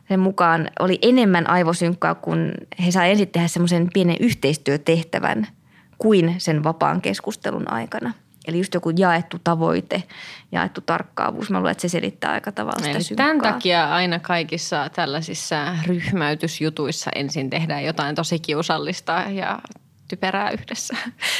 sen 0.09 0.19
mukaan 0.19 0.69
oli 0.79 0.99
enemmän 1.01 1.49
aivosynkkaa, 1.49 2.15
kun 2.15 2.51
he 2.85 2.91
saivat 2.91 3.11
ensin 3.11 3.27
tehdä 3.27 3.47
semmoisen 3.47 3.89
pienen 3.93 4.17
yhteistyötehtävän 4.19 5.47
kuin 5.97 6.35
sen 6.37 6.63
vapaan 6.63 7.01
keskustelun 7.01 7.71
aikana. 7.71 8.13
Eli 8.47 8.57
just 8.57 8.73
joku 8.73 8.89
jaettu 8.89 9.37
tavoite, 9.43 10.03
jaettu 10.51 10.81
tarkkaavuus. 10.81 11.49
Mä 11.49 11.57
luulen, 11.57 11.71
että 11.71 11.81
se 11.81 11.89
selittää 11.89 12.31
aika 12.31 12.51
tavalla 12.51 12.79
sitä 12.79 12.91
Eli 12.91 13.03
synkkaa. 13.03 13.25
tämän 13.25 13.41
takia 13.41 13.95
aina 13.95 14.19
kaikissa 14.19 14.89
tällaisissa 14.95 15.75
ryhmäytysjutuissa 15.85 17.11
ensin 17.15 17.49
tehdään 17.49 17.83
jotain 17.83 18.15
tosi 18.15 18.39
kiusallista 18.39 19.23
ja 19.29 19.59
typerää 20.07 20.51
yhdessä. 20.51 20.95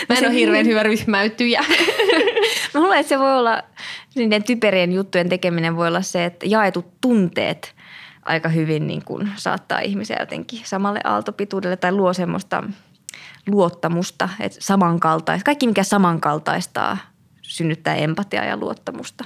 Mä 0.10 0.15
en 0.15 0.26
ole 0.26 0.34
hirveän 0.34 0.65
hyvä 0.65 0.84
ryhmäytyjä. 0.84 1.65
Mä 2.74 2.82
luulen, 2.82 3.00
että 3.00 3.10
se 3.10 3.20
voi 3.20 3.38
olla, 3.38 3.62
niiden 4.15 4.44
typerien 4.44 4.91
juttujen 4.91 5.30
tekeminen 5.30 5.76
voi 5.76 5.88
olla 5.88 6.02
se, 6.02 6.26
että 6.26 6.46
jaetut 6.46 7.02
tunteet 7.02 7.76
aika 8.24 8.50
hyvin 8.50 8.88
niin 8.88 9.06
kuin 9.06 9.32
saattaa 9.36 9.80
ihmisiä 9.80 10.18
jotenkin 10.20 10.62
samalle 10.63 11.00
aaltopituudelle 11.04 11.78
tai 11.78 11.91
luo 11.91 12.13
semmoista 12.13 12.63
luottamusta, 13.47 14.30
että 14.39 14.58
samankaltaista, 14.62 15.45
kaikki 15.45 15.67
mikä 15.67 15.84
samankaltaistaa 15.84 16.97
synnyttää 17.41 17.95
empatiaa 17.95 18.45
ja 18.45 18.58
luottamusta. 18.58 19.25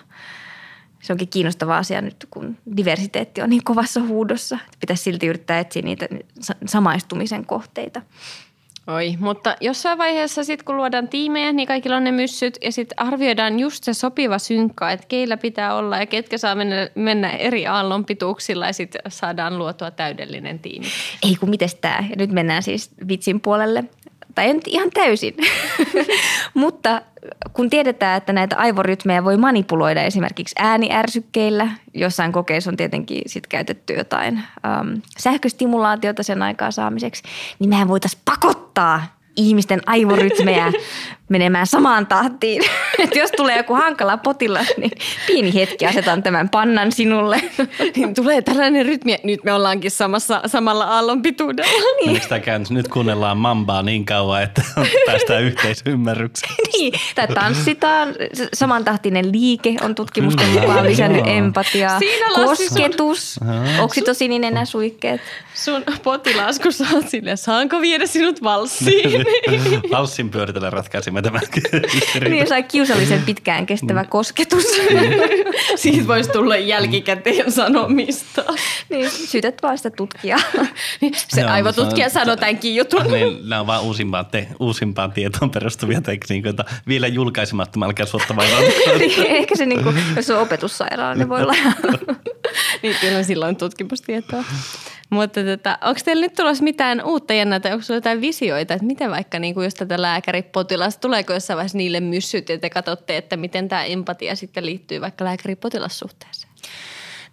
Se 1.02 1.14
onkin 1.14 1.28
kiinnostava 1.28 1.78
asia 1.78 2.02
nyt, 2.02 2.28
kun 2.30 2.58
diversiteetti 2.78 3.42
on 3.42 3.50
niin 3.50 3.64
kovassa 3.64 4.02
huudossa. 4.02 4.58
Pitäisi 4.80 5.04
silti 5.04 5.28
yrittää 5.28 5.60
etsiä 5.60 5.82
niitä 5.82 6.08
sa- 6.40 6.56
samaistumisen 6.66 7.46
kohteita. 7.46 8.02
Oi, 8.88 9.16
mutta 9.20 9.56
jossain 9.62 9.98
vaiheessa 9.98 10.44
sitten 10.44 10.66
kun 10.66 10.78
luodaan 10.78 11.08
tiimejä, 11.08 11.52
niin 11.52 11.68
kaikilla 11.68 11.96
on 11.98 12.04
ne 12.04 12.12
myssyt 12.12 12.58
ja 12.62 12.72
sitten 12.72 13.00
arvioidaan 13.00 13.60
just 13.60 13.84
se 13.84 13.94
sopiva 13.94 14.40
synkka, 14.40 14.92
että 14.92 15.06
keillä 15.08 15.38
pitää 15.38 15.76
olla 15.76 15.98
ja 15.98 16.06
ketkä 16.06 16.38
saa 16.38 16.56
mennä, 16.56 16.90
mennä 16.96 17.30
eri 17.30 17.68
aallon 17.68 18.06
pituuksilla 18.06 18.68
ja 18.68 18.74
sitten 18.74 19.02
saadaan 19.08 19.58
luotua 19.58 19.92
täydellinen 19.92 20.60
tiimi. 20.60 20.86
Ei 21.24 21.36
kun 21.36 21.50
mites. 21.50 21.78
Ja 21.84 22.16
nyt 22.16 22.32
mennään 22.32 22.64
siis 22.64 22.92
vitsin 23.08 23.42
puolelle. 23.42 23.84
Ei 24.42 24.54
nyt 24.54 24.68
ihan 24.68 24.90
täysin. 24.94 25.36
Mutta 26.54 27.02
kun 27.54 27.70
tiedetään, 27.70 28.18
että 28.18 28.34
näitä 28.34 28.58
aivorytmejä 28.58 29.24
voi 29.24 29.38
manipuloida 29.38 30.04
esimerkiksi 30.04 30.56
ääniärsykkeillä, 30.60 31.68
jossain 31.94 32.32
kokeissa 32.32 32.72
on 32.72 32.78
tietenkin 32.78 33.22
sit 33.26 33.48
käytetty 33.48 33.94
jotain 33.94 34.38
äm, 34.38 35.02
sähköstimulaatiota 35.18 36.24
sen 36.24 36.42
aikaa 36.42 36.72
saamiseksi, 36.72 37.24
niin 37.60 37.70
mehän 37.70 37.88
voitaisiin 37.88 38.22
pakottaa 38.26 39.20
ihmisten 39.36 39.82
aivorytmejä 39.86 40.72
menemään 41.30 41.68
samaan 41.68 42.08
tahtiin. 42.08 42.64
että 43.04 43.20
jos 43.20 43.32
tulee 43.32 43.58
joku 43.58 43.74
hankala 43.74 44.18
potilas, 44.18 44.68
niin 44.78 44.92
pieni 45.28 45.54
hetki 45.54 45.86
asetan 45.86 46.24
tämän 46.24 46.50
pannan 46.50 46.92
sinulle. 46.92 47.42
niin 47.96 48.14
tulee 48.14 48.42
tällainen 48.42 48.86
rytmi, 48.86 49.18
nyt 49.24 49.44
me 49.44 49.54
ollaankin 49.54 49.92
samassa, 49.92 50.42
samalla 50.46 50.86
aallon 50.86 51.22
pituudella. 51.22 52.06
niin. 52.06 52.22
Sitä 52.22 52.40
käännös. 52.40 52.72
Nyt 52.72 52.88
kuunnellaan 52.88 53.38
mambaa 53.38 53.84
niin 53.84 54.06
kauan, 54.06 54.44
että 54.44 54.62
päästään 55.06 55.44
yhteisymmärrykseen. 55.44 56.56
niin, 56.74 56.94
tai 57.16 57.28
tanssitaan. 57.28 58.10
Samantahtinen 58.54 59.32
liike 59.32 59.76
on 59.82 59.96
tutkimusten 59.96 60.50
mukaan 60.50 60.86
lisännyt 60.86 61.28
empatiaa. 61.28 62.00
Siinä 62.00 62.26
Kosketus, 62.36 63.34
sun... 63.34 63.48
oksitosininen 63.80 64.54
nämä 64.54 64.66
suikkeet. 64.66 65.22
Sun 65.54 65.84
potilas, 66.04 66.60
kun 66.60 66.74
sä 66.74 66.86
oot 66.94 67.10
silleen, 67.10 67.38
saanko 67.38 67.82
viedä 67.82 68.06
sinut 68.06 68.44
valssiin? 68.44 69.26
Valssin 69.92 70.30
pyöritellä 70.30 70.70
ratkaisimme 70.70 71.19
tämän. 71.22 71.42
niin, 72.30 72.48
sai 72.48 72.64
kiusallisen 72.64 73.22
pitkään 73.22 73.66
kestävä 73.66 74.04
mm. 74.04 74.10
kosketus. 74.10 74.64
Siitä 75.76 76.08
voisi 76.08 76.30
tulla 76.30 76.58
jälkikäteen 76.58 77.52
sanomista. 77.52 78.44
niin, 78.90 79.10
syytät 79.10 79.64
vaan 79.64 79.78
sitä 79.78 79.90
tutkijaa. 79.90 80.40
Niin, 81.02 81.14
se 81.28 81.42
Joo, 81.42 81.50
aivotutkija 81.50 82.10
sanoo 82.10 82.36
tämänkin 82.36 82.76
jutun. 82.76 83.12
Niin, 83.12 83.50
nämä 83.50 83.60
on 83.60 83.68
vaan 83.68 83.84
uusimpaan, 83.84 84.26
te, 84.26 84.48
uusimpaan 84.60 85.12
tietoon 85.12 85.52
perustuvia 85.52 86.02
tekniikoita. 86.02 86.66
Vielä 86.88 87.08
julkaisematta, 87.08 87.86
älkää 87.86 88.06
suotta 88.06 88.34
niin, 89.00 89.26
Ehkä 89.28 89.56
se, 89.56 89.66
niin 89.66 89.84
kuin, 89.84 89.96
jos 90.16 90.30
on 90.30 90.42
opetussairaala, 90.42 91.16
niin 91.16 91.30
voi 91.30 91.42
olla. 91.42 91.56
niin, 92.84 92.96
kyllä 93.02 93.24
silloin 93.24 93.56
tutkimustietoa. 93.56 94.44
Mutta 95.10 95.44
tota, 95.44 95.78
onko 95.82 96.00
teillä 96.06 96.26
nyt 96.26 96.34
tulossa 96.34 96.64
mitään 96.64 97.06
uutta 97.06 97.34
jännää 97.34 97.60
tai 97.60 97.72
onko 97.74 97.84
sinulla 97.84 97.98
jotain 97.98 98.22
visioita, 98.22 98.74
että 98.74 98.86
miten 98.86 99.12
vaikka 99.12 99.40
niin 99.40 99.54
kuin 99.54 99.64
jos 99.64 99.74
tätä 99.74 100.02
lääkäripotilasta, 100.02 101.02
tuleeko 101.02 101.34
jossain 101.34 101.58
vaiheessa 101.58 101.78
niille 101.78 102.00
myssyt 102.00 102.50
ja 102.50 102.58
te 102.58 102.70
katsotte, 102.70 103.18
että 103.18 103.38
miten 103.38 103.70
tämä 103.70 103.84
empatia 103.84 104.36
sitten 104.36 104.66
liittyy 104.66 105.02
vaikka 105.02 105.26
lääkäripotilassuhteeseen? 105.26 106.54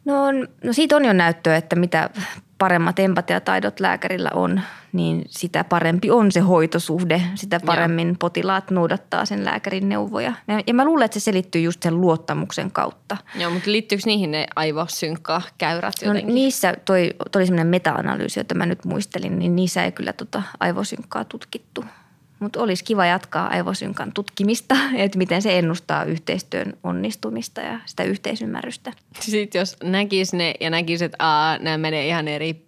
No, 0.05 0.33
no 0.65 0.73
siitä 0.73 0.97
on 0.97 1.05
jo 1.05 1.13
näyttöä, 1.13 1.57
että 1.57 1.77
mitä 1.77 2.11
paremmat 2.59 2.99
empatiataidot 2.99 3.81
lääkärillä 3.81 4.31
on, 4.35 4.61
niin 4.93 5.25
sitä 5.29 5.65
parempi 5.65 6.11
on 6.11 6.33
se 6.33 6.41
hoitosuhde. 6.41 7.23
Sitä 7.35 7.61
paremmin 7.67 8.09
Joo. 8.09 8.17
potilaat 8.19 8.71
noudattaa 8.71 9.25
sen 9.25 9.45
lääkärin 9.45 9.89
neuvoja. 9.89 10.33
Ja 10.67 10.75
mä 10.75 10.85
luulen, 10.85 11.05
että 11.05 11.21
se 11.21 11.25
selittyy 11.25 11.61
just 11.61 11.83
sen 11.83 12.01
luottamuksen 12.01 12.71
kautta. 12.71 13.17
Joo, 13.35 13.51
mutta 13.51 13.71
liittyykö 13.71 14.03
niihin 14.07 14.31
ne 14.31 14.47
aivosynkka-käyrät 14.57 15.95
no, 16.03 16.09
jotenkin? 16.09 16.29
No, 16.29 16.35
niissä, 16.35 16.75
toi, 16.85 17.15
toi 17.33 17.41
oli 17.41 17.47
semmoinen 17.47 17.67
meta-analyysi, 17.67 18.41
jota 18.41 18.55
mä 18.55 18.67
nyt 18.67 18.85
muistelin, 18.85 19.39
niin 19.39 19.57
niissä 19.57 19.85
ei 19.85 19.93
kyllä 19.93 20.13
tota 20.13 20.43
aivosynkkaa 20.61 21.25
tutkittu– 21.25 21.85
mutta 22.41 22.63
olisi 22.63 22.85
kiva 22.85 23.07
jatkaa 23.07 23.47
aivosynkan 23.47 24.13
tutkimista, 24.13 24.77
että 24.97 25.19
miten 25.19 25.43
se 25.43 25.59
ennustaa 25.59 26.05
yhteistyön 26.05 26.73
onnistumista 26.85 27.61
ja 27.61 27.81
sitä 27.87 28.05
yhteisymmärrystä. 28.05 28.93
Sitten 29.21 29.59
jos 29.59 29.77
näkisi 29.83 30.37
ne 30.37 30.55
ja 30.61 30.71
näkisi, 30.71 31.05
että 31.05 31.17
aa, 31.19 31.59
nämä 31.59 31.79
menee 31.79 32.07
ihan 32.07 32.29
eri 32.29 32.67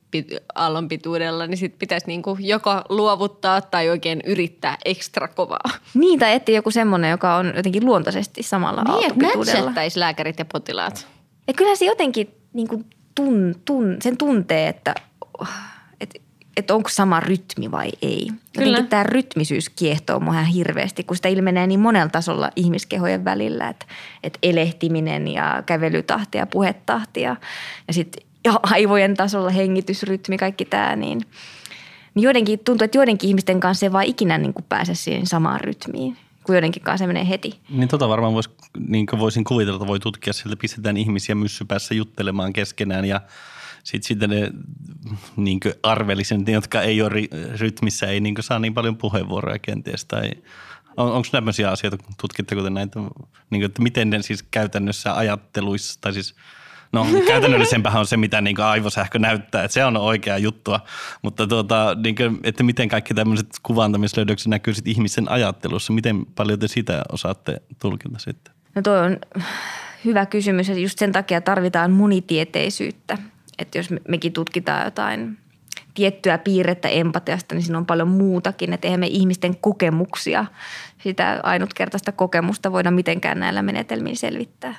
aallon 0.54 0.88
pituudella, 0.88 1.46
niin 1.46 1.58
sitten 1.58 1.78
pitäisi 1.78 2.06
niinku 2.06 2.36
joko 2.40 2.82
luovuttaa 2.88 3.60
tai 3.60 3.88
oikein 3.88 4.20
yrittää 4.26 4.76
ekstra 4.84 5.28
kovaa. 5.28 5.70
Niin, 5.94 6.18
tai 6.18 6.34
etsiä 6.34 6.54
joku 6.54 6.70
semmoinen, 6.70 7.10
joka 7.10 7.36
on 7.36 7.52
jotenkin 7.56 7.84
luontaisesti 7.84 8.42
samalla 8.42 8.82
niin, 8.82 8.92
aallonpituudella. 8.92 9.70
Niin, 9.70 9.92
lääkärit 9.94 10.38
ja 10.38 10.44
potilaat. 10.44 11.06
Ja 11.46 11.54
kyllä 11.54 11.76
se 11.76 11.84
jotenkin 11.84 12.34
niinku 12.52 12.84
tun, 13.14 13.54
tun, 13.64 13.96
sen 14.02 14.16
tuntee, 14.16 14.68
että 14.68 14.94
että 16.58 16.74
onko 16.74 16.88
sama 16.88 17.20
rytmi 17.20 17.70
vai 17.70 17.90
ei. 18.02 18.30
Jotenkin 18.56 18.86
tämä 18.86 19.02
rytmisyys 19.02 19.68
kiehtoo 19.68 20.20
mua 20.20 20.32
ihan 20.32 20.44
hirveästi, 20.44 21.04
kun 21.04 21.16
sitä 21.16 21.28
ilmenee 21.28 21.66
niin 21.66 21.80
monella 21.80 22.08
tasolla 22.08 22.50
ihmiskehojen 22.56 23.24
välillä, 23.24 23.68
että, 23.68 23.86
että 24.22 24.38
elehtiminen 24.42 25.28
ja 25.28 25.62
kävelytahti 25.66 26.38
ja 26.38 26.46
puhetahti 26.46 27.20
ja, 27.20 27.36
ja 27.88 27.94
sitten 27.94 28.22
aivojen 28.62 29.14
tasolla 29.14 29.50
hengitysrytmi, 29.50 30.36
kaikki 30.38 30.64
tämä, 30.64 30.96
niin, 30.96 31.20
niin 32.14 32.24
joidenkin 32.24 32.58
tuntuu, 32.58 32.84
että 32.84 32.98
joidenkin 32.98 33.28
ihmisten 33.28 33.60
kanssa 33.60 33.86
ei 33.86 33.92
vaan 33.92 34.04
ikinä 34.04 34.38
niin 34.38 34.54
kuin 34.54 34.66
pääse 34.68 34.94
siihen 34.94 35.26
samaan 35.26 35.60
rytmiin 35.60 36.16
kun 36.44 36.54
joidenkin 36.54 36.82
kanssa 36.82 37.06
menee 37.06 37.28
heti. 37.28 37.58
Niin 37.70 37.88
tota 37.88 38.08
varmaan 38.08 38.34
vois, 38.34 38.50
niin 38.88 39.06
voisin 39.18 39.44
kuvitella, 39.44 39.76
että 39.76 39.86
voi 39.86 40.00
tutkia 40.00 40.32
sieltä, 40.32 40.56
pistetään 40.56 40.96
ihmisiä 40.96 41.34
myssypäässä 41.34 41.94
juttelemaan 41.94 42.52
keskenään 42.52 43.04
ja– 43.04 43.20
sitten 43.90 44.08
sit 44.08 44.30
ne 44.30 44.50
niin 45.36 45.60
arvellisen, 45.82 46.44
jotka 46.46 46.82
ei 46.82 47.02
ole 47.02 47.10
rytmissä, 47.60 48.06
ei 48.06 48.20
niin 48.20 48.34
saa 48.40 48.58
niin 48.58 48.74
paljon 48.74 48.96
puheenvuoroja 48.96 49.58
kenties. 49.58 50.04
Tai 50.04 50.30
on, 50.96 51.12
onko 51.12 51.28
tämmöisiä 51.32 51.70
asioita, 51.70 51.98
tutkitteko 52.20 52.62
te 52.62 52.70
näitä, 52.70 53.00
niin 53.00 53.10
kuin, 53.50 53.64
että 53.64 53.82
miten 53.82 54.10
ne 54.10 54.22
siis 54.22 54.42
käytännössä 54.42 55.16
ajatteluissa, 55.16 56.00
tai 56.00 56.12
siis 56.12 56.34
No 56.92 57.06
käytännöllisempähän 57.26 58.00
on 58.00 58.06
se, 58.06 58.16
mitä 58.16 58.40
niin 58.40 58.60
aivosähkö 58.60 59.18
näyttää, 59.18 59.64
että 59.64 59.72
se 59.72 59.84
on 59.84 59.96
oikea 59.96 60.38
juttua, 60.38 60.80
mutta 61.22 61.46
tuota, 61.46 61.96
niin 62.04 62.14
kuin, 62.14 62.38
että 62.42 62.62
miten 62.62 62.88
kaikki 62.88 63.14
tämmöiset 63.14 63.46
kuvantamislöydökset 63.62 64.48
näkyy 64.48 64.74
sitten 64.74 64.90
ihmisen 64.90 65.30
ajattelussa, 65.30 65.92
miten 65.92 66.26
paljon 66.26 66.58
te 66.58 66.68
sitä 66.68 67.02
osaatte 67.12 67.62
tulkita 67.80 68.18
sitten? 68.18 68.54
No 68.74 68.82
toi 68.82 68.98
on 68.98 69.18
hyvä 70.04 70.26
kysymys, 70.26 70.68
että 70.68 70.80
just 70.80 70.98
sen 70.98 71.12
takia 71.12 71.40
tarvitaan 71.40 71.90
monitieteisyyttä 71.90 73.18
että 73.58 73.78
jos 73.78 73.88
mekin 74.08 74.32
tutkitaan 74.32 74.84
jotain 74.84 75.38
tiettyä 75.94 76.38
piirrettä 76.38 76.88
empatiasta, 76.88 77.54
niin 77.54 77.62
siinä 77.62 77.78
on 77.78 77.86
paljon 77.86 78.08
muutakin. 78.08 78.72
Että 78.72 78.88
eihän 78.88 79.00
me 79.00 79.06
ihmisten 79.06 79.56
kokemuksia, 79.56 80.46
sitä 81.02 81.40
ainutkertaista 81.42 82.12
kokemusta 82.12 82.72
voida 82.72 82.90
mitenkään 82.90 83.40
näillä 83.40 83.62
menetelmillä 83.62 84.16
selvittää. 84.16 84.74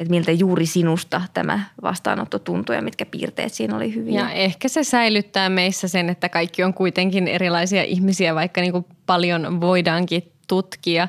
Että 0.00 0.10
miltä 0.10 0.32
juuri 0.32 0.66
sinusta 0.66 1.22
tämä 1.34 1.60
vastaanotto 1.82 2.38
tuntui 2.38 2.76
ja 2.76 2.82
mitkä 2.82 3.06
piirteet 3.06 3.52
siinä 3.52 3.76
oli 3.76 3.94
hyviä. 3.94 4.20
Ja 4.20 4.30
ehkä 4.30 4.68
se 4.68 4.84
säilyttää 4.84 5.48
meissä 5.48 5.88
sen, 5.88 6.08
että 6.08 6.28
kaikki 6.28 6.62
on 6.62 6.74
kuitenkin 6.74 7.28
erilaisia 7.28 7.82
ihmisiä, 7.82 8.34
vaikka 8.34 8.60
niin 8.60 8.72
kuin 8.72 8.86
paljon 9.06 9.60
voidaankin 9.60 10.32
tutkia. 10.46 11.08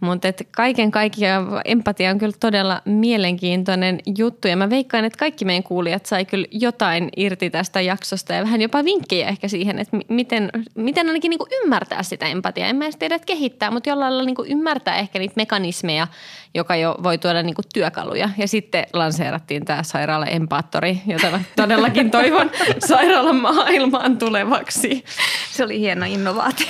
Mutta 0.00 0.28
kaiken 0.50 0.90
kaikkiaan 0.90 1.60
empatia 1.64 2.10
on 2.10 2.18
kyllä 2.18 2.36
todella 2.40 2.82
mielenkiintoinen 2.84 3.98
juttu 4.18 4.48
ja 4.48 4.56
mä 4.56 4.70
veikkaan, 4.70 5.04
että 5.04 5.18
kaikki 5.18 5.44
meidän 5.44 5.62
kuulijat 5.62 6.06
sai 6.06 6.24
kyllä 6.24 6.46
jotain 6.50 7.08
irti 7.16 7.50
tästä 7.50 7.80
jaksosta 7.80 8.34
ja 8.34 8.42
vähän 8.42 8.60
jopa 8.60 8.84
vinkkejä 8.84 9.28
ehkä 9.28 9.48
siihen, 9.48 9.78
että 9.78 9.98
miten, 10.08 10.50
miten 10.74 11.06
ainakin 11.06 11.30
niin 11.30 11.38
kuin 11.38 11.50
ymmärtää 11.62 12.02
sitä 12.02 12.26
empatiaa. 12.26 12.68
En 12.68 12.76
mä 12.76 12.84
edes 12.84 12.96
tiedä, 12.96 13.14
että 13.14 13.26
kehittää, 13.26 13.70
mutta 13.70 13.88
jollain 13.88 14.12
lailla 14.12 14.26
niin 14.26 14.36
kuin 14.36 14.50
ymmärtää 14.50 14.96
ehkä 14.96 15.18
niitä 15.18 15.34
mekanismeja, 15.36 16.06
joka 16.54 16.76
jo 16.76 16.96
voi 17.02 17.18
tuoda 17.18 17.42
niin 17.42 17.54
kuin 17.54 17.64
työkaluja. 17.74 18.30
Ja 18.38 18.48
sitten 18.48 18.86
lanseerattiin 18.92 19.64
tämä 19.64 19.82
sairaala-empaattori, 19.82 20.98
jota 21.06 21.30
mä 21.30 21.40
todellakin 21.56 22.10
toivon 22.10 22.50
sairaalan 22.86 23.36
maailmaan 23.36 24.18
tulevaksi. 24.18 25.04
Se 25.50 25.64
oli 25.64 25.80
hieno 25.80 26.06
innovaatio. 26.06 26.66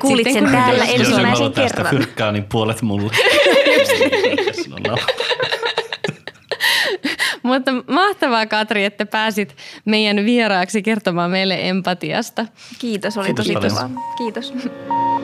Kuulit 0.00 0.32
sen 0.32 0.50
täällä 0.50 0.84
ensimmäisen 0.84 1.52
kerran 1.52 1.86
aivan. 1.86 2.00
fyrkkaa, 2.00 2.32
niin 2.32 2.44
puolet 2.44 2.82
mulle. 2.82 3.12
Mutta 7.46 7.70
mahtavaa 7.88 8.46
Katri, 8.46 8.84
että 8.84 9.06
pääsit 9.06 9.56
meidän 9.84 10.16
vieraaksi 10.16 10.82
kertomaan 10.82 11.30
meille 11.30 11.68
empatiasta. 11.68 12.46
Kiitos, 12.78 13.18
oli 13.18 13.26
Kiitos 13.26 13.46
tosi 13.46 13.68
kiva. 13.68 13.90
Kiitos. 14.18 14.54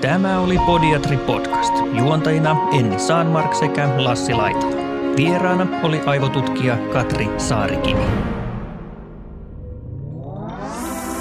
Tämä 0.01 0.41
oli 0.41 0.59
Podiatri 0.67 1.17
Podcast. 1.17 1.75
Juontajina 1.99 2.57
Enni 2.79 2.99
Saanmark 2.99 3.55
sekä 3.55 3.89
Lassi 3.97 4.35
Laitala. 4.35 4.77
Vieraana 5.17 5.67
oli 5.83 6.01
aivotutkija 6.07 6.77
Katri 6.77 7.29
Saarikivi. 7.39 8.03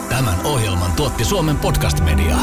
Tämän 0.10 0.36
ohjelman 0.44 0.92
tuotti 0.92 1.26
Suomen 1.26 1.58
Podcast 1.58 2.00
Media. 2.00 2.38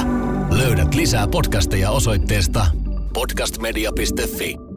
Löydät 0.51 0.95
lisää 0.95 1.27
podcasteja 1.29 1.91
osoitteesta 1.91 2.67
podcastmedia.fi. 3.15 4.68